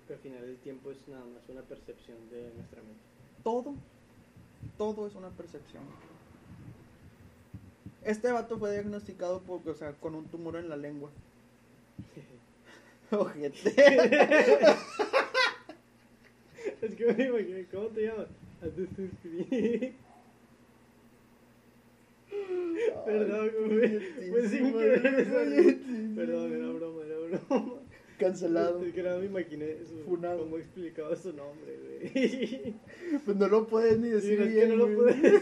Pero 0.07 0.18
al 0.18 0.22
final 0.22 0.45
el 0.45 0.57
tiempo 0.59 0.93
es 0.93 0.99
nada 1.09 1.24
más 1.24 1.49
una 1.49 1.62
percepción 1.62 2.16
de 2.31 2.53
nuestra 2.55 2.81
mente. 2.81 3.01
Todo, 3.43 3.74
todo 4.78 5.09
es 5.09 5.16
una 5.16 5.31
percepción. 5.31 5.83
Este 8.05 8.31
vato 8.31 8.57
fue 8.57 8.70
diagnosticado 8.72 9.41
por, 9.41 9.68
o 9.68 9.74
sea, 9.74 9.95
con 9.95 10.14
un 10.14 10.26
tumor 10.26 10.55
en 10.55 10.68
la 10.68 10.76
lengua. 10.76 11.11
Ojete. 13.19 13.71
es 16.83 16.95
que 16.95 17.13
me 17.15 17.25
imaginé, 17.27 17.67
¿cómo 17.73 17.87
te 17.89 18.03
llamas? 18.07 18.29
Perdón, 23.05 23.51
güey. 23.69 23.99
Fue 24.31 24.49
sin 24.49 24.73
querer. 24.73 25.03
Perdón, 25.03 26.15
Perdón, 26.15 26.53
era 26.53 26.69
broma, 26.71 27.03
era 27.05 27.19
broma. 27.19 27.75
Cancelado. 28.19 28.85
Es 28.85 28.93
que 28.93 29.03
nada 29.03 29.19
me 29.19 29.27
imaginé 29.27 29.77
su, 29.85 29.99
Funado. 30.05 30.41
cómo 30.41 30.59
explicaba 30.59 31.17
su 31.17 31.33
nombre, 31.33 31.77
güey. 31.83 32.75
Pues 33.25 33.37
no 33.37 33.49
lo 33.49 33.67
puedes 33.67 33.99
ni 33.99 34.09
Sí, 34.09 34.13
decir 34.15 34.41
es 34.43 34.49
que 34.49 34.55
bien, 34.55 34.69
no 34.71 34.77
lo 34.77 34.95
puedo 34.95 35.07
decir, 35.07 35.41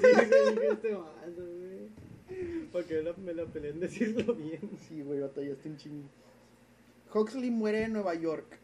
güey, 0.55 0.69
este 0.73 0.95
vato, 0.95 1.45
güey. 1.45 1.89
Porque 2.73 3.03
la- 3.03 3.15
me 3.15 3.35
la 3.35 3.45
peleé 3.47 3.73
en 3.73 3.81
decirlo 3.81 4.35
bien. 4.35 4.61
Sí, 4.89 5.03
güey, 5.03 5.21
batallaste 5.21 5.69
un 5.69 5.77
chingo. 5.77 6.09
Huxley 7.13 7.51
muere 7.51 7.85
en 7.85 7.93
Nueva 7.95 8.15
York 8.15 8.59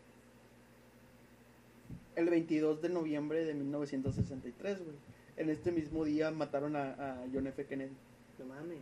el 2.17 2.29
22 2.31 2.81
de 2.83 2.89
noviembre 2.91 3.45
de 3.45 3.55
1963, 3.55 4.85
güey. 4.85 4.97
En 5.37 5.51
este 5.51 5.73
mismo 5.73 6.05
día 6.05 6.31
mataron 6.31 6.77
a, 6.77 6.91
a 6.93 7.25
John 7.33 7.47
F. 7.49 7.67
Kennedy. 7.67 7.91
No 8.39 8.45
mames. 8.47 8.79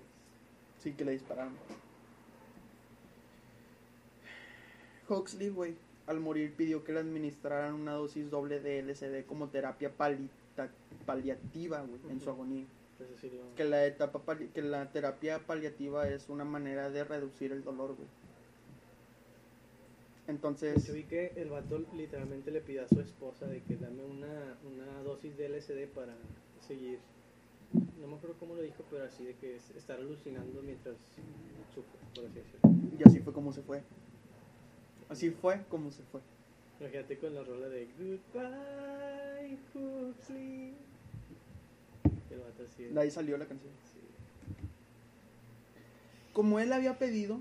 Sí, 0.81 0.93
que 0.93 1.05
le 1.05 1.13
dispararon. 1.13 1.55
Huxley, 5.09 5.49
güey, 5.49 5.75
al 6.07 6.21
morir 6.21 6.53
pidió 6.55 6.85
que 6.85 6.93
le 6.93 7.01
administraran 7.01 7.75
una 7.75 7.93
dosis 7.93 8.31
doble 8.31 8.61
de 8.61 8.83
LSD 8.83 9.25
como 9.27 9.49
terapia 9.49 9.91
palita- 9.97 10.71
paliativa, 11.07 11.81
güey, 11.81 12.01
en 12.11 12.21
su 12.21 12.29
agonía. 12.31 12.67
Lo... 13.33 13.55
Que 13.57 13.65
la 13.65 13.87
etapa 13.87 14.23
que 14.37 14.63
la 14.63 14.91
terapia 14.93 15.39
paliativa 15.39 16.09
es 16.09 16.29
una 16.29 16.45
manera 16.45 16.91
de 16.91 17.05
reducir 17.05 17.53
el 17.53 17.65
dolor, 17.65 17.95
güey. 17.97 18.09
Entonces, 20.29 20.87
Yo 20.87 20.95
vi 20.95 21.05
que 21.05 21.33
el 21.37 21.51
vato 21.51 21.85
literalmente 21.95 22.51
le 22.51 22.61
pidió 22.61 22.85
a 22.85 22.89
su 22.89 23.01
esposa 23.01 23.47
de 23.47 23.61
que 23.62 23.77
dame 23.77 24.05
una, 24.05 24.57
una 24.64 25.03
dosis 25.03 25.37
de 25.37 25.49
LSD 25.49 25.89
para 25.93 26.14
seguir. 26.66 26.99
No 28.01 28.07
me 28.07 28.16
acuerdo 28.16 28.37
cómo 28.39 28.55
lo 28.55 28.62
dijo, 28.62 28.85
pero 28.91 29.05
así 29.05 29.25
de 29.25 29.35
que 29.35 29.57
es 29.57 29.70
estar 29.70 29.99
alucinando 29.99 30.62
mientras 30.62 30.95
sufre, 31.75 31.99
por 32.14 32.27
así 32.27 32.35
decirlo. 32.35 32.99
y 32.99 33.09
así 33.09 33.20
fue 33.20 33.33
como 33.33 33.53
se 33.53 33.62
fue. 33.62 33.83
Así 35.09 35.31
fue 35.31 35.61
como 35.68 35.91
se 35.91 36.03
fue. 36.05 36.20
Imagínate 36.81 37.18
con 37.18 37.35
la 37.35 37.43
rola 37.43 37.68
de 37.68 37.89
Goodbye, 37.99 39.59
Huxley. 39.75 40.75
El 42.31 42.39
vato 42.41 42.62
así. 42.64 42.85
De 42.85 43.01
ahí 43.01 43.11
salió 43.11 43.37
la 43.39 43.47
canción. 43.47 43.73
Sí. 43.93 44.01
Como 46.33 46.59
él 46.61 46.73
había 46.73 46.99
pedido, 46.99 47.41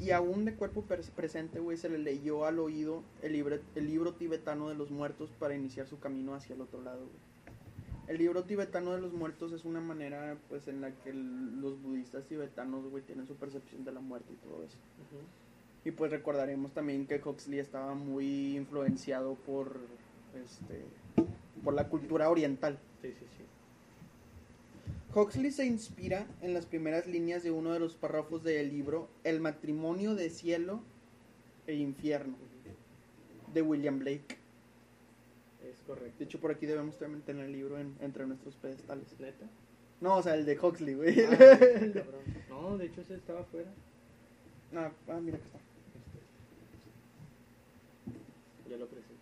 y 0.00 0.10
aún 0.10 0.44
de 0.44 0.54
cuerpo 0.54 0.84
pres- 0.88 1.10
presente, 1.10 1.58
güey, 1.60 1.76
se 1.76 1.88
le 1.88 1.98
leyó 1.98 2.44
al 2.44 2.58
oído 2.58 3.02
el 3.22 3.32
libro, 3.32 3.58
el 3.74 3.86
libro 3.86 4.14
tibetano 4.14 4.68
de 4.68 4.74
los 4.74 4.90
muertos 4.90 5.30
para 5.38 5.54
iniciar 5.54 5.86
su 5.86 5.98
camino 5.98 6.34
hacia 6.34 6.54
el 6.54 6.60
otro 6.60 6.82
lado, 6.82 7.00
güey. 7.00 7.56
El 8.08 8.18
libro 8.18 8.44
tibetano 8.44 8.92
de 8.92 9.00
los 9.00 9.12
muertos 9.12 9.52
es 9.52 9.64
una 9.64 9.80
manera, 9.80 10.36
pues, 10.48 10.68
en 10.68 10.80
la 10.80 10.92
que 10.92 11.10
el- 11.10 11.60
los 11.60 11.80
budistas 11.82 12.24
tibetanos, 12.26 12.88
güey, 12.88 13.02
tienen 13.02 13.26
su 13.26 13.34
percepción 13.34 13.84
de 13.84 13.92
la 13.92 14.00
muerte 14.00 14.32
y 14.32 14.36
todo 14.36 14.62
eso. 14.62 14.76
Y 15.84 15.90
pues 15.92 16.10
recordaremos 16.12 16.72
también 16.72 17.06
que 17.06 17.20
Huxley 17.24 17.58
estaba 17.58 17.94
muy 17.94 18.56
influenciado 18.56 19.34
por, 19.34 19.76
este, 20.44 20.84
por 21.64 21.74
la 21.74 21.88
cultura 21.88 22.28
oriental. 22.30 22.78
Sí, 23.02 23.12
sí, 23.12 23.24
sí. 23.35 23.35
Huxley 25.16 25.50
se 25.50 25.64
inspira 25.64 26.26
en 26.42 26.52
las 26.52 26.66
primeras 26.66 27.06
líneas 27.06 27.42
de 27.42 27.50
uno 27.50 27.72
de 27.72 27.80
los 27.80 27.94
párrafos 27.94 28.42
del 28.44 28.68
libro 28.68 29.08
El 29.24 29.40
matrimonio 29.40 30.14
de 30.14 30.28
cielo 30.30 30.80
e 31.66 31.74
infierno 31.74 32.36
de 33.54 33.62
William 33.62 33.98
Blake. 33.98 34.36
Es 35.64 35.78
correcto. 35.86 36.18
De 36.18 36.24
hecho, 36.26 36.38
por 36.38 36.50
aquí 36.50 36.66
debemos 36.66 36.98
también 36.98 37.22
tener 37.22 37.46
el 37.46 37.52
libro 37.52 37.78
en- 37.78 37.96
entre 38.00 38.26
nuestros 38.26 38.54
pedestales. 38.56 39.06
¿Neta? 39.18 39.46
No, 40.02 40.16
o 40.18 40.22
sea, 40.22 40.34
el 40.34 40.44
de 40.44 40.58
Huxley, 40.60 40.94
güey. 40.94 41.20
Ah. 41.24 41.58
No, 42.50 42.76
de 42.78 42.86
hecho 42.86 43.00
ese 43.02 43.14
estaba 43.14 43.40
afuera. 43.40 43.70
ah, 44.74 44.90
ah, 45.08 45.20
mira 45.22 45.38
que 45.38 45.44
está. 45.44 45.58
Ya 48.68 48.76
lo 48.76 48.86
presenté. 48.86 49.14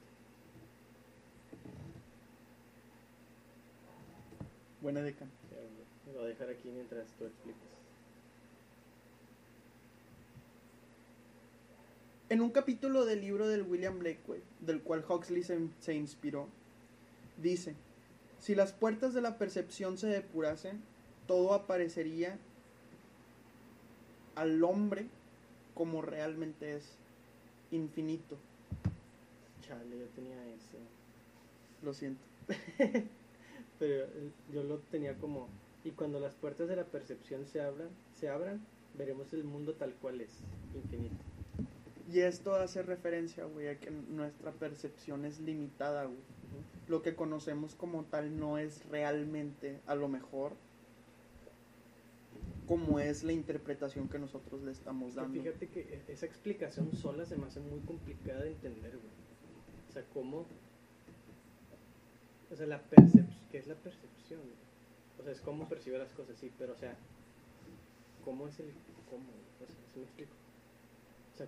Buena 4.80 5.02
decan. 5.02 5.28
Lo 6.14 6.20
voy 6.20 6.28
a 6.28 6.30
dejar 6.30 6.48
aquí 6.50 6.70
mientras 6.70 7.08
tú 7.18 7.26
explicas. 7.26 7.60
En 12.30 12.40
un 12.40 12.50
capítulo 12.50 13.04
del 13.04 13.20
libro 13.20 13.48
del 13.48 13.62
William 13.62 13.98
Blake, 13.98 14.20
güey, 14.26 14.40
del 14.60 14.80
cual 14.80 15.04
Huxley 15.06 15.42
se, 15.42 15.58
se 15.80 15.94
inspiró, 15.94 16.48
dice, 17.36 17.74
si 18.38 18.54
las 18.54 18.72
puertas 18.72 19.12
de 19.12 19.20
la 19.20 19.38
percepción 19.38 19.98
se 19.98 20.06
depurasen, 20.06 20.80
todo 21.26 21.52
aparecería 21.54 22.38
al 24.34 24.62
hombre 24.64 25.06
como 25.74 26.02
realmente 26.02 26.76
es, 26.76 26.96
infinito. 27.70 28.36
Chale, 29.60 29.98
yo 29.98 30.06
tenía 30.14 30.36
ese. 30.48 30.78
Lo 31.82 31.92
siento. 31.92 32.22
Pero 33.78 34.04
eh, 34.04 34.30
yo 34.52 34.62
lo 34.62 34.78
tenía 34.78 35.14
como. 35.18 35.48
Y 35.84 35.90
cuando 35.90 36.18
las 36.18 36.34
puertas 36.34 36.68
de 36.68 36.76
la 36.76 36.84
percepción 36.84 37.46
se 37.46 37.60
abran, 37.60 37.90
se 38.18 38.28
abran, 38.28 38.64
veremos 38.96 39.32
el 39.32 39.44
mundo 39.44 39.74
tal 39.74 39.92
cual 39.94 40.20
es, 40.20 40.30
infinito. 40.74 41.16
Y 42.10 42.20
esto 42.20 42.54
hace 42.54 42.82
referencia, 42.82 43.44
güey, 43.44 43.68
a 43.68 43.78
que 43.78 43.90
nuestra 43.90 44.52
percepción 44.52 45.24
es 45.24 45.40
limitada, 45.40 46.04
güey. 46.04 46.18
Lo 46.88 47.02
que 47.02 47.14
conocemos 47.14 47.74
como 47.74 48.04
tal 48.04 48.38
no 48.38 48.58
es 48.58 48.84
realmente, 48.86 49.80
a 49.86 49.94
lo 49.94 50.08
mejor, 50.08 50.52
como 52.66 52.98
es 52.98 53.24
la 53.24 53.32
interpretación 53.32 54.08
que 54.08 54.18
nosotros 54.18 54.62
le 54.62 54.72
estamos 54.72 55.14
dando. 55.14 55.42
Fíjate 55.42 55.68
que 55.68 55.80
e- 55.80 56.12
esa 56.12 56.26
explicación 56.26 56.92
sola 56.94 57.26
se 57.26 57.36
me 57.36 57.46
hace 57.46 57.60
muy 57.60 57.80
complicada 57.80 58.42
de 58.42 58.52
entender, 58.52 58.92
güey. 58.92 59.12
O 59.88 59.92
sea, 59.92 60.04
cómo. 60.12 60.46
O 62.50 62.56
sea, 62.56 62.66
la 62.66 62.80
percepción. 62.80 63.26
¿Qué 63.50 63.58
es 63.58 63.66
la 63.66 63.74
percepción? 63.74 64.40
O 65.18 65.22
sea, 65.22 65.32
es 65.32 65.40
cómo 65.40 65.68
percibe 65.68 65.98
las 65.98 66.12
cosas, 66.12 66.36
sí, 66.38 66.50
pero 66.58 66.74
o 66.74 66.76
sea, 66.76 66.96
¿cómo 68.24 68.48
es 68.48 68.58
el. 68.60 68.72
¿Cómo? 69.08 69.24
O 69.24 69.58
sea, 69.58 69.66
¿sí 69.92 69.98
me 69.98 70.04
explico? 70.04 70.32
O 71.34 71.36
sea, 71.36 71.46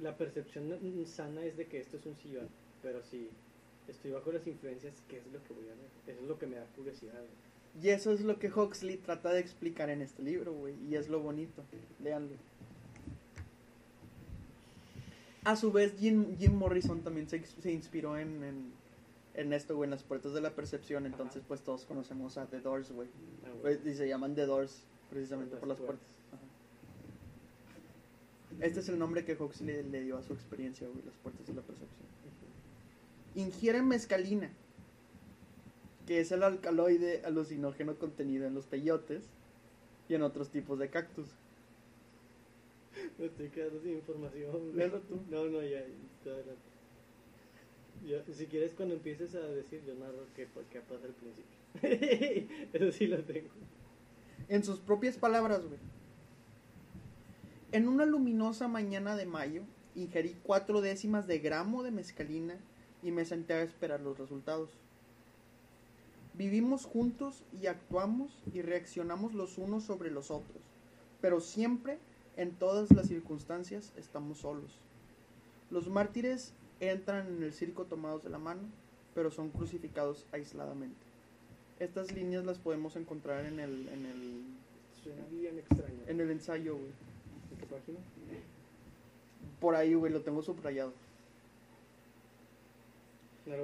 la 0.00 0.16
percepción 0.16 0.78
sana 1.06 1.44
es 1.44 1.56
de 1.56 1.66
que 1.66 1.80
esto 1.80 1.96
es 1.96 2.06
un 2.06 2.16
sillón, 2.16 2.48
pero 2.82 3.02
si 3.02 3.30
estoy 3.88 4.12
bajo 4.12 4.32
las 4.32 4.46
influencias, 4.46 4.94
¿qué 5.08 5.18
es 5.18 5.26
lo 5.32 5.42
que 5.44 5.54
voy 5.54 5.64
a 5.64 5.74
ver? 5.74 5.90
Eso 6.06 6.22
es 6.22 6.28
lo 6.28 6.38
que 6.38 6.46
me 6.46 6.56
da 6.56 6.66
curiosidad, 6.76 7.18
güey. 7.18 7.52
Y 7.82 7.88
eso 7.88 8.12
es 8.12 8.20
lo 8.20 8.38
que 8.38 8.52
Huxley 8.52 8.98
trata 8.98 9.32
de 9.32 9.40
explicar 9.40 9.88
en 9.88 10.02
este 10.02 10.22
libro, 10.22 10.52
güey. 10.52 10.74
Y 10.88 10.96
es 10.96 11.08
lo 11.08 11.20
bonito. 11.20 11.64
Leanlo. 12.02 12.36
A 15.44 15.56
su 15.56 15.72
vez, 15.72 15.94
Jim, 15.98 16.36
Jim 16.38 16.52
Morrison 16.52 17.02
también 17.02 17.28
se, 17.28 17.44
se 17.44 17.72
inspiró 17.72 18.18
en, 18.18 18.72
en 19.34 19.52
esto, 19.52 19.76
güey, 19.76 19.86
en 19.86 19.90
las 19.92 20.02
puertas 20.02 20.32
de 20.34 20.40
la 20.40 20.50
percepción. 20.50 21.06
Entonces, 21.06 21.38
Ajá. 21.38 21.48
pues 21.48 21.62
todos 21.62 21.84
conocemos 21.84 22.36
a 22.38 22.46
The 22.46 22.60
Doors, 22.60 22.92
güey. 22.92 23.08
Ah. 23.44 23.48
Güey, 23.62 23.78
Y 23.88 23.94
se 23.94 24.08
llaman 24.08 24.34
The 24.34 24.46
Doors 24.46 24.84
precisamente 25.10 25.56
por 25.56 25.68
las 25.68 25.78
puertas. 25.78 26.08
Ajá. 26.32 26.40
Este 28.64 28.80
es 28.80 28.88
el 28.88 28.98
nombre 28.98 29.24
que 29.24 29.34
Huxley 29.34 29.82
le 29.84 30.02
dio 30.02 30.16
a 30.18 30.22
su 30.22 30.32
experiencia, 30.34 30.86
güey, 30.88 31.02
las 31.04 31.16
puertas 31.16 31.46
de 31.46 31.54
la 31.54 31.62
percepción. 31.62 32.02
Ingieren 33.34 33.88
mescalina, 33.88 34.50
que 36.06 36.20
es 36.20 36.32
el 36.32 36.42
alcaloide 36.42 37.22
alucinógeno 37.24 37.94
contenido 37.96 38.46
en 38.46 38.54
los 38.54 38.66
peyotes 38.66 39.24
y 40.08 40.14
en 40.14 40.22
otros 40.22 40.50
tipos 40.50 40.78
de 40.78 40.90
cactus. 40.90 41.28
Me 43.18 43.24
estoy 43.26 43.48
quedando 43.48 43.80
sin 43.80 43.92
información. 43.94 44.72
güey. 44.74 44.90
Tú. 44.90 45.20
No, 45.30 45.46
no, 45.46 45.62
ya, 45.62 45.80
ya, 46.24 46.32
adelante. 46.32 46.71
Si 48.34 48.46
quieres, 48.46 48.72
cuando 48.72 48.94
empieces 48.94 49.34
a 49.34 49.40
decir, 49.40 49.82
yo 49.86 49.94
narro 49.94 50.26
qué, 50.34 50.46
pues, 50.46 50.66
pasa 50.88 51.06
al 51.06 51.14
principio. 51.14 51.62
Eso 52.72 52.92
sí 52.92 53.06
lo 53.06 53.22
tengo. 53.22 53.48
En 54.48 54.64
sus 54.64 54.80
propias 54.80 55.16
palabras, 55.16 55.64
güey. 55.64 55.78
En 57.70 57.88
una 57.88 58.04
luminosa 58.04 58.68
mañana 58.68 59.16
de 59.16 59.24
mayo, 59.24 59.62
ingerí 59.94 60.36
cuatro 60.42 60.80
décimas 60.80 61.26
de 61.26 61.38
gramo 61.38 61.82
de 61.82 61.90
mezcalina 61.90 62.56
y 63.02 63.12
me 63.12 63.24
senté 63.24 63.54
a 63.54 63.62
esperar 63.62 64.00
los 64.00 64.18
resultados. 64.18 64.70
Vivimos 66.34 66.86
juntos 66.86 67.44
y 67.60 67.66
actuamos 67.66 68.42
y 68.52 68.62
reaccionamos 68.62 69.34
los 69.34 69.58
unos 69.58 69.84
sobre 69.84 70.10
los 70.10 70.30
otros, 70.30 70.62
pero 71.20 71.40
siempre, 71.40 71.98
en 72.36 72.52
todas 72.52 72.90
las 72.90 73.08
circunstancias, 73.08 73.92
estamos 73.96 74.38
solos. 74.38 74.78
Los 75.70 75.88
mártires 75.88 76.54
entran 76.90 77.26
en 77.28 77.42
el 77.42 77.52
circo 77.52 77.84
tomados 77.84 78.22
de 78.24 78.30
la 78.30 78.38
mano, 78.38 78.62
pero 79.14 79.30
son 79.30 79.50
crucificados 79.50 80.26
aisladamente. 80.32 80.96
Estas 81.80 82.12
líneas 82.12 82.44
las 82.44 82.58
podemos 82.58 82.96
encontrar 82.96 83.44
en 83.46 83.58
el, 83.60 83.88
en 83.88 84.06
el, 84.06 84.42
Suena 85.02 85.22
bien 85.30 85.58
extraño. 85.58 86.00
en 86.06 86.20
el 86.20 86.30
ensayo, 86.30 86.74
güey. 86.76 86.90
¿En 87.52 87.58
qué 87.58 87.66
página? 87.66 87.98
Por 89.60 89.74
ahí, 89.74 89.94
güey, 89.94 90.12
lo 90.12 90.20
tengo 90.22 90.42
subrayado. 90.42 90.92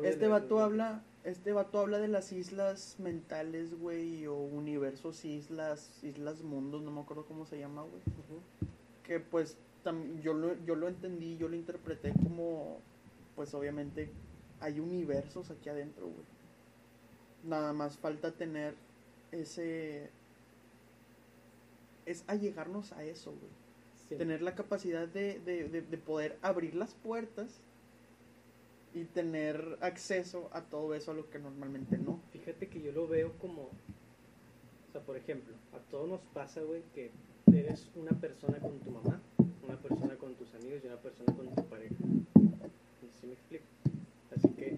Este 0.03 0.27
vato 0.27 0.59
habla, 0.59 1.03
este 1.23 1.53
vato 1.53 1.79
habla 1.79 1.99
de 1.99 2.09
las 2.09 2.33
islas 2.33 2.97
mentales, 2.99 3.79
güey, 3.79 4.27
o 4.27 4.35
universos, 4.35 5.25
islas, 5.25 6.03
islas 6.03 6.43
mundos, 6.43 6.83
no 6.83 6.91
me 6.91 7.01
acuerdo 7.01 7.25
cómo 7.27 7.47
se 7.47 7.59
llama, 7.61 7.83
güey. 7.83 8.03
Que 9.05 9.21
pues 9.21 9.57
tam- 9.85 10.21
yo 10.21 10.35
lo, 10.35 10.55
yo 10.64 10.75
lo 10.75 10.89
entendí, 10.89 11.37
yo 11.37 11.49
lo 11.49 11.55
interpreté 11.55 12.12
como, 12.12 12.81
pues 13.39 13.55
obviamente 13.55 14.11
hay 14.59 14.80
universos 14.80 15.49
aquí 15.53 15.68
adentro, 15.68 16.07
güey. 16.07 16.26
Nada 17.45 17.72
más 17.72 17.97
falta 17.97 18.32
tener 18.32 18.74
ese, 19.30 20.11
es 22.05 22.24
allegarnos 22.26 22.91
a 22.93 23.05
eso, 23.05 23.30
güey. 23.30 23.53
Sí. 24.09 24.16
tener 24.16 24.43
la 24.43 24.57
capacidad 24.57 25.07
de, 25.07 25.39
de- 25.39 25.68
de- 25.68 25.82
de 25.82 25.99
poder 25.99 26.36
abrir 26.43 26.74
las 26.74 26.95
puertas 26.95 27.61
y 28.93 29.05
tener 29.05 29.78
acceso 29.82 30.49
a 30.53 30.62
todo 30.62 30.95
eso 30.95 31.12
a 31.12 31.14
lo 31.14 31.30
que 31.30 31.39
normalmente 31.39 31.97
no. 31.97 32.18
Fíjate 32.32 32.66
que 32.68 32.80
yo 32.82 32.91
lo 32.91 33.07
veo 33.07 33.34
como, 33.39 33.62
o 33.64 34.93
sea, 34.93 35.01
por 35.03 35.16
ejemplo, 35.16 35.55
a 35.74 35.78
todos 35.91 36.09
nos 36.09 36.20
pasa, 36.34 36.61
güey, 36.62 36.82
que 36.93 37.12
eres 37.55 37.89
una 37.95 38.11
persona 38.18 38.59
con 38.59 38.80
tu 38.80 38.91
mamá, 38.91 39.20
una 39.64 39.76
persona 39.76 40.16
con 40.16 40.34
tus 40.34 40.53
amigos 40.55 40.80
y 40.82 40.86
una 40.89 40.97
persona 40.97 41.32
con 41.36 41.55
tu 41.55 41.64
pareja. 41.68 41.95
¿Sí 43.21 43.27
me 43.27 43.33
explico? 43.35 43.64
Así 44.37 44.49
que 44.55 44.77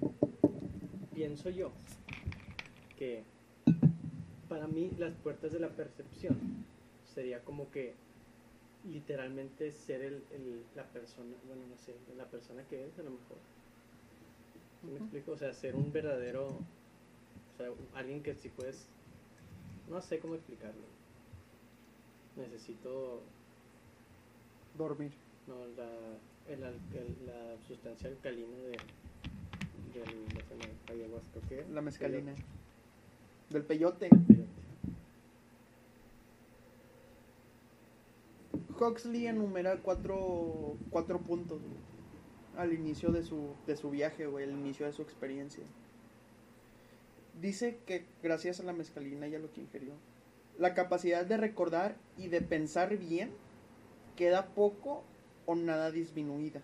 pienso 1.15 1.51
yo 1.51 1.71
que 2.99 3.23
para 4.49 4.67
mí 4.67 4.91
las 4.99 5.13
puertas 5.17 5.53
de 5.53 5.61
la 5.61 5.69
percepción 5.71 6.37
sería 7.15 7.43
como 7.45 7.71
que 7.71 7.95
literalmente 8.91 9.71
ser 9.73 10.03
el, 10.03 10.23
el- 10.33 10.63
la 10.75 10.85
persona, 10.85 11.35
bueno, 11.47 11.63
no 11.69 11.77
sé, 11.77 11.95
la 12.17 12.25
persona 12.27 12.63
que 12.69 12.81
eres 12.81 12.99
a 12.99 13.03
lo 13.03 13.11
mejor. 13.11 13.39
¿Sí 14.81 14.87
me 14.87 14.99
explico? 14.99 15.33
O 15.33 15.37
sea, 15.37 15.53
ser 15.53 15.75
un 15.75 15.93
verdadero, 15.93 16.47
o 16.49 17.57
sea, 17.59 17.69
alguien 17.95 18.23
que 18.23 18.35
si 18.35 18.49
puedes, 18.49 18.87
no 19.91 20.01
sé 20.01 20.19
cómo 20.19 20.35
explicarlo. 20.35 20.81
Necesito, 22.37 23.21
Dormir. 24.79 25.13
no, 25.47 25.55
la, 25.77 25.89
el, 26.55 26.61
la 26.61 27.57
sustancia 27.67 28.09
alcalina 28.09 28.57
de, 28.57 28.77
del, 29.99 30.29
de 30.29 30.93
ayahuasca, 30.93 31.41
¿qué? 31.49 31.65
La 31.73 31.81
mezcalina. 31.81 32.35
Del 33.51 33.65
peyote. 33.65 34.09
Peyote. 34.09 34.41
Huxley 38.81 39.27
enumera 39.27 39.77
cuatro, 39.83 40.77
cuatro 40.89 41.21
puntos 41.21 41.61
güey, 41.61 41.77
al 42.57 42.73
inicio 42.73 43.13
de 43.13 43.23
su, 43.23 43.55
de 43.67 43.77
su 43.77 43.91
viaje, 43.91 44.27
güey, 44.27 44.45
al 44.45 44.53
inicio 44.53 44.87
de 44.87 44.93
su 44.93 45.03
experiencia. 45.03 45.63
Dice 47.41 47.79
que 47.87 48.07
gracias 48.23 48.61
a 48.61 48.63
la 48.63 48.73
mezcalina 48.73 49.29
y 49.29 49.35
a 49.35 49.39
lo 49.39 49.53
que 49.53 49.61
ingirió, 49.61 49.93
la 50.59 50.75
capacidad 50.75 51.25
de 51.27 51.37
recordar 51.37 51.97
y 52.17 52.29
de 52.29 52.41
pensar 52.41 52.97
bien 52.97 53.31
queda 54.17 54.47
poco 54.47 55.05
o 55.47 55.55
nada 55.55 55.91
disminuida. 55.91 56.63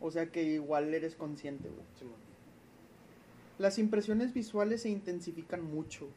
O 0.00 0.10
sea 0.10 0.26
que 0.30 0.42
igual 0.42 0.92
eres 0.94 1.14
consciente, 1.14 1.68
güey. 1.68 1.82
Las 3.58 3.78
impresiones 3.78 4.34
visuales 4.34 4.82
se 4.82 4.88
intensifican 4.90 5.62
mucho. 5.62 6.08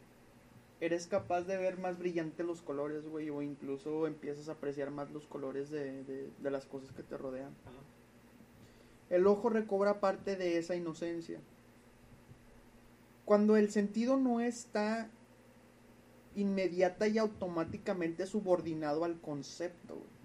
Eres 0.80 1.08
capaz 1.08 1.42
de 1.44 1.58
ver 1.58 1.78
más 1.80 1.98
brillantes 1.98 2.46
los 2.46 2.62
colores, 2.62 3.08
güey, 3.08 3.30
o 3.30 3.42
incluso 3.42 4.08
empiezas 4.08 4.50
a 4.50 4.54
apreciar 4.54 4.92
más 4.92 5.12
los 5.12 5.26
colores 5.26 5.70
de, 5.70 6.04
de- 6.04 6.30
de 6.40 6.52
las 6.52 6.66
cosas 6.66 6.92
que 6.92 7.04
te 7.04 7.18
rodean. 7.18 7.50
Ajá. 7.66 7.74
El 9.10 9.26
ojo 9.28 9.50
recobra 9.50 10.00
parte 10.00 10.36
de 10.36 10.58
esa 10.58 10.76
inocencia. 10.76 11.40
Cuando 13.26 13.58
el 13.58 13.70
sentido 13.72 14.18
no 14.18 14.40
está 14.40 15.10
inmediata 16.36 17.08
y 17.08 17.18
automáticamente 17.18 18.26
subordinado 18.26 19.04
al 19.04 19.20
concepto, 19.20 19.96
güey. 19.96 20.17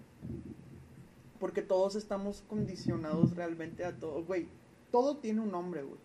Porque 1.43 1.61
todos 1.61 1.97
estamos 1.97 2.41
condicionados 2.47 3.35
realmente 3.35 3.83
a 3.83 3.91
todo, 3.99 4.23
güey. 4.23 4.47
Todo 4.93 5.17
tiene 5.17 5.41
un 5.41 5.51
nombre, 5.51 5.83
güey. 5.83 5.99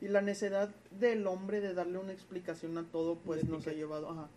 Y 0.00 0.06
la 0.06 0.22
necedad 0.22 0.72
del 1.00 1.26
hombre 1.26 1.60
de 1.60 1.74
darle 1.74 1.98
una 1.98 2.12
explicación 2.12 2.78
a 2.78 2.84
todo, 2.84 3.16
pues 3.16 3.42
nos 3.48 3.66
ha 3.66 3.72
llevado, 3.72 4.08
ajá, 4.08 4.28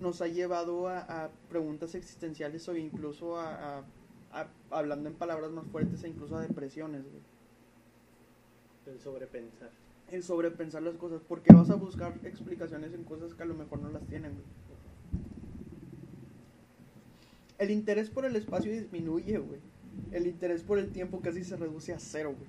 nos 0.00 0.22
ha 0.22 0.26
llevado 0.28 0.88
a, 0.88 1.00
a 1.00 1.28
preguntas 1.50 1.94
existenciales 1.94 2.66
o 2.66 2.74
incluso 2.74 3.36
a, 3.38 3.80
a- 3.80 3.84
a- 4.32 4.48
hablando 4.70 5.10
en 5.10 5.16
palabras 5.16 5.50
más 5.50 5.66
fuertes, 5.66 6.02
e 6.02 6.08
incluso 6.08 6.34
a 6.34 6.40
depresiones, 6.40 7.02
güey. 7.02 7.22
El 8.94 8.98
sobrepensar. 8.98 9.68
El 10.10 10.22
sobrepensar 10.22 10.82
las 10.82 10.96
cosas, 10.96 11.20
porque 11.28 11.52
vas 11.52 11.68
a 11.68 11.74
buscar 11.74 12.18
explicaciones 12.24 12.94
en 12.94 13.04
cosas 13.04 13.34
que 13.34 13.42
a 13.42 13.46
lo 13.46 13.52
mejor 13.54 13.80
no 13.80 13.90
las 13.90 14.06
tienen, 14.06 14.32
güey. 14.32 14.44
El 17.58 17.70
interés 17.70 18.08
por 18.08 18.24
el 18.24 18.34
espacio 18.34 18.72
disminuye, 18.72 19.36
güey. 19.36 19.60
El 20.12 20.26
interés 20.26 20.62
por 20.62 20.78
el 20.78 20.90
tiempo 20.92 21.20
casi 21.20 21.44
se 21.44 21.56
reduce 21.56 21.92
a 21.92 21.98
cero, 21.98 22.34
güey. 22.36 22.48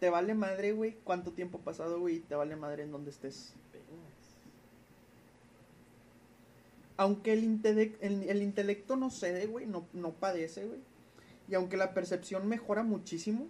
Te 0.00 0.10
vale 0.10 0.34
madre, 0.34 0.72
güey, 0.72 0.96
cuánto 1.04 1.32
tiempo 1.32 1.58
ha 1.58 1.62
pasado, 1.64 1.98
güey, 2.00 2.20
te 2.20 2.34
vale 2.34 2.54
madre 2.56 2.82
en 2.82 2.92
donde 2.92 3.10
estés. 3.10 3.54
Aunque 6.98 7.32
el, 7.32 7.44
intele- 7.44 7.96
el, 8.00 8.22
el 8.28 8.42
intelecto 8.42 8.96
no 8.96 9.10
cede, 9.10 9.46
güey, 9.46 9.66
no, 9.66 9.86
no 9.92 10.12
padece, 10.12 10.66
güey. 10.66 10.80
Y 11.48 11.54
aunque 11.54 11.76
la 11.76 11.92
percepción 11.94 12.48
mejora 12.48 12.82
muchísimo, 12.82 13.46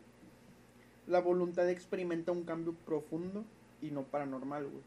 la 1.06 1.20
voluntad 1.20 1.68
experimenta 1.70 2.32
un 2.32 2.42
cambio 2.44 2.74
profundo 2.84 3.44
y 3.80 3.90
no 3.92 4.02
paranormal, 4.04 4.64
güey. 4.66 4.82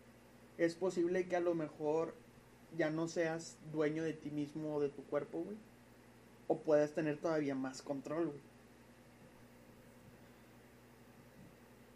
Es 0.57 0.75
posible 0.75 1.27
que 1.27 1.37
a 1.37 1.39
lo 1.39 1.55
mejor 1.55 2.13
ya 2.77 2.89
no 2.89 3.07
seas 3.07 3.57
dueño 3.71 4.03
de 4.03 4.13
ti 4.13 4.29
mismo 4.29 4.75
o 4.75 4.81
de 4.81 4.89
tu 4.89 5.03
cuerpo, 5.03 5.39
güey. 5.41 5.57
O 6.49 6.57
puedas 6.57 6.91
tener 6.91 7.17
todavía 7.17 7.55
más 7.55 7.81
control. 7.81 8.33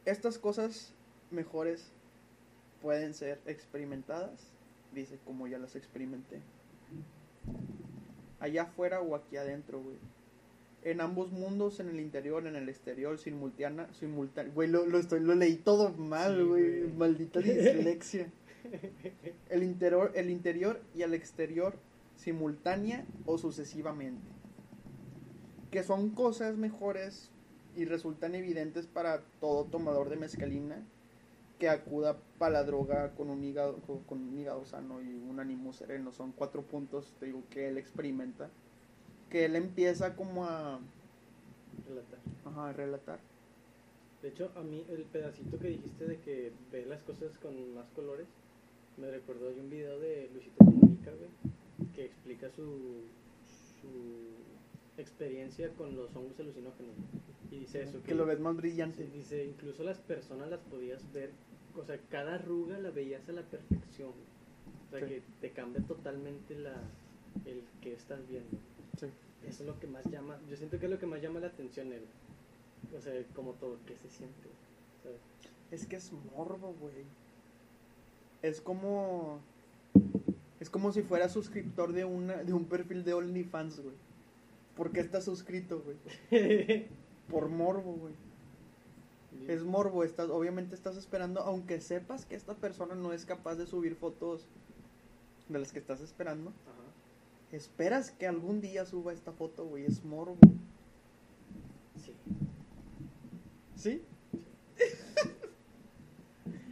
Estas 0.06 0.38
cosas 0.38 0.94
mejores 1.32 1.92
pueden 2.82 3.14
ser 3.14 3.40
experimentadas, 3.46 4.32
dice, 4.94 5.18
como 5.26 5.48
ya 5.48 5.58
las 5.58 5.76
experimenté. 5.76 6.40
Allá 8.40 8.64
afuera 8.64 9.02
o 9.02 9.16
aquí 9.16 9.38
adentro, 9.38 9.82
güey. 9.82 9.96
En 10.84 11.00
ambos 11.00 11.32
mundos, 11.32 11.80
en 11.80 11.88
el 11.88 12.02
interior, 12.02 12.46
en 12.46 12.58
el 12.58 12.68
exterior, 12.68 13.18
simultánea, 13.18 13.92
simultánea. 13.94 14.54
Güey, 14.54 14.70
lo, 14.70 14.86
lo, 14.86 15.00
estoy, 15.00 15.22
lo 15.22 15.34
leí 15.34 15.56
todo 15.56 15.90
mal, 15.92 16.46
güey. 16.46 16.92
Maldita 16.92 17.40
dislexia. 17.42 18.28
El 19.50 19.64
interior, 19.64 20.12
el 20.16 20.30
interior 20.30 20.82
y 20.94 21.02
el 21.04 21.14
exterior 21.14 21.76
simultánea 22.18 23.06
o 23.26 23.38
sucesivamente. 23.38 24.33
Que 25.74 25.82
son 25.82 26.12
cosas 26.12 26.56
mejores 26.56 27.32
y 27.76 27.86
resultan 27.86 28.36
evidentes 28.36 28.86
para 28.86 29.22
todo 29.42 29.66
tomador 29.66 30.10
de 30.10 30.18
mezcalina 30.18 30.84
que 31.58 31.68
acuda 31.68 32.16
para 32.38 32.54
la 32.54 32.64
droga 32.64 33.16
con 33.16 33.32
un 33.32 33.44
hígado 33.44 33.78
con, 34.06 34.22
un 34.22 34.38
hígado 34.38 34.66
sano 34.66 35.02
y 35.02 35.08
un 35.08 35.40
ánimo 35.40 35.74
sereno. 35.74 36.12
Son 36.12 36.32
cuatro 36.32 36.62
puntos, 36.62 37.12
te 37.20 37.26
digo, 37.26 37.42
que 37.50 37.70
él 37.70 37.80
experimenta. 37.80 38.52
Que 39.32 39.46
él 39.46 39.56
empieza 39.56 40.16
como 40.16 40.46
a, 40.46 40.80
Relatar. 41.88 42.20
ajá, 42.46 42.70
a 42.70 42.74
relatar. 42.74 43.20
De 44.22 44.30
hecho, 44.30 44.52
a 44.56 44.62
mí 44.62 44.86
el 44.90 45.06
pedacito 45.06 45.58
que 45.58 45.70
dijiste 45.70 46.06
de 46.06 46.20
que 46.20 46.52
ve 46.72 46.86
las 46.86 47.02
cosas 47.02 47.36
con 47.40 47.74
más 47.74 47.90
colores, 47.96 48.28
me 48.98 49.10
recordó 49.10 49.50
hay 49.50 49.60
un 49.60 49.72
video 49.72 50.00
de 50.00 50.30
Luisito 50.32 50.64
Comunica, 50.64 51.10
güey, 51.10 51.32
que 51.96 52.06
explica 52.06 52.52
su, 52.52 53.06
su 53.82 54.53
experiencia 54.98 55.70
con 55.74 55.96
los 55.96 56.16
hongos 56.16 56.40
alucinógenos. 56.40 56.96
Y 57.52 57.60
dice 57.60 57.84
eso. 57.84 58.02
Que 58.04 58.16
lo 58.16 58.26
ves 58.26 58.40
más 58.40 58.56
brillante. 58.56 59.08
Dice, 59.14 59.46
incluso 59.46 59.84
las 59.84 59.98
personas 60.00 60.50
las 60.50 60.60
podías 60.62 61.02
ver, 61.14 61.32
o 61.76 61.84
sea, 61.86 62.00
cada 62.10 62.36
arruga 62.36 62.78
la 62.80 62.90
veías 62.92 63.28
a 63.30 63.34
la 63.34 63.42
perfección. 63.44 64.12
O 64.88 64.90
sea, 64.92 65.00
Sí. 65.00 65.06
que 65.14 65.22
te 65.42 65.52
cambia 65.52 65.82
totalmente 65.84 66.56
la, 66.56 66.76
el 67.46 67.64
que 67.82 67.94
estás 67.94 68.20
viendo. 68.28 68.58
Sí. 69.00 69.08
Eso 69.48 69.64
es 69.64 69.68
lo 69.68 69.80
que 69.80 69.88
más 69.88 70.06
llama, 70.06 70.38
yo 70.50 70.56
siento 70.56 70.80
que 70.80 70.86
es 70.86 70.92
lo 70.92 71.00
que 71.00 71.06
más 71.06 71.22
llama 71.22 71.40
la 71.40 71.48
atención, 71.48 71.92
el, 71.92 72.04
o 72.96 73.02
sea, 73.02 73.14
como 73.36 73.54
todo, 73.54 73.78
¿qué 73.86 73.96
se 73.98 74.10
siente? 74.10 74.50
¿sabes? 75.04 75.20
Es 75.72 75.86
que 75.88 75.96
es 75.98 76.12
morbo, 76.36 76.74
güey. 76.80 77.04
Es 78.42 78.62
como. 78.62 79.40
Es 80.60 80.70
como 80.70 80.92
si 80.94 81.02
fuera 81.02 81.28
suscriptor 81.28 81.92
de, 81.92 82.06
una, 82.06 82.38
de 82.44 82.54
un 82.54 82.66
perfil 82.66 83.04
de 83.04 83.14
OnlyFans, 83.14 83.82
güey. 83.82 83.96
¿Por 84.76 84.92
qué 84.92 85.00
estás 85.00 85.26
suscrito, 85.26 85.84
güey? 85.84 86.88
Por 87.30 87.50
morbo, 87.50 87.94
güey. 87.94 88.14
Es 89.48 89.64
morbo, 89.64 90.04
estás, 90.04 90.30
obviamente 90.30 90.76
estás 90.76 90.96
esperando, 90.96 91.42
aunque 91.42 91.82
sepas 91.82 92.26
que 92.26 92.36
esta 92.36 92.56
persona 92.56 92.96
no 92.96 93.14
es 93.14 93.26
capaz 93.26 93.56
de 93.56 93.66
subir 93.66 93.96
fotos 93.96 94.48
de 95.50 95.60
las 95.60 95.74
que 95.74 95.80
estás 95.80 96.02
esperando. 96.02 96.52
Ajá, 96.52 96.84
Esperas 97.52 98.12
que 98.12 98.26
algún 98.26 98.62
día 98.62 98.86
suba 98.86 99.14
esta 99.14 99.32
foto, 99.32 99.66
güey. 99.66 99.86
Es 99.86 100.04
morbo. 100.04 100.38
sí. 102.04 102.14
¿Sí? 103.76 104.02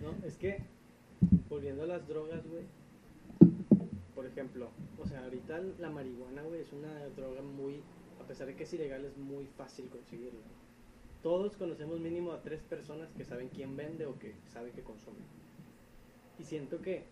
No, 0.01 0.15
es 0.25 0.35
que, 0.35 0.63
volviendo 1.47 1.83
a 1.83 1.85
las 1.85 2.07
drogas, 2.07 2.43
güey, 2.47 2.63
por 4.21 4.29
ejemplo, 4.29 4.69
o 4.99 5.07
sea, 5.07 5.23
ahorita 5.23 5.59
la 5.79 5.89
marihuana, 5.89 6.43
güey, 6.43 6.61
es 6.61 6.71
una 6.73 7.07
droga 7.15 7.41
muy, 7.41 7.81
a 8.23 8.27
pesar 8.27 8.45
de 8.45 8.55
que 8.55 8.65
es 8.65 8.73
ilegal, 8.73 9.03
es 9.03 9.17
muy 9.17 9.47
fácil 9.47 9.89
conseguirla. 9.89 10.45
Todos 11.23 11.57
conocemos 11.57 11.99
mínimo 11.99 12.31
a 12.31 12.43
tres 12.43 12.61
personas 12.61 13.09
que 13.17 13.25
saben 13.25 13.49
quién 13.49 13.75
vende 13.75 14.05
o 14.05 14.19
que 14.19 14.35
saben 14.53 14.73
que 14.73 14.83
consumen. 14.83 15.23
Y 16.37 16.43
siento 16.43 16.83
que 16.83 17.05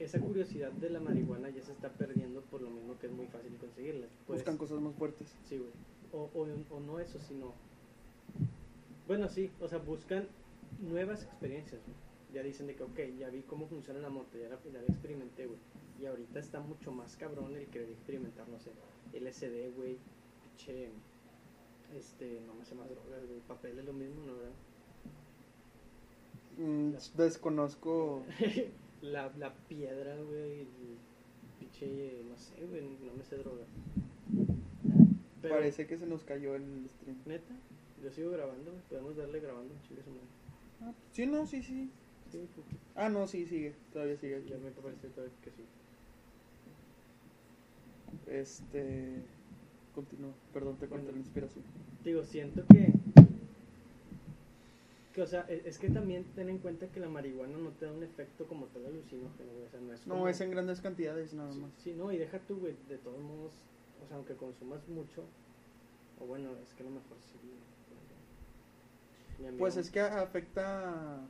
esa 0.00 0.18
curiosidad 0.18 0.72
de 0.72 0.90
la 0.90 0.98
marihuana 0.98 1.50
ya 1.50 1.62
se 1.62 1.70
está 1.70 1.88
perdiendo 1.88 2.40
por 2.40 2.62
lo 2.62 2.70
mismo 2.70 2.98
que 2.98 3.06
es 3.06 3.12
muy 3.12 3.28
fácil 3.28 3.56
conseguirla. 3.56 4.08
Pues, 4.26 4.40
Buscan 4.40 4.56
cosas 4.56 4.80
más 4.80 4.96
fuertes. 4.96 5.32
Sí, 5.44 5.56
güey. 5.56 5.70
O, 6.12 6.30
o, 6.34 6.48
o 6.74 6.80
no 6.80 6.98
eso, 6.98 7.20
sino... 7.20 7.54
Bueno, 9.06 9.28
sí, 9.28 9.52
o 9.60 9.68
sea, 9.68 9.78
buscan 9.78 10.26
nuevas 10.80 11.22
experiencias, 11.22 11.80
güey. 11.86 12.09
Ya 12.32 12.42
dicen 12.42 12.66
de 12.66 12.76
que, 12.76 12.82
ok, 12.84 12.98
ya 13.18 13.28
vi 13.28 13.42
cómo 13.42 13.66
funciona 13.66 14.00
la 14.00 14.10
moto, 14.10 14.38
ya 14.38 14.48
ya 14.48 14.80
la 14.80 14.86
experimenté, 14.86 15.46
güey. 15.46 15.58
Y 16.00 16.06
ahorita 16.06 16.38
está 16.38 16.60
mucho 16.60 16.92
más 16.92 17.16
cabrón 17.16 17.56
el 17.56 17.66
querer 17.66 17.90
experimentar, 17.90 18.48
no 18.48 18.58
sé, 18.58 18.70
LSD, 19.12 19.74
güey, 19.76 19.98
che, 20.56 20.88
este, 21.94 22.40
no 22.46 22.54
me 22.54 22.64
sé 22.64 22.74
más 22.74 22.88
drogas, 22.88 23.26
güey, 23.26 23.40
papel 23.40 23.78
es 23.78 23.84
lo 23.84 23.92
mismo, 23.92 24.24
¿no, 24.24 24.34
verdad? 24.36 24.52
Mm, 26.56 26.92
desconozco. 27.16 28.24
la, 29.02 29.32
la 29.38 29.54
piedra, 29.68 30.16
güey, 30.22 30.60
el 30.60 30.68
pinche, 31.58 32.22
no 32.28 32.36
sé, 32.38 32.64
güey, 32.64 32.82
no 32.82 33.12
me 33.12 33.24
sé 33.24 33.36
droga. 33.36 33.64
Pero, 35.42 35.54
Parece 35.54 35.86
que 35.86 35.96
se 35.98 36.06
nos 36.06 36.24
cayó 36.24 36.54
el 36.54 36.88
stream. 36.88 37.16
neta, 37.26 37.54
yo 38.02 38.10
sigo 38.10 38.30
grabando, 38.30 38.70
güey, 38.70 38.82
podemos 38.88 39.16
darle 39.16 39.40
grabando, 39.40 39.74
su 39.86 39.94
madre. 39.94 40.26
Ah, 40.82 40.92
sí, 41.12 41.26
no, 41.26 41.46
sí, 41.46 41.62
sí. 41.62 41.90
Sí, 42.30 42.38
Ah, 42.94 43.08
no, 43.08 43.26
sí, 43.26 43.46
sigue. 43.46 43.74
Todavía 43.92 44.16
sigue. 44.16 44.42
ya 44.48 44.56
me 44.58 44.70
parece 44.70 45.08
todavía 45.08 45.34
que 45.42 45.50
sí. 45.50 45.64
Este. 48.28 49.22
Continúa. 49.94 50.32
Perdón, 50.52 50.76
te 50.76 50.86
corté 50.86 51.04
Bueno. 51.04 51.12
la 51.16 51.18
inspiración. 51.24 51.64
Digo, 52.04 52.22
siento 52.24 52.62
que. 52.72 52.92
que 55.14 55.22
o 55.22 55.26
sea, 55.26 55.44
e- 55.48 55.62
es, 55.64 55.78
que 55.78 55.88
también 55.90 56.24
ten 56.36 56.48
en 56.48 56.58
cuenta 56.58 56.86
que 56.86 57.00
la 57.00 57.08
marihuana 57.08 57.58
no 57.58 57.70
te 57.70 57.86
da 57.86 57.92
un 57.92 58.02
efecto 58.04 58.46
como 58.46 58.66
tal 58.66 58.86
alucinógeno, 58.86 59.50
güey. 59.52 59.64
O 59.66 59.70
sea, 59.70 59.80
no 59.80 59.92
es 59.92 60.06
No, 60.06 60.14
como- 60.14 60.28
es 60.28 60.40
en 60.40 60.50
grandes 60.52 60.80
cantidades 60.80 61.34
nada 61.34 61.52
más. 61.54 61.70
sí, 61.82 61.92
no, 61.94 62.12
y 62.12 62.18
deja 62.18 62.38
tú, 62.40 62.58
güey, 62.58 62.74
de 62.88 62.98
todos 62.98 63.20
modos, 63.20 63.52
o 64.04 64.06
sea, 64.06 64.16
aunque 64.16 64.34
consumas 64.34 64.86
mucho, 64.88 65.24
o 66.20 66.26
bueno, 66.26 66.50
es 66.62 66.72
que 66.74 66.82
a 66.82 66.86
lo 66.86 66.92
mejor 66.92 67.16
sí. 67.20 67.38
Pues 69.58 69.76
es 69.78 69.90
que 69.90 70.00
afecta. 70.00 71.20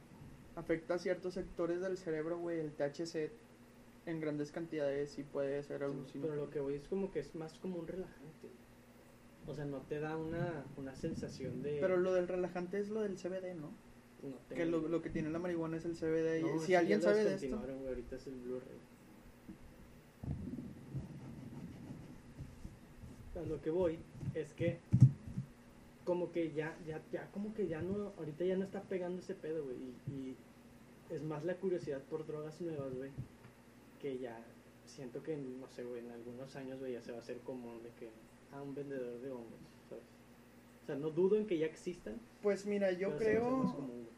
Afecta 0.57 0.95
a 0.95 0.99
ciertos 0.99 1.35
sectores 1.35 1.81
del 1.81 1.97
cerebro, 1.97 2.39
güey. 2.39 2.59
El 2.61 2.73
THC 2.73 3.31
en 4.07 4.21
grandes 4.21 4.51
cantidades 4.51 5.11
sí 5.11 5.23
puede 5.23 5.63
ser 5.63 5.79
Sí, 5.79 5.85
alucinante. 5.85 6.21
Pero 6.21 6.35
lo 6.35 6.51
que 6.51 6.61
voy 6.61 6.75
es 6.75 6.89
como 6.89 7.11
que 7.13 7.21
es 7.21 7.35
más 7.35 7.59
como 7.59 7.79
un 7.79 7.87
relajante. 7.87 8.49
O 9.47 9.55
sea, 9.55 9.65
no 9.65 9.79
te 9.83 10.01
da 10.01 10.17
una, 10.17 10.65
una 10.77 10.95
sensación 10.97 11.63
de. 11.63 11.79
Pero 11.81 11.97
lo 11.97 12.13
del 12.15 12.29
relajante 12.29 12.79
es 12.79 12.89
lo 12.91 13.01
del 13.03 13.17
CBD, 13.17 13.55
¿no? 13.55 13.73
no 14.23 14.37
Que 14.55 14.67
lo, 14.67 14.87
lo 14.87 15.01
que 15.03 15.11
tiene 15.11 15.31
la 15.31 15.39
marihuana 15.39 15.77
es 15.79 15.85
el 15.85 15.95
CBD. 15.97 16.45
y 16.57 16.59
si 16.61 16.75
alguien 16.75 17.01
sabe 17.01 17.25
de 17.25 17.35
esto. 17.35 17.57
ahorita 17.89 18.17
es 18.17 18.27
el 18.27 18.35
Blu-ray. 18.35 18.79
A 23.37 23.43
lo 23.49 23.61
que 23.63 23.71
voy 23.71 23.99
es 24.35 24.53
que 24.53 24.79
como 26.11 26.33
que 26.33 26.51
ya, 26.51 26.77
ya, 26.89 27.01
ya, 27.13 27.31
como 27.31 27.55
que 27.55 27.69
ya 27.69 27.81
no, 27.81 28.13
ahorita 28.19 28.45
ya 28.45 28.57
no 28.57 28.65
está 28.65 28.83
pegando 28.83 29.21
ese 29.21 29.33
pedo, 29.37 29.63
güey, 29.63 29.77
y, 29.77 30.11
y 30.13 30.37
es 31.15 31.23
más 31.23 31.45
la 31.45 31.55
curiosidad 31.55 32.01
por 32.11 32.27
drogas 32.27 32.61
nuevas, 32.61 32.93
güey, 32.97 33.13
que 34.03 34.19
ya 34.19 34.37
siento 34.87 35.23
que, 35.23 35.37
no 35.37 35.69
sé, 35.69 35.85
güey, 35.85 36.01
en 36.05 36.11
algunos 36.11 36.57
años, 36.57 36.81
güey, 36.81 36.95
ya 36.95 37.01
se 37.01 37.13
va 37.13 37.19
a 37.19 37.21
hacer 37.21 37.39
común 37.39 37.81
de 37.85 37.91
que, 37.91 38.09
a 38.53 38.61
un 38.61 38.75
vendedor 38.75 39.21
de 39.21 39.31
hongos, 39.31 39.61
¿sabes? 39.89 40.03
O 40.83 40.87
sea, 40.87 40.97
no 40.97 41.11
dudo 41.11 41.37
en 41.37 41.47
que 41.47 41.59
ya 41.59 41.67
existan, 41.67 42.17
Pues 42.43 42.67
mira, 42.67 42.91
yo 42.91 43.17
creo. 43.17 43.49
común. 43.49 44.09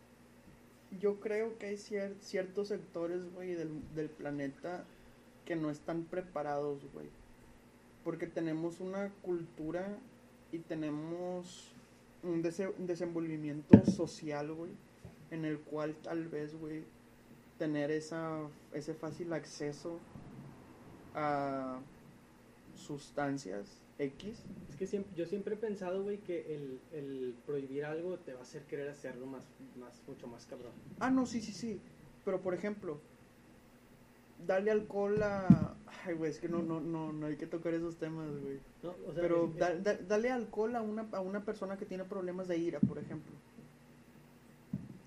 Yo 0.99 1.21
creo 1.21 1.59
que 1.59 1.67
hay 1.67 1.77
cier- 1.77 2.19
ciertos 2.21 2.69
sectores, 2.69 3.31
güey, 3.35 3.53
del, 3.53 3.69
del 3.95 4.09
planeta 4.09 4.85
que 5.45 5.57
no 5.57 5.69
están 5.69 6.05
preparados, 6.05 6.91
güey. 6.95 7.09
Porque 8.03 8.27
tenemos 8.27 8.81
una 8.81 9.11
cultura 9.21 9.99
y 10.53 10.59
tenemos 10.61 11.69
un 12.23 12.43
un 12.79 12.87
desenvolvimiento 12.87 13.85
social, 13.87 14.53
güey, 14.53 14.71
en 15.31 15.45
el 15.45 15.59
cual 15.59 15.95
tal 16.03 16.29
vez, 16.29 16.55
güey, 16.55 16.85
tener 17.59 17.91
esa, 17.91 18.41
ese 18.73 18.95
fácil 18.95 19.33
acceso 19.33 19.99
a 21.15 21.79
sustancias 22.75 23.83
X, 23.99 24.39
Es 24.71 24.77
que 24.77 24.87
siempre, 24.87 25.13
yo 25.17 25.27
siempre 25.27 25.55
he 25.55 25.59
pensado, 25.59 26.03
güey, 26.03 26.19
que 26.19 26.55
el, 26.55 26.81
el 26.93 27.35
prohibir 27.47 27.85
algo 27.85 28.17
te 28.19 28.33
va 28.33 28.41
a 28.41 28.43
hacer 28.43 28.63
querer 28.63 28.89
hacerlo 28.89 29.27
más, 29.27 29.43
más, 29.79 30.01
mucho 30.09 30.27
más 30.27 30.47
cabrón. 30.47 30.73
Ah, 30.99 31.11
no, 31.11 31.27
sí, 31.27 31.41
sí, 31.41 31.53
sí. 31.53 31.79
Pero 32.25 32.41
por 32.41 32.55
ejemplo, 32.55 32.99
darle 34.47 34.71
alcohol 34.71 35.23
a. 35.23 35.77
Ay, 36.05 36.15
güey, 36.15 36.31
es 36.31 36.39
que 36.41 36.49
no, 36.49 36.63
no, 36.63 36.81
no, 36.81 37.13
no 37.13 37.27
hay 37.27 37.37
que 37.37 37.47
tocar 37.47 37.75
esos 37.75 37.97
temas, 37.97 38.29
güey. 38.41 38.59
¿no? 38.83 38.91
O 39.09 39.13
sea, 39.13 39.23
Pero 39.23 39.45
es- 39.47 39.51
es- 39.53 39.59
da- 39.59 39.75
da- 39.77 39.99
dale 40.09 40.31
alcohol 40.31 40.75
a 40.77 40.83
una, 40.83 41.07
a 41.13 41.21
una 41.21 41.45
persona 41.45 41.77
que 41.77 41.87
tiene 41.87 42.05
problemas 42.05 42.49
de 42.49 42.59
ira, 42.59 42.81
por 42.81 42.99
ejemplo. 42.99 43.33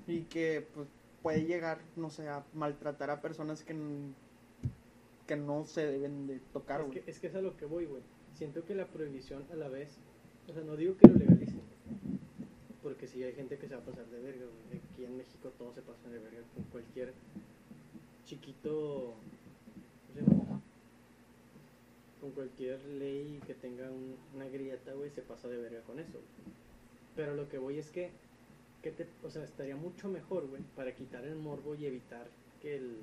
Y 0.07 0.21
que 0.21 0.65
pues, 0.73 0.87
puede 1.23 1.45
llegar, 1.45 1.79
no 1.95 2.09
sé, 2.09 2.29
a 2.29 2.43
maltratar 2.53 3.09
a 3.09 3.21
personas 3.21 3.63
que, 3.63 3.75
que 5.27 5.35
no 5.35 5.65
se 5.65 5.85
deben 5.85 6.27
de 6.27 6.39
tocar, 6.53 6.81
es, 6.81 6.87
güey. 6.87 7.01
que, 7.01 7.11
es 7.11 7.19
que 7.19 7.27
es 7.27 7.35
a 7.35 7.41
lo 7.41 7.57
que 7.57 7.65
voy, 7.65 7.85
güey. 7.85 8.03
Siento 8.35 8.63
que 8.65 8.75
la 8.75 8.85
prohibición 8.87 9.43
a 9.51 9.55
la 9.55 9.67
vez, 9.67 9.97
o 10.47 10.53
sea, 10.53 10.63
no 10.63 10.75
digo 10.75 10.95
que 10.97 11.07
lo 11.07 11.15
legalicen, 11.15 11.61
porque 12.83 13.07
sí 13.07 13.23
hay 13.23 13.33
gente 13.33 13.57
que 13.57 13.67
se 13.67 13.75
va 13.75 13.81
a 13.81 13.85
pasar 13.85 14.05
de 14.05 14.21
verga, 14.21 14.45
güey. 14.45 14.79
Aquí 14.93 15.03
en 15.05 15.17
México 15.17 15.51
todos 15.57 15.73
se 15.73 15.81
pasan 15.81 16.11
de 16.11 16.19
verga 16.19 16.41
con 16.53 16.63
cualquier 16.65 17.13
chiquito, 18.25 19.13
con 22.21 22.31
cualquier 22.31 22.83
ley 22.85 23.39
que 23.45 23.53
tenga 23.53 23.89
un- 23.89 24.15
una 24.35 24.45
grieta, 24.49 24.93
güey, 24.93 25.09
se 25.11 25.21
pasa 25.21 25.47
de 25.47 25.57
verga 25.57 25.81
con 25.81 25.99
eso. 25.99 26.19
Pero 27.15 27.35
lo 27.35 27.47
que 27.49 27.57
voy 27.57 27.77
es 27.77 27.91
que, 27.91 28.09
que 28.81 28.91
te, 28.91 29.07
o 29.23 29.29
sea, 29.29 29.43
estaría 29.43 29.75
mucho 29.75 30.09
mejor, 30.09 30.47
güey, 30.47 30.61
para 30.75 30.95
quitar 30.95 31.23
el 31.25 31.35
morbo 31.35 31.75
y 31.75 31.85
evitar 31.85 32.27
que 32.61 32.77
el, 32.77 32.97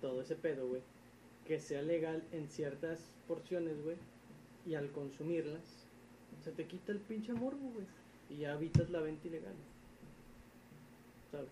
todo 0.00 0.20
ese 0.22 0.36
pedo, 0.36 0.68
güey, 0.68 0.82
que 1.46 1.58
sea 1.60 1.82
legal 1.82 2.22
en 2.32 2.48
ciertas 2.48 3.00
porciones, 3.26 3.82
güey, 3.82 3.96
y 4.66 4.74
al 4.74 4.90
consumirlas, 4.90 5.86
se 6.44 6.52
te 6.52 6.66
quita 6.66 6.92
el 6.92 6.98
pinche 6.98 7.32
morbo, 7.32 7.70
güey, 7.72 7.86
y 8.30 8.38
ya 8.42 8.54
evitas 8.54 8.90
la 8.90 9.00
venta 9.00 9.26
ilegal. 9.28 9.54
¿Sabes? 11.32 11.48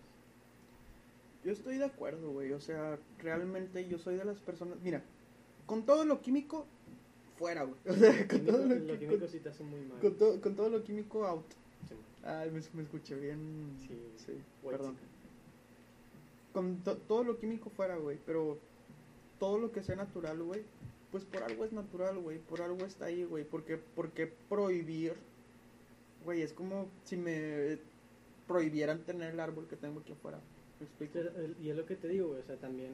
Yo 1.45 1.51
estoy 1.53 1.77
de 1.77 1.85
acuerdo, 1.85 2.31
güey. 2.31 2.51
O 2.51 2.59
sea, 2.59 2.99
realmente 3.19 3.87
yo 3.87 3.97
soy 3.99 4.15
de 4.17 4.25
las 4.25 4.39
personas. 4.39 4.77
Mira, 4.81 5.01
con 5.65 5.85
todo 5.85 6.03
lo 6.03 6.21
químico, 6.21 6.65
fuera, 7.37 7.63
güey. 7.63 7.77
O 7.87 7.93
sea, 7.93 8.27
con 8.27 8.39
Químico- 8.39 8.51
todo 8.51 8.65
lo, 8.67 8.99
químico 8.99 9.19
con- 9.19 9.29
sí 9.29 9.39
te 9.39 9.49
hace 9.49 9.63
muy 9.63 9.79
mal. 9.81 9.99
con 9.99 10.17
todo, 10.17 10.41
con 10.41 10.55
todo 10.55 10.69
lo 10.69 10.83
químico, 10.83 11.25
out. 11.25 11.45
Sí. 11.87 11.95
Ay, 12.23 12.49
me, 12.51 12.59
me 12.73 12.83
escuché 12.83 13.15
bien. 13.15 13.75
Sí. 13.87 13.97
sí 14.17 14.33
perdón. 14.67 14.97
Con 16.53 16.77
to- 16.83 16.97
todo 16.97 17.23
lo 17.23 17.37
químico 17.37 17.69
fuera, 17.69 17.95
güey. 17.97 18.17
Pero 18.25 18.57
todo 19.39 19.57
lo 19.59 19.71
que 19.71 19.83
sea 19.83 19.95
natural, 19.95 20.41
güey. 20.41 20.63
Pues 21.11 21.23
por 21.25 21.43
algo 21.43 21.63
es 21.63 21.71
natural, 21.71 22.17
güey. 22.19 22.39
Por 22.39 22.61
algo 22.61 22.83
está 22.85 23.05
ahí, 23.05 23.23
güey. 23.23 23.43
Porque, 23.43 23.77
porque 23.77 24.27
prohibir, 24.49 25.13
güey, 26.23 26.41
es 26.41 26.53
como 26.53 26.87
si 27.03 27.17
me 27.17 27.77
prohibieran 28.47 29.03
tener 29.03 29.33
el 29.33 29.39
árbol 29.39 29.67
que 29.67 29.75
tengo 29.75 29.99
aquí 29.99 30.13
afuera. 30.13 30.39
Y 31.61 31.69
es 31.69 31.75
lo 31.77 31.85
que 31.85 31.95
te 31.95 32.07
digo, 32.07 32.27
güey, 32.29 32.39
o 32.41 32.43
sea, 32.43 32.57
también 32.57 32.91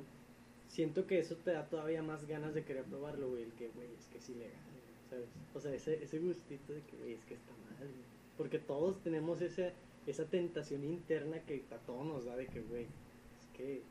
siento 0.67 1.05
que 1.07 1.19
eso 1.19 1.35
te 1.35 1.51
da 1.51 1.65
todavía 1.67 2.01
más 2.03 2.25
ganas 2.27 2.53
de 2.53 2.63
querer 2.63 2.83
probarlo, 2.85 3.29
güey, 3.29 3.43
el 3.43 3.51
que, 3.53 3.69
güey, 3.69 3.87
es 3.97 4.05
que 4.07 4.17
es 4.19 4.29
ilegal, 4.29 4.53
güey, 4.71 5.09
¿sabes? 5.09 5.29
O 5.53 5.59
sea, 5.59 5.73
ese, 5.73 6.03
ese 6.03 6.19
gustito 6.19 6.73
de 6.73 6.81
que, 6.81 6.97
güey, 6.97 7.13
es 7.13 7.23
que 7.25 7.33
está 7.35 7.51
mal, 7.51 7.77
güey. 7.87 8.11
Porque 8.37 8.59
todos 8.59 9.01
tenemos 9.03 9.41
ese, 9.41 9.73
esa 10.07 10.25
tentación 10.25 10.83
interna 10.83 11.39
que 11.41 11.63
a 11.71 11.77
todos 11.85 12.05
nos 12.05 12.25
da 12.25 12.35
de 12.35 12.47
que, 12.47 12.61
güey, 12.61 12.83
es 12.83 13.47
que 13.57 13.81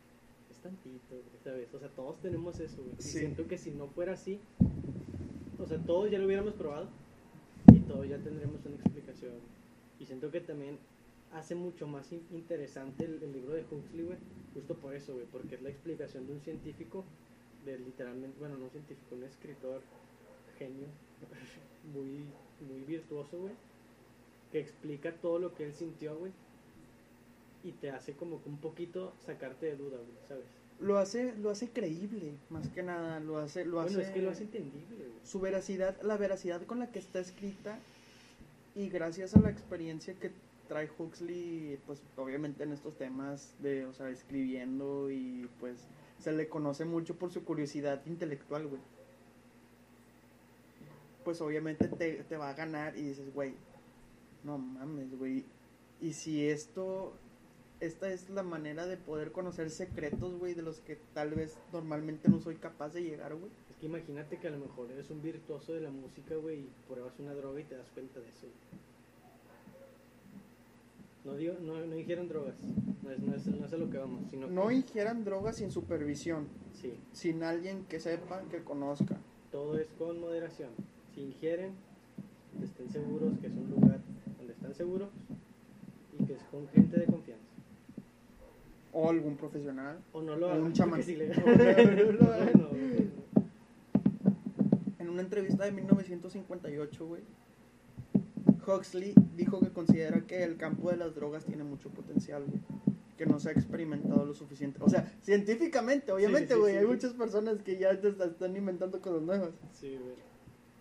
es 0.51 0.59
tantito, 0.59 1.11
güey, 1.11 1.25
¿sabes? 1.45 1.73
O 1.75 1.79
sea, 1.79 1.89
todos 1.89 2.21
tenemos 2.21 2.59
eso, 2.61 2.83
güey. 2.83 2.95
Y 2.99 3.03
Sí. 3.03 3.19
siento 3.19 3.47
que 3.47 3.59
si 3.59 3.71
no 3.73 3.89
fuera 3.89 4.13
así, 4.15 4.41
o 5.59 5.67
sea, 5.67 5.79
todos 5.79 6.11
ya 6.11 6.19
lo 6.19 6.27
hubiéramos 6.27 6.55
probado 6.55 6.89
y 7.73 7.81
todos 7.81 8.09
ya 8.09 8.19
tendremos 8.19 8.65
una 8.65 8.77
explicación. 8.77 9.33
Y 9.99 10.07
siento 10.07 10.31
que 10.31 10.41
también 10.41 10.79
hace 11.33 11.55
mucho 11.55 11.87
más 11.87 12.11
in- 12.13 12.27
interesante 12.33 13.05
el, 13.05 13.23
el 13.23 13.33
libro 13.33 13.55
de 13.55 13.63
Huxley, 13.71 14.05
güey, 14.05 14.19
justo 14.55 14.75
por 14.75 14.95
eso, 14.95 15.15
güey, 15.15 15.27
porque 15.31 15.55
es 15.57 15.63
la 15.63 15.71
explicación 15.71 16.27
de 16.27 16.33
un 16.35 16.41
científico, 16.41 17.05
de 17.65 17.79
literalmente, 17.79 18.37
bueno, 18.39 18.57
no 18.57 18.65
un 18.65 18.71
científico, 18.71 19.15
un 19.15 19.25
escritor 19.25 19.81
genio, 20.59 20.87
muy, 21.95 22.25
muy 22.69 22.81
virtuoso, 22.87 23.39
güey, 23.39 23.55
que 24.53 24.61
explica 24.61 25.13
todo 25.13 25.39
lo 25.39 25.55
que 25.55 25.65
él 25.67 25.75
sintió, 25.75 26.17
güey, 26.19 26.33
y 27.63 27.73
te 27.73 27.91
hace 27.91 28.15
como 28.15 28.43
que 28.43 28.49
un 28.49 28.59
poquito 28.59 29.13
sacarte 29.25 29.67
de 29.67 29.77
duda, 29.77 29.97
güey, 29.99 30.27
¿sabes? 30.27 30.45
Lo 30.81 30.97
hace, 30.97 31.35
lo 31.37 31.51
hace 31.51 31.69
creíble, 31.69 32.33
más 32.49 32.67
que 32.69 32.83
nada. 32.83 33.21
Lo 33.21 33.37
hace, 33.37 33.67
lo 33.67 33.77
bueno, 33.83 33.91
hace. 33.91 34.01
es 34.03 34.09
que 34.13 34.23
lo 34.23 34.31
hace 34.31 34.45
entendible, 34.45 34.97
güey. 34.97 35.11
su 35.25 35.39
veracidad, 35.39 36.01
la 36.01 36.17
veracidad 36.17 36.63
con 36.63 36.79
la 36.79 36.91
que 36.91 36.99
está 36.99 37.21
escrita 37.21 37.79
y 38.75 38.89
gracias 38.89 39.37
a 39.37 39.41
la 39.41 39.51
experiencia 39.51 40.15
que 40.15 40.31
trae 40.71 40.89
Huxley, 40.97 41.81
pues 41.85 42.01
obviamente 42.17 42.63
en 42.63 42.71
estos 42.71 42.97
temas 42.97 43.57
de, 43.59 43.87
o 43.87 43.93
sea, 43.93 44.09
escribiendo 44.09 45.11
y 45.11 45.51
pues 45.59 45.89
se 46.21 46.31
le 46.31 46.49
conoce 46.49 46.85
mucho 46.85 47.17
por 47.17 47.33
su 47.33 47.43
curiosidad 47.43 48.07
intelectual, 48.07 48.69
güey. 48.69 48.81
Pues 51.25 51.41
obviamente 51.41 51.89
te, 51.89 52.23
te 52.23 52.37
va 52.37 52.51
a 52.51 52.55
ganar 52.55 52.97
y 52.97 53.03
dices, 53.03 53.35
güey, 53.35 53.55
no 54.45 54.59
mames, 54.59 55.19
güey. 55.19 55.45
Y 56.01 56.13
si 56.13 56.47
esto, 56.47 57.15
esta 57.81 58.09
es 58.13 58.31
la 58.31 58.45
manera 58.45 58.87
de 58.87 58.97
poder 58.97 59.33
conocer 59.33 59.71
secretos, 59.71 60.39
güey, 60.39 60.55
de 60.55 60.63
los 60.63 60.79
que 60.79 60.99
tal 61.15 61.31
vez 61.31 61.59
normalmente 61.73 62.29
no 62.29 62.39
soy 62.39 62.55
capaz 62.55 62.91
de 62.95 63.03
llegar, 63.03 63.35
güey. 63.35 63.51
Es 63.71 63.77
que 63.79 63.87
imagínate 63.87 64.39
que 64.39 64.47
a 64.47 64.53
lo 64.53 64.59
mejor 64.59 64.89
eres 64.93 65.11
un 65.11 65.21
virtuoso 65.21 65.73
de 65.73 65.81
la 65.81 65.91
música, 65.91 66.37
güey, 66.37 66.61
y 66.61 66.71
pruebas 66.87 67.19
una 67.19 67.35
droga 67.35 67.59
y 67.59 67.65
te 67.65 67.77
das 67.77 67.91
cuenta 67.93 68.21
de 68.21 68.29
eso. 68.29 68.43
güey. 68.43 68.90
No 71.25 71.35
digo, 71.35 71.55
no, 71.61 71.85
no 71.85 71.97
ingieran 71.97 72.29
drogas, 72.29 72.55
no 73.03 73.11
es, 73.11 73.19
no, 73.19 73.35
es, 73.35 73.47
no 73.47 73.67
es 73.67 73.73
a 73.73 73.77
lo 73.77 73.91
que 73.91 73.99
vamos, 73.99 74.31
sino 74.31 74.47
No 74.47 74.71
ingieran 74.71 75.23
drogas 75.23 75.57
sin 75.57 75.71
supervisión, 75.71 76.49
sí, 76.73 76.95
sin 77.13 77.43
alguien 77.43 77.85
que 77.85 78.01
sepa, 78.01 78.43
que 78.51 78.65
conozca. 78.65 79.19
todo 79.53 79.79
es 79.79 79.89
con 79.99 80.19
moderación. 80.19 80.71
Si 81.15 81.21
ingieren, 81.23 81.73
estén 82.63 82.89
seguros 82.91 83.39
que 83.39 83.49
es 83.49 83.53
un 83.53 83.71
lugar 83.71 84.01
donde 84.39 84.55
están 84.55 84.75
seguros 84.75 85.11
y 86.19 86.25
que 86.25 86.35
es 86.35 86.43
con 86.45 86.67
gente 86.69 86.99
de 86.99 87.07
confianza. 87.07 87.45
O 88.93 89.11
algún 89.11 89.37
profesional. 89.37 89.99
O 90.13 90.23
no 90.23 90.37
lo 90.37 90.49
hagan, 90.49 90.63
un 90.63 90.73
chamán. 90.75 91.03
En 94.99 95.11
una 95.11 95.21
entrevista 95.23 95.65
de 95.65 95.73
1958, 95.73 97.07
güey, 97.07 97.23
Huxley 98.75 99.15
dijo 99.37 99.61
que 99.61 99.71
considera 99.71 100.21
que 100.27 100.43
el 100.43 100.57
campo 100.57 100.91
de 100.91 100.97
las 100.97 101.15
drogas 101.15 101.45
tiene 101.45 101.65
mucho 101.65 101.91
potencial, 101.91 102.45
güey. 102.47 102.61
Que 103.17 103.27
no 103.27 103.39
se 103.39 103.51
ha 103.51 103.53
experimentado 103.53 104.25
lo 104.25 104.35
suficiente. 104.35 104.79
O 104.83 104.89
sea, 104.89 105.13
científicamente, 105.23 106.11
obviamente, 106.13 106.55
sí, 106.55 106.61
güey. 106.61 106.73
sí, 106.73 106.79
hay 106.79 106.87
muchas 106.87 107.13
personas 107.13 107.63
que 107.63 107.79
ya 107.79 107.91
están 107.91 108.57
inventando 108.57 109.01
cosas 109.01 109.23
nuevas. 109.23 109.51
Sí, 109.73 109.99
güey. 110.03 110.17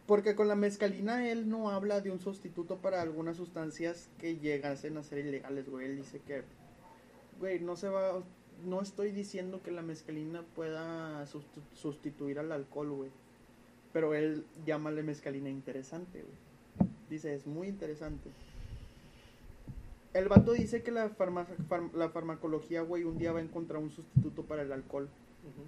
Porque 0.05 0.35
con 0.35 0.47
la 0.47 0.55
mezcalina 0.55 1.29
él 1.29 1.49
no 1.49 1.69
habla 1.69 2.01
de 2.01 2.09
un 2.09 2.19
sustituto 2.19 2.77
para 2.77 3.01
algunas 3.01 3.37
sustancias 3.37 4.09
que 4.17 4.37
llegasen 4.37 4.97
a 4.97 5.03
ser 5.03 5.19
ilegales, 5.19 5.69
güey. 5.69 5.85
Él 5.85 5.97
dice 5.97 6.19
que, 6.25 6.43
güey, 7.39 7.59
no 7.59 7.75
se 7.75 7.89
va, 7.89 8.23
no 8.65 8.81
estoy 8.81 9.11
diciendo 9.11 9.61
que 9.61 9.69
la 9.69 9.83
mezcalina 9.83 10.43
pueda 10.55 11.25
sustituir 11.73 12.39
al 12.39 12.51
alcohol, 12.51 12.89
güey. 12.89 13.11
Pero 13.93 14.15
él 14.15 14.45
llámale 14.65 15.03
mezcalina 15.03 15.49
interesante, 15.49 16.23
güey. 16.23 16.48
Dice, 17.09 17.33
es 17.33 17.47
muy 17.47 17.67
interesante. 17.67 18.29
El 20.13 20.27
vato 20.27 20.53
dice 20.53 20.81
que 20.83 20.91
la, 20.91 21.09
farma- 21.09 21.47
farm- 21.69 21.93
la 21.93 22.09
farmacología, 22.09 22.81
güey, 22.81 23.03
un 23.03 23.17
día 23.17 23.31
va 23.31 23.39
a 23.39 23.43
encontrar 23.43 23.81
un 23.81 23.91
sustituto 23.91 24.43
para 24.43 24.63
el 24.63 24.71
alcohol 24.71 25.07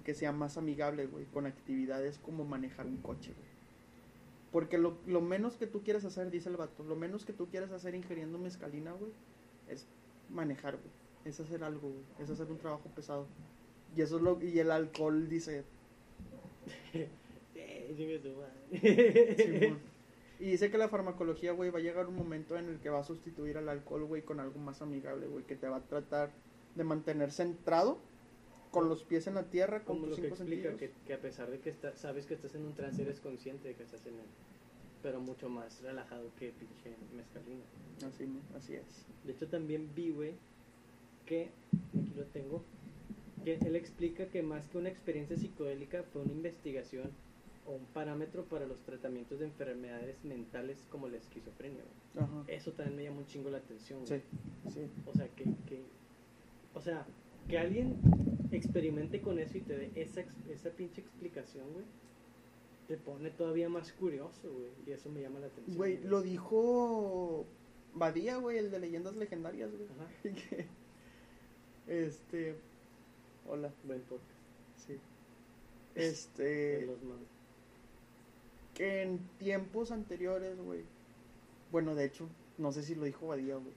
que 0.04 0.14
sea 0.14 0.32
más 0.32 0.56
amigable, 0.58 1.06
güey, 1.06 1.24
con 1.26 1.46
actividades 1.46 2.18
como 2.18 2.44
manejar 2.44 2.86
un 2.86 2.98
coche, 2.98 3.32
güey. 3.32 3.52
Porque 4.52 4.76
lo, 4.78 4.98
lo 5.06 5.20
menos 5.20 5.56
que 5.56 5.66
tú 5.66 5.82
quieres 5.82 6.04
hacer, 6.04 6.30
dice 6.30 6.48
el 6.50 6.56
vato, 6.56 6.84
lo 6.84 6.94
menos 6.94 7.24
que 7.24 7.32
tú 7.32 7.46
quieres 7.46 7.70
hacer 7.72 7.94
ingiriendo 7.94 8.38
mezcalina, 8.38 8.92
güey, 8.92 9.10
es 9.68 9.86
manejar, 10.30 10.76
güey. 10.76 10.90
Es 11.24 11.40
hacer 11.40 11.62
algo, 11.64 11.88
güey. 11.88 12.02
Es 12.20 12.28
hacer 12.30 12.46
un 12.50 12.58
trabajo 12.58 12.88
pesado. 12.94 13.26
Y 13.96 14.02
eso 14.02 14.16
es 14.16 14.22
lo 14.22 14.42
y 14.42 14.58
el 14.58 14.70
alcohol 14.70 15.28
dice, 15.28 15.64
Eh, 18.72 19.74
Y 20.42 20.50
dice 20.50 20.72
que 20.72 20.78
la 20.78 20.88
farmacología, 20.88 21.52
güey, 21.52 21.70
va 21.70 21.78
a 21.78 21.82
llegar 21.82 22.08
un 22.08 22.16
momento 22.16 22.56
en 22.58 22.66
el 22.68 22.80
que 22.80 22.90
va 22.90 22.98
a 22.98 23.04
sustituir 23.04 23.56
al 23.58 23.68
alcohol, 23.68 24.04
güey, 24.06 24.22
con 24.22 24.40
algo 24.40 24.58
más 24.58 24.82
amigable, 24.82 25.28
güey, 25.28 25.44
que 25.44 25.54
te 25.54 25.68
va 25.68 25.76
a 25.76 25.80
tratar 25.82 26.30
de 26.74 26.82
mantener 26.82 27.30
centrado, 27.30 27.98
con 28.72 28.88
los 28.88 29.04
pies 29.04 29.28
en 29.28 29.34
la 29.34 29.44
tierra, 29.44 29.84
con 29.84 29.98
Como 30.00 30.08
tus 30.08 30.16
lo 30.18 30.22
que 30.22 30.22
cinco 30.30 30.34
explica 30.42 30.68
sentidos. 30.70 30.92
que, 30.96 31.06
que 31.06 31.14
a 31.14 31.20
pesar 31.20 31.48
de 31.48 31.60
que 31.60 31.70
está- 31.70 31.94
sabes 31.96 32.26
que 32.26 32.34
estás 32.34 32.54
en 32.56 32.64
un 32.64 32.74
trance, 32.74 33.02
eres 33.02 33.20
consciente 33.20 33.68
de 33.68 33.74
que 33.76 33.84
estás 33.84 34.04
en 34.06 34.14
él. 34.14 34.26
Pero 35.02 35.20
mucho 35.20 35.48
más 35.48 35.80
relajado 35.82 36.30
que 36.40 36.50
pinche 36.50 36.96
mezcalina. 37.14 37.62
Así, 38.08 38.26
así 38.56 38.74
es. 38.74 39.06
De 39.24 39.32
hecho, 39.34 39.46
también 39.46 39.90
vi, 39.94 40.10
güey, 40.10 40.32
que, 41.26 41.50
aquí 41.90 42.12
lo 42.16 42.24
tengo, 42.24 42.64
que 43.44 43.54
él 43.56 43.76
explica 43.76 44.26
que 44.26 44.42
más 44.42 44.66
que 44.66 44.78
una 44.78 44.88
experiencia 44.88 45.36
psicodélica 45.36 46.02
fue 46.12 46.22
una 46.22 46.32
investigación 46.32 47.10
o 47.66 47.72
un 47.72 47.84
parámetro 47.86 48.44
para 48.44 48.66
los 48.66 48.80
tratamientos 48.82 49.38
de 49.38 49.46
enfermedades 49.46 50.24
mentales 50.24 50.86
como 50.90 51.08
la 51.08 51.16
esquizofrenia. 51.18 51.82
Ajá. 52.16 52.44
Eso 52.48 52.72
también 52.72 52.96
me 52.96 53.04
llama 53.04 53.18
un 53.18 53.26
chingo 53.26 53.50
la 53.50 53.58
atención. 53.58 54.04
Sí, 54.06 54.20
sí. 54.72 54.88
O 55.06 55.12
sea, 55.14 55.28
que, 55.28 55.44
que, 55.66 55.82
o 56.74 56.80
sea, 56.80 57.06
que 57.48 57.58
alguien 57.58 57.96
experimente 58.50 59.20
con 59.20 59.38
eso 59.38 59.58
y 59.58 59.60
te 59.60 59.76
dé 59.76 59.90
esa, 59.94 60.24
esa 60.50 60.70
pinche 60.70 61.00
explicación, 61.00 61.72
güey, 61.72 61.84
te 62.88 62.96
pone 62.96 63.30
todavía 63.30 63.68
más 63.68 63.92
curioso, 63.92 64.50
güey. 64.52 64.70
Y 64.86 64.90
eso 64.90 65.08
me 65.10 65.22
llama 65.22 65.38
la 65.38 65.46
atención. 65.46 65.76
Güey, 65.76 66.02
lo 66.02 66.20
dijo 66.20 67.46
Badía, 67.94 68.36
güey, 68.38 68.58
el 68.58 68.70
de 68.72 68.80
leyendas 68.80 69.14
legendarias, 69.16 69.70
güey. 69.70 69.84
Ajá, 69.84 70.10
Que, 70.22 70.66
este. 71.86 72.56
Hola, 73.48 73.72
buen 73.84 74.00
podcast. 74.02 74.26
sí. 74.76 74.98
De 75.94 76.08
Este. 76.08 76.86
los 76.86 77.02
más. 77.02 77.18
Que 78.74 79.02
en 79.02 79.18
tiempos 79.38 79.90
anteriores, 79.92 80.58
güey. 80.60 80.82
Bueno, 81.70 81.94
de 81.94 82.04
hecho, 82.04 82.26
no 82.58 82.72
sé 82.72 82.82
si 82.82 82.94
lo 82.94 83.04
dijo 83.04 83.26
Badía, 83.28 83.56
güey. 83.56 83.74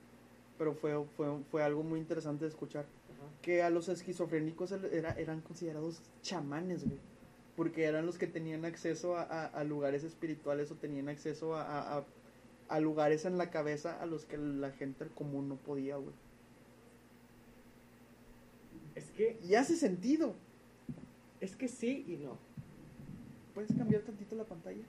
Pero 0.58 0.74
fue, 0.74 1.04
fue, 1.18 1.28
fue 1.52 1.64
algo 1.64 1.84
muy 1.84 2.00
interesante 2.00 2.46
de 2.46 2.50
escuchar. 2.50 2.84
Ajá. 2.84 3.30
Que 3.41 3.62
a 3.62 3.70
los 3.70 3.89
esquizofrénicos 3.89 4.72
era- 4.72 5.12
eran 5.20 5.41
considerados 5.41 6.02
chamanes, 6.22 6.86
güey. 6.86 6.98
Porque 7.58 7.86
eran 7.86 8.06
los 8.06 8.18
que 8.18 8.28
tenían 8.28 8.66
acceso 8.66 9.16
a, 9.18 9.24
a- 9.24 9.46
a 9.48 9.64
lugares 9.64 10.04
espirituales 10.04 10.72
o 10.72 10.76
tenían 10.76 11.10
acceso 11.10 11.56
a- 11.56 12.06
a 12.68 12.80
lugares 12.80 13.26
en 13.26 13.38
la 13.38 13.52
cabeza 13.52 14.02
a 14.02 14.06
los 14.06 14.26
que 14.26 14.38
la 14.38 14.72
gente 14.72 15.06
común 15.14 15.48
no 15.50 15.56
podía, 15.56 15.98
güey. 15.98 16.16
Es 18.96 19.12
que, 19.12 19.38
Y 19.43 19.56
hace 19.56 19.76
sentido. 19.76 20.34
es 21.41 21.56
que 21.56 21.68
sí 21.68 22.06
y 22.08 22.16
no. 22.18 22.38
¿Puedes 23.56 23.74
cambiar 23.76 24.01
tantito 24.03 24.36
la 24.36 24.43
pantalla? 24.43 24.84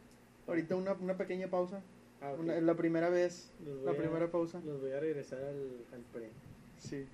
Ahorita 0.46 0.76
una, 0.76 0.92
una 0.92 1.16
pequeña 1.16 1.48
pausa. 1.48 1.80
Ah. 2.20 2.34
Una- 2.38 2.60
la 2.60 2.74
primera 2.74 3.08
vez. 3.08 3.50
La 3.84 3.92
a- 3.92 3.94
primera 3.94 4.30
pausa. 4.30 4.60
Los 4.66 4.80
voy 4.82 4.90
a 4.92 5.00
regresar 5.00 5.38
al, 5.40 5.70
al 5.94 6.00
pre. 6.12 6.30
Sí. 6.78 7.06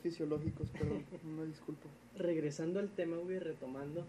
Fisiológicos, 0.00 0.68
pero 0.72 1.00
una 1.24 1.44
disculpa. 1.44 1.88
Regresando 2.16 2.80
al 2.80 2.90
tema, 2.90 3.16
güey, 3.16 3.38
retomando. 3.38 4.04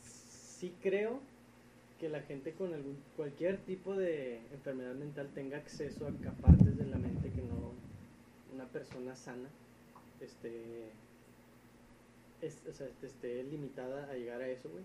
Sí 0.00 0.72
creo 0.80 1.20
que 1.98 2.08
la 2.08 2.22
gente 2.22 2.52
con 2.52 2.74
algún, 2.74 2.96
cualquier 3.16 3.58
tipo 3.58 3.94
de 3.94 4.40
enfermedad 4.52 4.94
mental 4.94 5.28
tenga 5.34 5.56
acceso 5.56 6.06
a 6.06 6.30
partes 6.32 6.76
de 6.76 6.86
la 6.86 6.98
mente 6.98 7.30
que 7.30 7.42
no 7.42 7.72
una 8.52 8.66
persona 8.66 9.14
sana 9.16 9.48
este, 10.22 10.90
es, 12.40 12.60
o 12.68 12.72
sea, 12.72 12.88
esté 13.02 13.42
limitada 13.44 14.10
a 14.10 14.14
llegar 14.14 14.40
a 14.40 14.48
eso, 14.48 14.68
güey. 14.70 14.84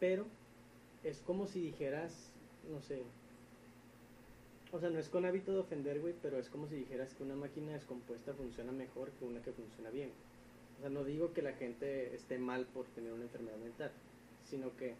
Pero 0.00 0.26
es 1.04 1.18
como 1.20 1.46
si 1.46 1.60
dijeras, 1.60 2.32
no 2.70 2.80
sé, 2.80 3.02
o 4.72 4.80
sea, 4.80 4.88
no 4.88 4.98
es 4.98 5.10
con 5.10 5.26
hábito 5.26 5.52
de 5.52 5.58
ofender, 5.58 6.00
güey, 6.00 6.14
pero 6.22 6.38
es 6.38 6.48
como 6.48 6.66
si 6.66 6.76
dijeras 6.76 7.12
que 7.12 7.22
una 7.22 7.36
máquina 7.36 7.72
descompuesta 7.72 8.32
funciona 8.32 8.72
mejor 8.72 9.10
que 9.12 9.26
una 9.26 9.42
que 9.42 9.52
funciona 9.52 9.90
bien. 9.90 10.10
O 10.78 10.80
sea, 10.80 10.88
no 10.88 11.04
digo 11.04 11.34
que 11.34 11.42
la 11.42 11.52
gente 11.52 12.14
esté 12.14 12.38
mal 12.38 12.64
por 12.64 12.86
tener 12.86 13.12
una 13.12 13.24
enfermedad 13.24 13.58
mental, 13.58 13.92
sino 14.44 14.74
que, 14.78 14.94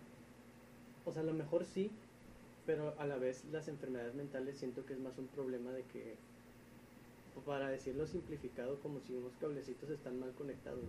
o 1.06 1.12
sea, 1.12 1.22
a 1.22 1.24
lo 1.24 1.32
mejor 1.32 1.64
sí, 1.64 1.90
pero 2.66 2.94
a 2.98 3.06
la 3.06 3.16
vez 3.16 3.46
las 3.50 3.66
enfermedades 3.66 4.14
mentales 4.14 4.58
siento 4.58 4.84
que 4.84 4.92
es 4.92 5.00
más 5.00 5.16
un 5.16 5.26
problema 5.28 5.72
de 5.72 5.84
que, 5.84 6.16
para 7.46 7.70
decirlo 7.70 8.06
simplificado, 8.06 8.78
como 8.80 9.00
si 9.00 9.14
unos 9.14 9.32
cablecitos 9.40 9.88
están 9.88 10.20
mal 10.20 10.32
conectados. 10.32 10.84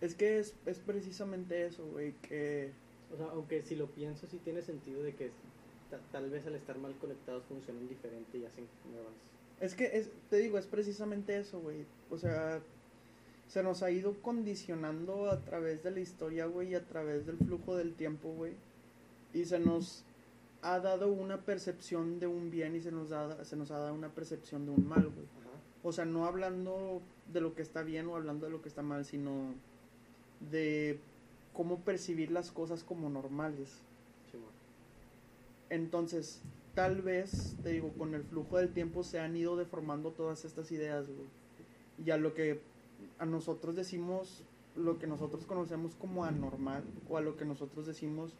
Es 0.00 0.14
que 0.14 0.38
es, 0.38 0.54
es 0.66 0.78
precisamente 0.78 1.66
eso, 1.66 1.84
güey, 1.86 2.12
que... 2.22 2.70
O 3.12 3.16
sea, 3.16 3.26
aunque 3.26 3.62
si 3.62 3.74
lo 3.76 3.86
pienso 3.88 4.26
sí 4.26 4.38
tiene 4.38 4.62
sentido 4.62 5.02
de 5.02 5.14
que 5.14 5.30
tal 6.12 6.30
vez 6.30 6.46
al 6.46 6.54
estar 6.54 6.78
mal 6.78 6.94
conectados 7.00 7.44
funcionan 7.44 7.88
diferente 7.88 8.38
y 8.38 8.44
hacen 8.44 8.66
nuevas. 8.90 9.12
Es 9.60 9.74
que, 9.74 9.96
es, 9.96 10.10
te 10.30 10.36
digo, 10.38 10.58
es 10.58 10.66
precisamente 10.66 11.38
eso, 11.38 11.60
güey. 11.60 11.84
O 12.10 12.18
sea, 12.18 12.60
se 13.48 13.62
nos 13.62 13.82
ha 13.82 13.90
ido 13.90 14.14
condicionando 14.20 15.30
a 15.30 15.40
través 15.40 15.82
de 15.82 15.90
la 15.90 16.00
historia, 16.00 16.46
güey, 16.46 16.70
y 16.70 16.74
a 16.74 16.84
través 16.84 17.26
del 17.26 17.38
flujo 17.38 17.76
del 17.76 17.94
tiempo, 17.94 18.30
güey. 18.30 18.52
Y 19.32 19.44
se 19.44 19.58
nos 19.58 20.04
ha 20.62 20.80
dado 20.80 21.08
una 21.08 21.42
percepción 21.42 22.18
de 22.18 22.26
un 22.26 22.50
bien 22.50 22.74
y 22.74 22.80
se 22.80 22.90
nos, 22.90 23.10
da, 23.10 23.44
se 23.44 23.56
nos 23.56 23.70
ha 23.70 23.78
dado 23.78 23.94
una 23.94 24.08
percepción 24.08 24.64
de 24.64 24.72
un 24.72 24.88
mal, 24.88 25.08
güey. 25.08 25.26
O 25.82 25.92
sea, 25.92 26.06
no 26.06 26.24
hablando 26.24 27.02
de 27.32 27.42
lo 27.42 27.54
que 27.54 27.62
está 27.62 27.82
bien 27.82 28.06
o 28.06 28.16
hablando 28.16 28.46
de 28.46 28.52
lo 28.52 28.62
que 28.62 28.70
está 28.70 28.82
mal, 28.82 29.04
sino 29.04 29.54
de 30.50 30.98
cómo 31.52 31.80
percibir 31.80 32.30
las 32.30 32.50
cosas 32.50 32.82
como 32.82 33.10
normales. 33.10 33.82
Entonces, 35.70 36.40
tal 36.74 37.02
vez, 37.02 37.56
te 37.62 37.70
digo, 37.70 37.92
con 37.92 38.14
el 38.14 38.24
flujo 38.24 38.58
del 38.58 38.72
tiempo 38.72 39.02
se 39.02 39.20
han 39.20 39.36
ido 39.36 39.56
deformando 39.56 40.10
todas 40.10 40.44
estas 40.44 40.70
ideas, 40.72 41.06
güey. 41.06 41.28
Y 42.04 42.10
a 42.10 42.16
lo 42.16 42.34
que 42.34 42.60
a 43.18 43.26
nosotros 43.26 43.76
decimos, 43.76 44.42
lo 44.76 44.98
que 44.98 45.06
nosotros 45.06 45.46
conocemos 45.46 45.94
como 45.94 46.24
anormal, 46.24 46.82
o 47.08 47.16
a 47.16 47.20
lo 47.20 47.36
que 47.36 47.44
nosotros 47.44 47.86
decimos 47.86 48.32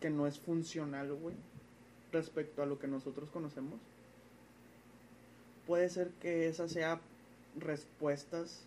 que 0.00 0.10
no 0.10 0.26
es 0.26 0.38
funcional, 0.38 1.12
güey, 1.14 1.36
respecto 2.12 2.62
a 2.62 2.66
lo 2.66 2.78
que 2.78 2.88
nosotros 2.88 3.30
conocemos, 3.30 3.78
puede 5.66 5.88
ser 5.90 6.08
que 6.20 6.48
esas 6.48 6.72
sean 6.72 6.98
respuestas 7.58 8.64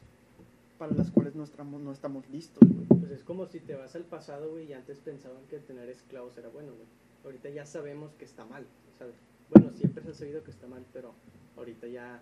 para 0.78 0.94
las 0.94 1.10
cuales 1.10 1.36
no 1.36 1.44
estamos, 1.44 1.82
no 1.82 1.92
estamos 1.92 2.30
listos, 2.30 2.68
güey. 2.68 2.86
Pues 2.86 3.12
es 3.12 3.24
como 3.24 3.48
si 3.48 3.60
te 3.60 3.76
vas 3.76 3.96
al 3.96 4.04
pasado, 4.04 4.52
güey, 4.52 4.70
y 4.70 4.74
antes 4.74 5.00
pensaban 5.00 5.44
que 5.50 5.58
tener 5.58 5.90
esclavos 5.90 6.38
era 6.38 6.50
bueno, 6.50 6.74
güey 6.74 7.04
ahorita 7.24 7.50
ya 7.50 7.66
sabemos 7.66 8.12
que 8.14 8.26
está 8.26 8.46
mal, 8.46 8.66
¿sabes? 9.00 9.16
Bueno, 9.50 9.72
siempre 9.76 10.04
se 10.04 10.12
ha 10.12 10.14
sabido 10.14 10.44
que 10.44 10.52
está 10.52 10.68
mal, 10.68 10.84
pero 10.94 11.14
ahorita 11.58 11.88
ya, 11.88 12.20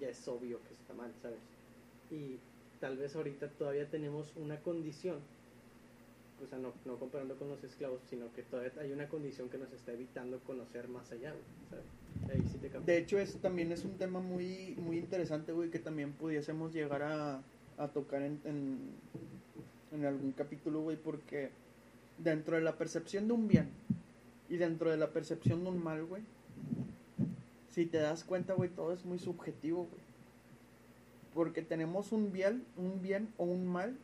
ya 0.00 0.08
es 0.08 0.26
obvio 0.28 0.60
que 0.66 0.74
está 0.74 0.94
mal, 0.94 1.10
¿sabes? 1.22 1.38
Y 2.10 2.38
tal 2.80 2.96
vez 2.96 3.14
ahorita 3.16 3.48
todavía 3.50 3.88
tenemos 3.88 4.32
una 4.36 4.58
condición, 4.60 5.18
o 6.42 6.46
sea, 6.46 6.58
no, 6.58 6.72
no 6.84 6.98
comparando 6.98 7.36
con 7.36 7.48
los 7.48 7.62
esclavos, 7.64 8.00
sino 8.10 8.32
que 8.34 8.42
todavía 8.42 8.72
hay 8.80 8.92
una 8.92 9.08
condición 9.08 9.48
que 9.48 9.58
nos 9.58 9.72
está 9.72 9.92
evitando 9.92 10.38
conocer 10.40 10.88
más 10.88 11.10
allá, 11.12 11.34
¿sabes? 11.70 11.84
Ahí 12.30 12.42
sí 12.50 12.58
te 12.58 12.70
de 12.80 12.98
hecho, 12.98 13.18
es, 13.18 13.36
también 13.36 13.72
es 13.72 13.84
un 13.84 13.98
tema 13.98 14.20
muy, 14.20 14.76
muy 14.78 14.98
interesante, 14.98 15.52
güey, 15.52 15.70
que 15.70 15.78
también 15.78 16.12
pudiésemos 16.12 16.72
llegar 16.72 17.02
a, 17.02 17.42
a 17.76 17.88
tocar 17.88 18.22
en, 18.22 18.40
en, 18.44 18.78
en 19.92 20.04
algún 20.06 20.32
capítulo, 20.32 20.80
güey, 20.80 20.96
porque 20.96 21.50
dentro 22.18 22.56
de 22.56 22.62
la 22.62 22.76
percepción 22.76 23.26
de 23.26 23.34
un 23.34 23.48
bien, 23.48 23.68
y 24.48 24.56
dentro 24.56 24.90
de 24.90 24.96
la 24.96 25.10
percepción 25.10 25.64
de 25.64 25.70
un 25.70 25.82
mal, 25.82 26.04
güey, 26.04 26.22
si 27.70 27.86
te 27.86 27.98
das 27.98 28.24
cuenta, 28.24 28.54
güey, 28.54 28.70
todo 28.70 28.92
es 28.92 29.04
muy 29.04 29.18
subjetivo, 29.18 29.88
güey. 29.90 30.02
Porque 31.34 31.62
tenemos 31.62 32.12
un 32.12 32.30
bien, 32.30 32.64
un 32.76 33.02
bien 33.02 33.28
o 33.36 33.44
un 33.44 33.66
mal 33.66 33.96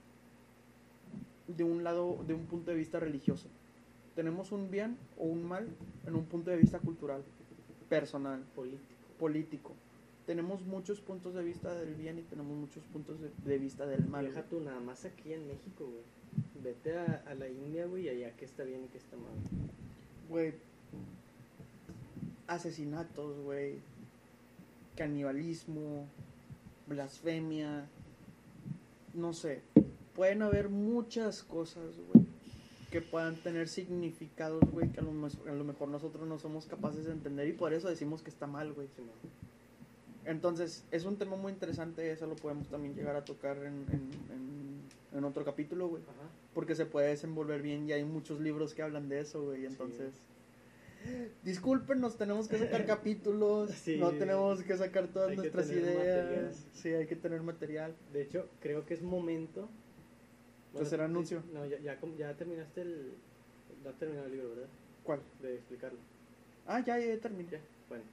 de 1.46 1.62
un 1.62 1.84
lado, 1.84 2.18
de 2.26 2.34
un 2.34 2.46
punto 2.46 2.72
de 2.72 2.76
vista 2.76 2.98
religioso. 2.98 3.48
Tenemos 4.16 4.50
un 4.50 4.70
bien 4.70 4.96
o 5.16 5.24
un 5.24 5.44
mal 5.44 5.68
en 6.06 6.16
un 6.16 6.24
punto 6.24 6.50
de 6.50 6.56
vista 6.56 6.80
cultural, 6.80 7.22
personal, 7.88 8.42
político. 8.56 8.84
político. 9.18 9.72
Tenemos 10.26 10.64
muchos 10.64 11.00
puntos 11.00 11.34
de 11.34 11.44
vista 11.44 11.72
del 11.74 11.94
bien 11.94 12.18
y 12.18 12.22
tenemos 12.22 12.56
muchos 12.56 12.82
puntos 12.86 13.18
de, 13.20 13.58
vista 13.58 13.86
del 13.86 14.04
mal. 14.06 14.26
Deja 14.26 14.42
tú 14.42 14.60
nada 14.60 14.80
más 14.80 15.04
aquí 15.04 15.32
en 15.32 15.46
México, 15.46 15.84
güey. 15.84 16.02
Vete 16.62 16.98
a, 16.98 17.22
a 17.26 17.34
la 17.34 17.48
India, 17.48 17.86
güey, 17.86 18.06
y 18.06 18.08
allá 18.08 18.36
que 18.36 18.44
está 18.44 18.64
bien 18.64 18.84
y 18.84 18.88
que 18.88 18.98
está 18.98 19.16
mal 19.16 19.32
güey, 20.30 20.54
asesinatos, 22.46 23.38
güey, 23.40 23.80
canibalismo, 24.96 26.06
blasfemia, 26.86 27.88
no 29.12 29.32
sé, 29.32 29.60
pueden 30.14 30.42
haber 30.42 30.68
muchas 30.68 31.42
cosas, 31.42 31.96
güey, 32.12 32.24
que 32.90 33.00
puedan 33.00 33.36
tener 33.36 33.68
significados, 33.68 34.62
güey, 34.70 34.88
que 34.90 35.00
a 35.00 35.02
lo, 35.02 35.12
mejor 35.64 35.88
nosotros 35.88 36.26
no 36.26 36.38
somos 36.38 36.66
capaces 36.66 37.04
de 37.06 37.12
entender 37.12 37.48
y 37.48 37.52
por 37.52 37.72
eso 37.72 37.88
decimos 37.88 38.22
que 38.22 38.30
está 38.30 38.46
mal, 38.46 38.72
güey. 38.72 38.88
Entonces, 40.24 40.84
es 40.90 41.04
un 41.04 41.16
tema 41.16 41.36
muy 41.36 41.52
interesante, 41.52 42.10
eso 42.10 42.26
lo 42.26 42.36
podemos 42.36 42.68
también 42.68 42.94
llegar 42.94 43.16
a 43.16 43.24
tocar 43.24 43.56
en, 43.58 43.84
en, 43.90 45.18
en, 45.18 45.24
otro 45.24 45.44
capítulo, 45.44 45.88
güey. 45.88 46.02
Porque 46.54 46.74
se 46.74 46.86
puede 46.86 47.08
desenvolver 47.08 47.62
bien 47.62 47.88
y 47.88 47.92
hay 47.92 48.04
muchos 48.04 48.40
libros 48.40 48.74
que 48.74 48.82
hablan 48.82 49.08
de 49.08 49.20
eso, 49.20 49.42
güey. 49.44 49.66
Entonces, 49.66 50.12
disculpen, 51.44 52.00
nos 52.00 52.16
tenemos 52.16 52.48
que 52.48 52.58
sacar 52.58 52.86
capítulos, 52.86 53.70
no 53.98 54.10
tenemos 54.12 54.62
que 54.62 54.76
sacar 54.76 55.08
todas 55.08 55.36
nuestras 55.36 55.70
ideas. 55.70 56.66
Sí, 56.72 56.88
hay 56.88 57.06
que 57.06 57.16
tener 57.16 57.42
material. 57.42 57.94
De 58.12 58.22
hecho, 58.22 58.48
creo 58.60 58.84
que 58.84 58.94
es 58.94 59.02
momento. 59.02 59.68
Bueno, 60.72 60.86
hacer 60.86 61.00
anuncio. 61.00 61.42
No, 61.52 61.66
ya, 61.66 61.78
ya, 61.78 61.98
ya 62.18 62.36
terminaste 62.36 62.82
el. 62.82 63.12
Ya 63.84 63.92
terminado 63.92 64.26
el 64.26 64.32
libro, 64.32 64.50
¿verdad? 64.50 64.68
¿Cuál? 65.04 65.20
De 65.40 65.54
explicarlo. 65.54 65.98
Ah, 66.66 66.80
ya, 66.84 66.98
ya 66.98 67.18
terminé. 67.18 67.58
bueno. 67.88 68.04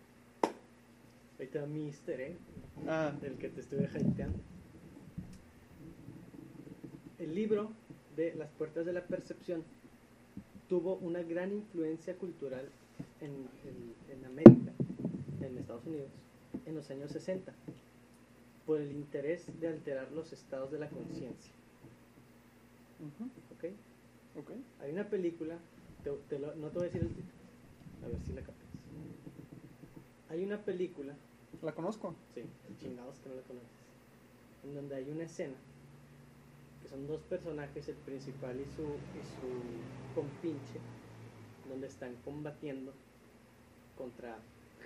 Ahí 1.39 1.45
está 1.45 1.65
Mister, 1.67 2.19
¿eh? 2.19 2.37
Ah. 2.87 3.13
El 3.21 3.37
que 3.37 3.49
te 3.49 3.61
estuve 3.61 3.83
hypeando. 3.83 4.39
El 7.19 7.35
libro 7.35 7.71
de 8.17 8.33
Las 8.33 8.49
Puertas 8.49 8.85
de 8.85 8.93
la 8.93 9.03
Percepción 9.05 9.63
tuvo 10.67 10.95
una 10.95 11.21
gran 11.21 11.53
influencia 11.53 12.15
cultural 12.15 12.67
en, 13.21 13.47
en, 14.11 14.25
América, 14.25 14.71
en 15.39 15.57
Estados 15.57 15.85
Unidos, 15.85 16.09
en 16.65 16.75
los 16.75 16.89
años 16.89 17.11
60, 17.11 17.53
por 18.65 18.81
el 18.81 18.91
interés 18.91 19.47
de 19.61 19.67
alterar 19.67 20.11
los 20.11 20.33
estados 20.33 20.71
de 20.71 20.79
la 20.79 20.89
conciencia. 20.89 21.53
¿Okay? 23.55 23.75
Hay 24.81 24.91
una 24.91 25.07
película, 25.07 25.55
no 26.03 26.13
te 26.27 26.37
voy 26.37 26.81
a 26.81 26.89
decir 26.89 27.01
el 27.01 27.09
título, 27.09 27.31
a 28.03 28.07
ver 28.07 28.19
si 28.25 28.33
la 28.33 28.41
captas. 28.41 28.67
Hay 30.29 30.43
una 30.43 30.57
película. 30.61 31.13
¿La 31.61 31.73
conozco? 31.73 32.13
Sí, 32.35 32.41
chingados 32.79 33.17
que 33.19 33.29
no 33.29 33.35
la 33.35 33.41
conoces. 33.43 33.69
En 34.63 34.75
donde 34.75 34.95
hay 34.95 35.09
una 35.09 35.23
escena 35.23 35.55
que 36.87 36.91
son 36.91 37.07
dos 37.07 37.21
personajes, 37.23 37.89
el 37.89 37.95
principal 37.95 38.55
y 38.59 38.65
su, 38.75 38.83
y 38.83 39.23
su 39.39 39.49
compinche, 40.15 40.79
donde 41.69 41.87
están 41.87 42.15
combatiendo 42.23 42.93
contra 43.97 44.37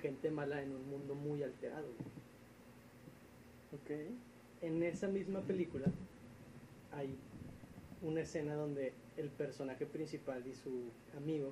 gente 0.01 0.31
mala 0.31 0.61
en 0.63 0.71
un 0.71 0.89
mundo 0.89 1.13
muy 1.13 1.43
alterado. 1.43 1.87
Ok. 3.73 3.91
En 4.61 4.83
esa 4.83 5.07
misma 5.07 5.41
película 5.41 5.87
hay 6.91 7.15
una 8.01 8.21
escena 8.21 8.55
donde 8.55 8.93
el 9.17 9.29
personaje 9.29 9.85
principal 9.85 10.41
y 10.47 10.55
su 10.55 10.71
amigo 11.17 11.51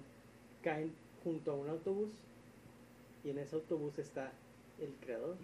caen 0.63 0.91
junto 1.23 1.51
a 1.51 1.55
un 1.55 1.69
autobús 1.69 2.11
y 3.23 3.29
en 3.29 3.39
ese 3.39 3.55
autobús 3.55 3.99
está 3.99 4.31
el 4.79 4.93
creador 5.05 5.35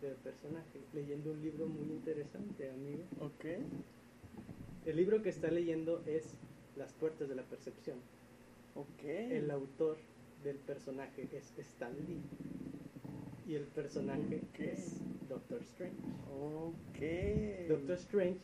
del 0.00 0.14
personaje 0.14 0.80
leyendo 0.94 1.32
un 1.32 1.42
libro 1.42 1.66
muy 1.66 1.96
interesante, 1.96 2.70
amigo. 2.70 3.02
Ok. 3.20 3.97
El 4.88 4.96
libro 4.96 5.22
que 5.22 5.28
está 5.28 5.50
leyendo 5.50 6.02
es 6.06 6.24
Las 6.76 6.94
puertas 6.94 7.28
de 7.28 7.34
la 7.34 7.42
percepción. 7.42 7.98
Ok. 8.74 9.04
El 9.04 9.50
autor 9.50 9.98
del 10.42 10.56
personaje 10.56 11.28
es 11.32 11.52
Stan 11.58 11.92
Lee. 12.06 12.22
Y 13.46 13.54
el 13.54 13.64
personaje 13.64 14.40
es 14.58 14.96
Doctor 15.28 15.60
Strange. 15.60 15.96
Ok. 16.40 17.68
Doctor 17.68 17.96
Strange, 17.96 18.38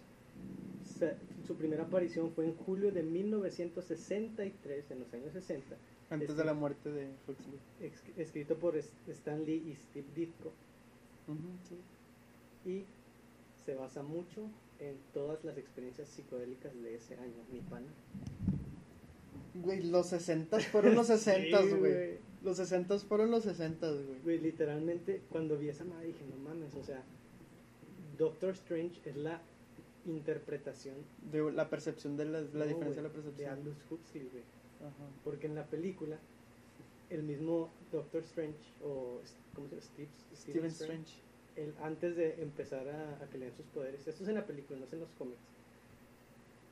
su 1.47 1.55
primera 1.57 1.85
aparición 1.85 2.31
fue 2.33 2.45
en 2.45 2.55
julio 2.57 2.93
de 2.93 3.03
1963, 3.03 4.91
en 4.91 5.01
los 5.01 5.15
años 5.15 5.33
60, 5.33 5.77
Antes 6.11 6.29
es 6.31 6.37
de 6.37 6.45
la 6.45 6.53
muerte 6.53 6.91
de 6.91 7.09
Huxley. 7.27 7.59
escrito 8.19 8.57
por 8.57 8.77
Stan 8.77 9.45
Lee 9.47 9.63
y 9.67 9.75
Steve 9.77 10.07
Ditko, 10.15 10.53
Ujú, 11.29 11.39
sí. 11.69 12.71
y 12.71 12.85
se 13.65 13.75
basa 13.75 14.03
mucho 14.03 14.43
en 14.81 14.97
todas 15.13 15.45
las 15.45 15.57
experiencias 15.59 16.09
psicodélicas 16.09 16.73
de 16.83 16.95
ese 16.95 17.15
año, 17.17 17.45
mi 17.53 17.61
pana. 17.61 17.87
Güey, 19.55 19.85
los 19.85 20.09
60 20.09 20.59
fueron 20.61 20.95
los 20.95 21.07
60, 21.09 21.63
Sí, 21.63 21.71
güey. 21.71 22.19
Los 22.43 22.57
60 22.59 22.99
fueron 23.01 23.31
los 23.31 23.45
60, 23.45 23.91
güey. 23.91 24.21
Güey, 24.23 24.39
literalmente, 24.41 25.23
cuando 25.31 25.57
vi 25.57 25.69
esa 25.69 25.85
madre 25.85 26.09
dije, 26.09 26.25
no 26.29 26.37
mames, 26.37 26.75
o 26.75 26.83
sea, 26.83 27.03
Doctor 28.19 28.51
Strange 28.51 29.01
es 29.05 29.17
la 29.17 29.41
interpretación 30.07 30.95
De 31.33 31.51
la 31.51 31.71
percepción 31.71 32.17
de 32.17 32.27
la, 32.27 32.41
la 32.41 32.47
no, 32.47 32.65
diferencia 32.67 33.03
de 33.03 33.09
la 33.09 33.09
güey, 33.09 33.23
percepción. 33.23 33.51
Aldous 33.51 33.77
Huxley, 33.91 34.29
güey. 34.31 34.43
Ajá. 34.81 35.09
Porque 35.25 35.47
en 35.47 35.55
la 35.55 35.65
película, 35.67 36.19
el 37.11 37.23
mismo 37.23 37.71
Doctor 37.91 38.23
Strange, 38.25 38.59
o 38.83 39.21
¿cómo 39.55 39.69
se 39.69 39.77
llama? 39.77 39.87
Steve, 39.87 40.09
Stephen 40.37 40.71
Strange. 40.71 41.15
Él, 41.57 41.75
antes 41.83 42.17
de 42.17 42.43
empezar 42.43 42.89
a, 42.89 43.23
a 43.23 43.29
que 43.31 43.39
le 43.39 43.47
den 43.47 43.55
sus 43.55 43.67
poderes, 43.67 44.07
esto 44.07 44.23
es 44.23 44.29
en 44.29 44.35
la 44.35 44.47
película, 44.47 44.79
no 44.79 44.87
es 44.87 44.93
en 44.93 45.01
los 45.01 45.11
cómics, 45.19 45.41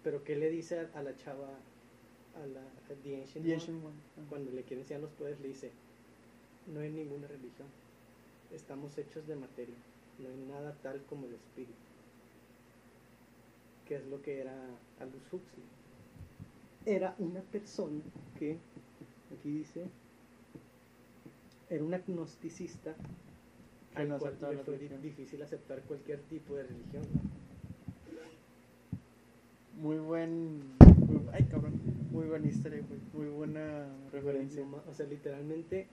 pero 0.03 0.25
que 0.25 0.37
le 0.37 0.51
dice 0.51 0.81
a, 0.81 0.99
a 0.99 1.03
la 1.03 1.17
chava, 1.17 1.49
a 2.43 2.47
la 2.47 2.61
a 2.61 2.95
The 3.03 3.23
Ancient 3.23 3.45
The 3.45 3.55
One, 3.55 3.95
cuando 4.29 4.51
le 4.51 4.63
quieren 4.63 4.81
enseñar 4.81 5.03
los 5.03 5.13
poderes, 5.13 5.41
le 5.41 5.49
dice, 5.49 5.71
no 6.73 6.81
hay 6.81 6.91
ninguna 6.91 7.29
religión, 7.29 7.69
estamos 8.53 8.97
hechos 8.99 9.27
de 9.27 9.37
materia, 9.37 9.75
no 10.19 10.29
hay 10.29 10.37
nada 10.49 10.77
tal 10.83 11.03
como 11.05 11.27
el 11.27 11.35
espíritu, 11.35 11.73
que 13.87 13.97
es 13.97 14.07
lo 14.07 14.23
que 14.23 14.41
era 14.41 14.55
Aldous 15.01 15.33
Huxley. 15.33 15.65
Era 16.85 17.15
una 17.19 17.41
persona 17.41 18.01
que, 18.39 18.59
aquí 19.39 19.51
dice, 19.51 19.85
era 21.71 21.85
un 21.85 21.95
agnosticista 21.95 22.97
Que 23.95 24.05
no 24.05 24.19
le 24.19 24.25
la 24.41 24.63
fue 24.65 24.75
di- 24.75 24.79
religión. 24.79 25.03
difícil 25.03 25.43
aceptar 25.43 25.83
cualquier 25.83 26.21
tipo 26.23 26.55
de 26.57 26.63
religión. 26.65 27.03
Muy 29.79 29.99
buen. 29.99 30.59
muy- 31.07 31.23
ay, 31.33 31.45
cabrón. 31.51 31.81
Muy 32.11 32.27
buena 32.27 32.47
historia, 32.49 32.83
güey. 32.89 33.01
Muy 33.13 33.35
buena 33.35 33.87
referencia. 34.13 34.65
No 34.65 34.83
O 34.89 34.95
sea, 34.95 35.07
literalmente, 35.07 35.87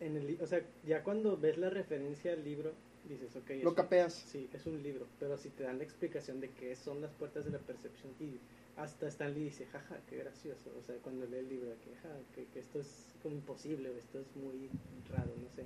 en 0.00 0.16
el, 0.16 0.38
o 0.40 0.46
sea, 0.46 0.62
ya 0.86 1.02
cuando 1.02 1.36
ves 1.36 1.58
la 1.58 1.70
referencia 1.70 2.32
al 2.32 2.44
libro, 2.44 2.72
dices, 3.08 3.34
ok, 3.36 3.50
Lo 3.62 3.74
capeas. 3.74 4.12
Sí, 4.14 4.48
es 4.52 4.66
un 4.66 4.82
libro, 4.82 5.06
pero 5.18 5.36
si 5.38 5.48
te 5.50 5.62
dan 5.64 5.78
la 5.78 5.84
explicación 5.84 6.40
de 6.40 6.50
qué 6.50 6.74
son 6.76 7.00
las 7.00 7.12
puertas 7.12 7.44
de 7.44 7.50
la 7.52 7.58
percepción 7.58 8.12
y 8.20 8.38
hasta 8.76 9.06
Stanley 9.08 9.44
dice, 9.44 9.66
jaja, 9.66 9.98
qué 10.08 10.16
gracioso, 10.18 10.70
o 10.78 10.82
sea, 10.82 10.96
cuando 11.02 11.26
lee 11.26 11.38
el 11.38 11.48
libro, 11.48 11.70
que, 11.84 11.94
"Ja, 11.96 12.08
que, 12.34 12.46
que 12.46 12.58
esto 12.60 12.80
es 12.80 13.06
como 13.22 13.34
imposible, 13.36 13.90
o 13.90 13.96
esto 13.96 14.18
es 14.20 14.26
muy 14.36 14.70
raro, 15.10 15.30
no 15.40 15.48
sé. 15.50 15.64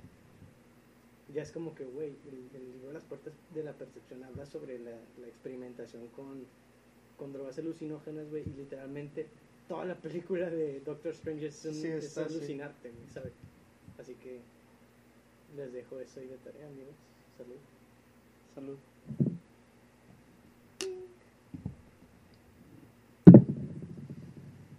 Ya 1.33 1.41
es 1.43 1.51
como 1.51 1.75
que, 1.75 1.83
güey, 1.83 2.15
el, 2.29 2.49
el 2.55 2.71
libro 2.73 2.93
las 2.93 3.03
puertas 3.03 3.33
de 3.53 3.63
la 3.63 3.73
percepción 3.73 4.23
habla 4.23 4.45
sobre 4.45 4.79
la, 4.79 4.91
la 5.19 5.27
experimentación 5.27 6.07
con, 6.15 6.45
con 7.17 7.33
drogas 7.33 7.57
alucinógenas, 7.59 8.29
güey, 8.29 8.43
y 8.43 8.53
literalmente 8.57 9.27
toda 9.67 9.83
la 9.85 9.95
película 9.95 10.49
de 10.49 10.79
Doctor 10.81 11.11
Strange 11.11 11.47
es, 11.47 11.65
un, 11.65 11.73
Sí, 11.73 11.87
es 11.87 12.05
está 12.05 12.25
alucinarte, 12.25 12.91
¿sabes? 13.13 13.33
Así 13.99 14.13
que 14.15 14.39
les 15.57 15.73
dejo 15.73 15.99
eso 15.99 16.19
ahí 16.21 16.27
de 16.27 16.37
tarea, 16.37 16.67
amigos. 16.67 16.95
Salud. 17.37 17.57
Salud. 18.55 18.77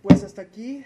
Pues 0.03 0.23
hasta 0.25 0.43
aquí, 0.43 0.85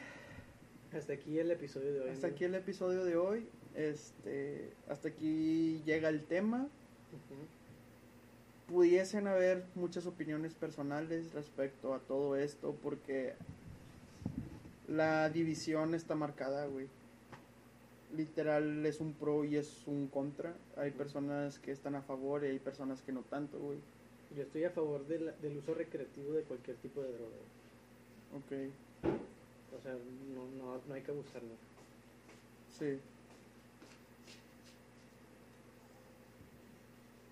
Hasta 0.97 1.13
aquí 1.13 1.39
el 1.39 1.51
episodio 1.51 1.93
de 1.93 2.01
hoy. 2.01 2.11
hasta 2.11 2.27
amigo. 2.27 2.37
aquí 2.37 2.45
el 2.45 2.55
episodio 2.55 3.05
de 3.05 3.17
hoy. 3.17 3.47
Este, 3.75 4.71
hasta 4.89 5.09
aquí 5.09 5.83
llega 5.85 6.09
el 6.09 6.25
tema. 6.25 6.67
Pudiesen 8.69 9.27
haber 9.27 9.65
muchas 9.75 10.07
opiniones 10.07 10.55
personales 10.55 11.33
respecto 11.35 11.95
a 11.95 11.99
todo 11.99 12.37
esto 12.37 12.75
porque 12.83 13.35
la 14.89 15.29
división 15.31 15.95
está 15.95 16.15
marcada, 16.15 16.67
güey. 16.67 16.87
Literal 18.17 18.85
es 18.87 19.01
un 19.01 19.13
pro 19.15 19.45
y 19.45 19.57
es 19.57 19.83
un 19.87 20.07
contra. 20.09 20.55
Hay 20.77 20.91
personas 20.91 21.59
que 21.59 21.73
están 21.73 21.95
a 21.95 22.03
favor 22.03 22.45
y 22.45 22.49
hay 22.49 22.59
personas 22.59 23.01
que 23.03 23.13
no 23.13 23.23
tanto, 23.23 23.59
güey. 23.59 23.79
Yo 24.37 24.43
estoy 24.43 24.65
a 24.65 24.71
favor 24.71 25.07
de 25.07 25.21
la- 25.21 25.33
del 25.33 25.59
uso 25.59 25.75
recreativo 25.75 26.33
de 26.33 26.43
cualquier 26.43 26.77
tipo 26.77 27.01
de 27.03 27.13
droga. 27.13 27.37
Ok, 28.37 28.71
O 29.79 29.83
sea, 29.83 29.93
no, 29.93 30.45
no, 30.63 30.81
no 30.87 30.95
hay 30.95 31.03
que 31.03 31.11
abusar, 31.11 31.43
¿no? 31.43 31.55
sí. 32.79 32.99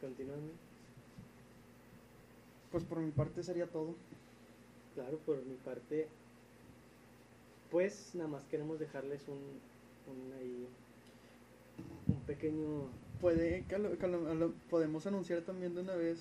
Continúame. 0.01 0.53
Pues 2.71 2.85
por 2.85 2.99
mi 2.99 3.11
parte 3.11 3.43
sería 3.43 3.67
todo. 3.67 3.95
Claro, 4.95 5.19
por 5.19 5.37
mi 5.45 5.55
parte, 5.57 6.09
pues 7.71 8.15
nada 8.15 8.29
más 8.29 8.45
queremos 8.45 8.79
dejarles 8.79 9.21
un, 9.29 9.39
un 10.13 10.33
ahí, 10.39 10.67
un 12.09 12.21
pequeño... 12.23 12.89
Puede 13.21 13.65
que, 13.67 13.75
a 13.75 13.79
lo- 13.79 13.99
que 13.99 14.05
a 14.07 14.09
lo- 14.09 14.29
a 14.31 14.35
lo- 14.35 14.53
podemos 14.71 15.07
anunciar 15.07 15.43
también 15.43 15.75
de 15.75 15.83
una 15.83 15.95
vez 15.95 16.19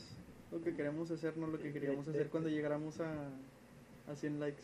lo 0.51 0.61
que 0.61 0.75
queremos 0.75 1.09
hacer, 1.11 1.37
no 1.37 1.47
lo 1.47 1.57
que 1.57 1.71
queríamos 1.71 2.07
hacer 2.07 2.29
cuando 2.29 2.49
llegáramos 2.49 2.99
a, 2.99 3.29
a 4.07 4.15
100 4.15 4.39
likes. 4.39 4.63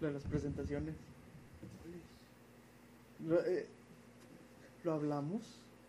Lo 0.00 0.08
de 0.08 0.12
las 0.12 0.24
presentaciones. 0.24 0.94
Lo, 3.26 3.40
eh, 3.44 3.66
¿lo 4.84 4.92
hablamos? 4.92 5.42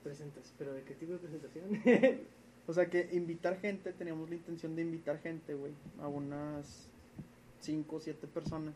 Presentas, 0.04 0.54
pero 0.58 0.74
¿de 0.74 0.84
qué 0.84 0.94
tipo 0.96 1.14
de 1.14 1.20
presentación? 1.20 1.82
O 2.68 2.74
sea 2.74 2.90
que 2.90 3.10
invitar 3.12 3.60
gente, 3.60 3.92
teníamos 3.92 4.30
la 4.30 4.36
intención 4.36 4.76
de 4.76 4.84
invitar 4.84 5.20
gente, 5.20 5.56
güey, 5.56 5.74
a 6.00 6.08
unas 6.08 6.88
5 7.60 7.96
o 7.96 8.00
7 8.00 8.28
personas. 8.28 8.76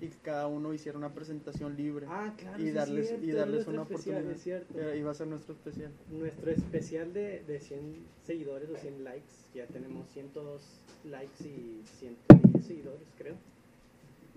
Y 0.00 0.08
que 0.08 0.16
cada 0.22 0.46
uno 0.46 0.72
hiciera 0.72 0.96
una 0.96 1.12
presentación 1.12 1.76
libre. 1.76 2.06
ah, 2.08 2.32
claro, 2.36 2.62
y 2.62 2.70
darles, 2.70 3.08
cierto, 3.08 3.26
y 3.26 3.30
es 3.30 3.36
darles 3.36 3.66
una 3.66 3.82
especial, 3.82 4.24
oportunidad. 4.24 4.92
Eh, 4.94 4.98
iba 4.98 5.10
a 5.10 5.14
ser 5.14 5.26
nuestro 5.26 5.54
especial. 5.54 5.90
Nuestro 6.10 6.52
especial 6.52 7.12
de, 7.12 7.42
de 7.44 7.60
100 7.60 7.96
seguidores 8.24 8.70
o 8.70 8.76
100 8.76 9.02
likes, 9.02 9.32
ya 9.54 9.66
tenemos 9.66 10.08
102 10.10 10.62
likes 11.04 11.44
y 11.44 11.82
110 11.98 12.64
seguidores, 12.64 13.08
creo. 13.18 13.34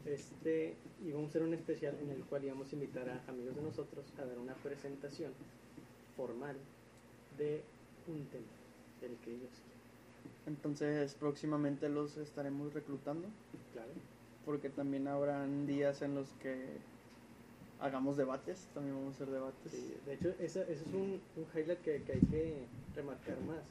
Este, 0.06 0.74
y 1.06 1.12
vamos 1.12 1.28
a 1.28 1.30
hacer 1.30 1.44
un 1.44 1.54
especial 1.54 1.96
en 2.02 2.10
el 2.10 2.24
cual 2.26 2.44
íbamos 2.44 2.72
a 2.72 2.76
invitar 2.76 3.08
a 3.08 3.24
amigos 3.30 3.56
de 3.56 3.62
nosotros 3.62 4.06
a 4.18 4.26
dar 4.26 4.40
una 4.40 4.56
presentación 4.56 5.32
formal 6.22 6.56
de 7.40 7.64
un 8.08 8.26
tema, 8.28 8.46
del 9.02 9.16
que 9.24 9.32
ellos 9.32 9.50
quieran. 9.66 9.82
Entonces 10.46 11.16
próximamente 11.16 11.90
los 11.90 12.18
estaremos 12.18 12.74
reclutando. 12.74 13.28
Claro. 13.74 13.90
porque 14.46 14.70
también 14.70 15.08
habrán 15.08 15.66
días 15.66 16.02
en 16.02 16.14
los 16.16 16.28
que 16.42 16.78
hagamos 17.80 18.18
debates, 18.18 18.68
también 18.74 18.96
vamos 18.96 19.14
a 19.14 19.16
hacer 19.24 19.30
debates. 19.34 19.72
Sí, 19.72 19.96
de 20.06 20.14
hecho, 20.14 20.30
ese 20.40 20.72
es 20.72 20.82
un, 20.94 21.22
un 21.38 21.46
highlight 21.56 21.80
que, 21.82 22.04
que 22.04 22.12
hay 22.14 22.22
que 22.22 22.66
remarcar 22.96 23.40
más. 23.42 23.64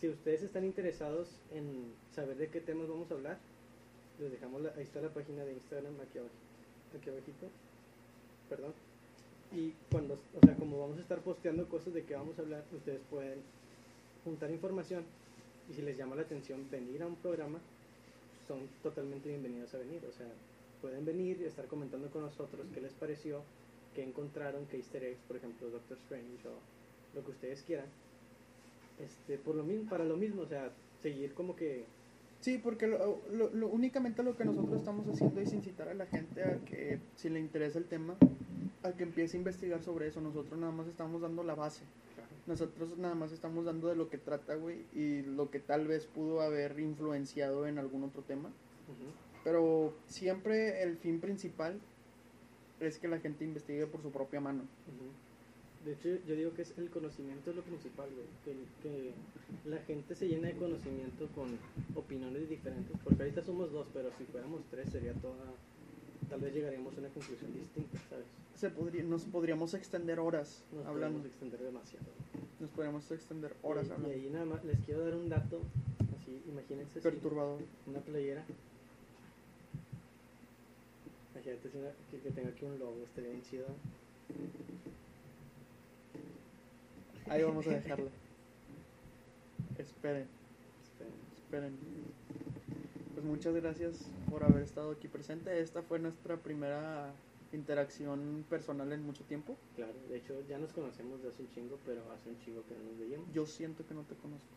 Si 0.00 0.08
ustedes 0.08 0.42
están 0.42 0.64
interesados 0.64 1.28
en 1.52 1.92
saber 2.14 2.36
de 2.36 2.48
qué 2.48 2.60
temas 2.60 2.88
vamos 2.88 3.10
a 3.10 3.14
hablar, 3.14 3.38
les 4.18 4.32
dejamos, 4.32 4.60
la- 4.62 4.72
ahí 4.76 4.82
está 4.82 5.00
la 5.00 5.10
página 5.10 5.44
de 5.44 5.52
Instagram 5.54 5.94
aquí 6.02 6.18
abajo, 6.18 6.34
aquí 6.98 7.08
abajito, 7.10 7.46
perdón. 8.48 8.72
Y 9.54 9.74
cuando, 9.90 10.14
o 10.14 10.40
sea, 10.46 10.54
como 10.56 10.80
vamos 10.80 10.98
a 10.98 11.02
estar 11.02 11.18
posteando 11.20 11.68
cosas 11.68 11.92
de 11.92 12.04
qué 12.04 12.14
vamos 12.14 12.38
a 12.38 12.42
hablar, 12.42 12.64
ustedes 12.72 13.00
pueden 13.10 13.38
juntar 14.24 14.50
información 14.50 15.04
y 15.70 15.74
si 15.74 15.82
les 15.82 15.96
llama 15.96 16.16
la 16.16 16.22
atención 16.22 16.66
venir 16.70 17.02
a 17.02 17.06
un 17.06 17.16
programa, 17.16 17.58
son 18.48 18.60
totalmente 18.82 19.28
bienvenidos 19.28 19.74
a 19.74 19.78
venir. 19.78 20.00
O 20.08 20.12
sea, 20.12 20.26
pueden 20.80 21.04
venir 21.04 21.38
y 21.40 21.44
estar 21.44 21.66
comentando 21.66 22.08
con 22.10 22.22
nosotros 22.22 22.66
qué 22.74 22.80
les 22.80 22.92
pareció, 22.92 23.42
qué 23.94 24.02
encontraron, 24.02 24.66
qué 24.66 24.78
easter 24.78 25.04
eggs, 25.04 25.20
por 25.28 25.36
ejemplo, 25.36 25.68
Doctor 25.68 25.98
Strange 25.98 26.48
o 26.48 27.16
lo 27.16 27.24
que 27.24 27.30
ustedes 27.32 27.62
quieran. 27.62 27.86
Este, 28.98 29.36
por 29.38 29.54
lo 29.54 29.64
mismo, 29.64 29.88
para 29.90 30.04
lo 30.04 30.16
mismo, 30.16 30.42
o 30.42 30.46
sea, 30.46 30.70
seguir 31.02 31.34
como 31.34 31.56
que 31.56 31.84
Sí, 32.40 32.58
porque 32.58 32.88
lo- 32.88 33.20
únicamente 33.68 34.24
lo 34.24 34.36
que 34.36 34.44
nosotros 34.44 34.80
estamos 34.80 35.06
haciendo 35.06 35.40
es 35.40 35.52
incitar 35.52 35.88
a 35.88 35.94
la 35.94 36.06
gente 36.06 36.42
a 36.42 36.56
que, 36.64 36.98
si 37.14 37.28
le 37.30 37.38
interesa 37.38 37.78
el 37.78 37.84
tema, 37.84 38.16
a 38.82 38.92
que 38.92 39.02
empiece 39.04 39.36
a 39.36 39.40
investigar 39.40 39.82
sobre 39.82 40.08
eso. 40.08 40.20
Nosotros 40.20 40.58
nada 40.58 40.72
más 40.72 40.86
estamos 40.86 41.20
dando 41.20 41.42
la 41.42 41.54
base. 41.54 41.82
Nosotros 42.46 42.98
nada 42.98 43.14
más 43.14 43.30
estamos 43.32 43.64
dando 43.64 43.88
de 43.88 43.96
lo 43.96 44.08
que 44.08 44.18
trata, 44.18 44.56
güey, 44.56 44.84
y 44.94 45.22
lo 45.22 45.50
que 45.50 45.60
tal 45.60 45.86
vez 45.86 46.06
pudo 46.06 46.40
haber 46.40 46.78
influenciado 46.80 47.66
en 47.66 47.78
algún 47.78 48.02
otro 48.02 48.22
tema. 48.22 48.50
Pero 49.44 49.94
siempre 50.06 50.82
el 50.82 50.96
fin 50.96 51.20
principal 51.20 51.78
es 52.80 52.98
que 52.98 53.08
la 53.08 53.20
gente 53.20 53.44
investigue 53.44 53.86
por 53.86 54.02
su 54.02 54.10
propia 54.10 54.40
mano. 54.40 54.62
De 55.84 55.92
hecho, 55.94 56.08
yo 56.26 56.36
digo 56.36 56.54
que 56.54 56.62
es 56.62 56.76
el 56.78 56.90
conocimiento 56.90 57.52
lo 57.52 57.62
principal, 57.62 58.08
güey. 58.14 58.26
Que, 58.44 58.54
que 58.82 59.12
la 59.68 59.78
gente 59.78 60.14
se 60.14 60.28
llena 60.28 60.48
de 60.48 60.54
conocimiento 60.54 61.28
con 61.34 61.58
opiniones 61.96 62.48
diferentes. 62.48 62.96
Porque 63.02 63.22
ahorita 63.22 63.42
somos 63.42 63.72
dos, 63.72 63.86
pero 63.92 64.10
si 64.16 64.24
fuéramos 64.24 64.62
tres 64.70 64.90
sería 64.90 65.12
toda... 65.14 65.34
Tal 66.32 66.40
vez 66.40 66.54
llegaríamos 66.54 66.96
a 66.96 67.00
una 67.00 67.08
conclusión 67.10 67.52
distinta, 67.52 67.98
¿sabes? 68.08 68.24
Se 68.56 68.70
podría, 68.70 69.02
nos 69.02 69.24
podríamos 69.24 69.74
extender 69.74 70.18
horas 70.18 70.62
Nos 70.72 70.86
hablando. 70.86 71.18
podemos 71.18 71.26
extender 71.26 71.60
demasiado. 71.60 72.06
Nos 72.58 72.70
podríamos 72.70 73.10
extender 73.10 73.54
horas 73.62 73.84
y, 73.84 73.88
y 73.88 73.92
hablando. 73.92 74.14
ahí 74.14 74.30
nada 74.32 74.44
más 74.46 74.64
les 74.64 74.78
quiero 74.80 75.04
dar 75.04 75.14
un 75.14 75.28
dato, 75.28 75.60
así, 76.16 76.40
imagínense 76.48 76.94
si 76.94 77.00
Perturbador. 77.00 77.60
una 77.86 77.98
playera. 78.00 78.44
Imagínate 81.34 81.68
si 81.70 81.76
una- 81.76 81.90
que, 82.10 82.18
que 82.20 82.30
tenga 82.30 82.48
aquí 82.50 82.64
un 82.64 82.78
logo, 82.78 82.96
estaría 83.04 83.30
bien 83.30 83.42
chido. 83.42 83.66
Ahí 87.28 87.42
vamos 87.42 87.66
a 87.66 87.70
dejarla. 87.70 88.10
Esperen, 89.78 90.26
Esperen. 90.84 91.14
esperen. 91.36 91.72
Pues 93.22 93.30
muchas 93.34 93.54
gracias 93.54 93.94
por 94.28 94.42
haber 94.42 94.64
estado 94.64 94.90
aquí 94.90 95.06
presente. 95.06 95.60
Esta 95.60 95.80
fue 95.80 96.00
nuestra 96.00 96.36
primera 96.38 97.12
interacción 97.52 98.44
personal 98.50 98.92
en 98.92 99.06
mucho 99.06 99.22
tiempo. 99.22 99.56
Claro, 99.76 99.92
de 100.08 100.16
hecho 100.16 100.34
ya 100.48 100.58
nos 100.58 100.72
conocemos 100.72 101.22
de 101.22 101.28
hace 101.28 101.42
un 101.42 101.48
chingo, 101.50 101.78
pero 101.86 102.02
hace 102.10 102.30
un 102.30 102.38
chingo 102.40 102.64
que 102.66 102.74
no 102.74 102.82
nos 102.90 102.98
veíamos. 102.98 103.32
Yo 103.32 103.46
siento 103.46 103.86
que 103.86 103.94
no 103.94 104.02
te 104.02 104.16
conozco. 104.16 104.48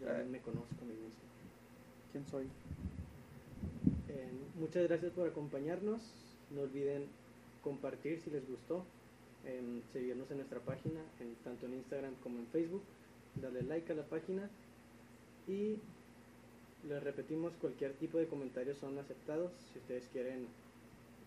Yo 0.00 0.08
Eh. 0.08 0.26
me 0.28 0.40
conozco 0.40 0.74
a 0.80 0.84
mí 0.86 0.94
mismo. 0.94 1.22
¿Quién 2.10 2.26
soy? 2.26 2.46
Eh, 4.08 4.28
muchas 4.58 4.82
gracias 4.88 5.12
por 5.12 5.28
acompañarnos. 5.28 6.02
No 6.50 6.62
olviden 6.62 7.06
compartir 7.62 8.18
si 8.22 8.30
les 8.30 8.44
gustó, 8.48 8.84
em, 9.44 9.82
seguirnos 9.92 10.28
en 10.32 10.38
nuestra 10.38 10.58
página, 10.58 11.00
en, 11.20 11.36
tanto 11.44 11.66
en 11.66 11.74
Instagram 11.74 12.14
como 12.24 12.40
en 12.40 12.46
Facebook, 12.48 12.82
darle 13.40 13.62
like 13.62 13.92
a 13.92 13.94
la 13.94 14.04
página 14.04 14.50
y 15.46 15.76
les 16.88 17.02
repetimos, 17.02 17.52
cualquier 17.60 17.92
tipo 17.94 18.18
de 18.18 18.26
comentarios 18.26 18.78
son 18.78 18.98
aceptados. 18.98 19.52
Si 19.72 19.78
ustedes 19.78 20.08
quieren 20.12 20.46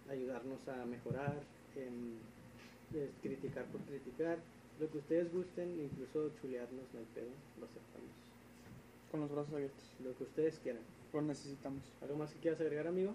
ayudarnos 0.09 0.67
a 0.67 0.85
mejorar, 0.85 1.35
em, 1.75 2.17
es 2.93 3.09
criticar 3.21 3.65
por 3.65 3.81
criticar, 3.81 4.37
lo 4.79 4.91
que 4.91 4.97
ustedes 4.97 5.31
gusten, 5.31 5.79
incluso 5.79 6.31
chulearnos, 6.41 6.83
no 6.93 6.99
hay 6.99 7.07
pedo, 7.15 7.31
lo 7.59 7.65
aceptamos. 7.65 8.11
Con 9.09 9.21
los 9.21 9.31
brazos 9.31 9.53
abiertos. 9.53 9.83
Lo 10.03 10.15
que 10.17 10.23
ustedes 10.23 10.59
quieran. 10.59 10.81
Lo 11.13 11.21
necesitamos. 11.21 11.83
¿Algo 12.01 12.17
más 12.17 12.33
que 12.33 12.39
quieras 12.39 12.59
agregar, 12.59 12.87
amigo? 12.87 13.13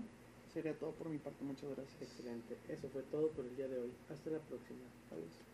Sería 0.55 0.75
todo 0.75 0.93
por 0.93 1.09
mi 1.09 1.19
parte. 1.19 1.45
Muchas 1.45 1.69
gracias. 1.77 2.01
Excelente. 2.01 2.57
Eso 2.69 2.89
fue 2.89 3.03
todo 3.03 3.29
por 3.29 3.45
el 3.45 3.55
día 3.57 3.69
de 3.69 3.79
hoy. 3.79 3.93
Hasta 4.09 4.31
la 4.31 4.39
próxima. 4.39 4.81
Adiós. 5.13 5.50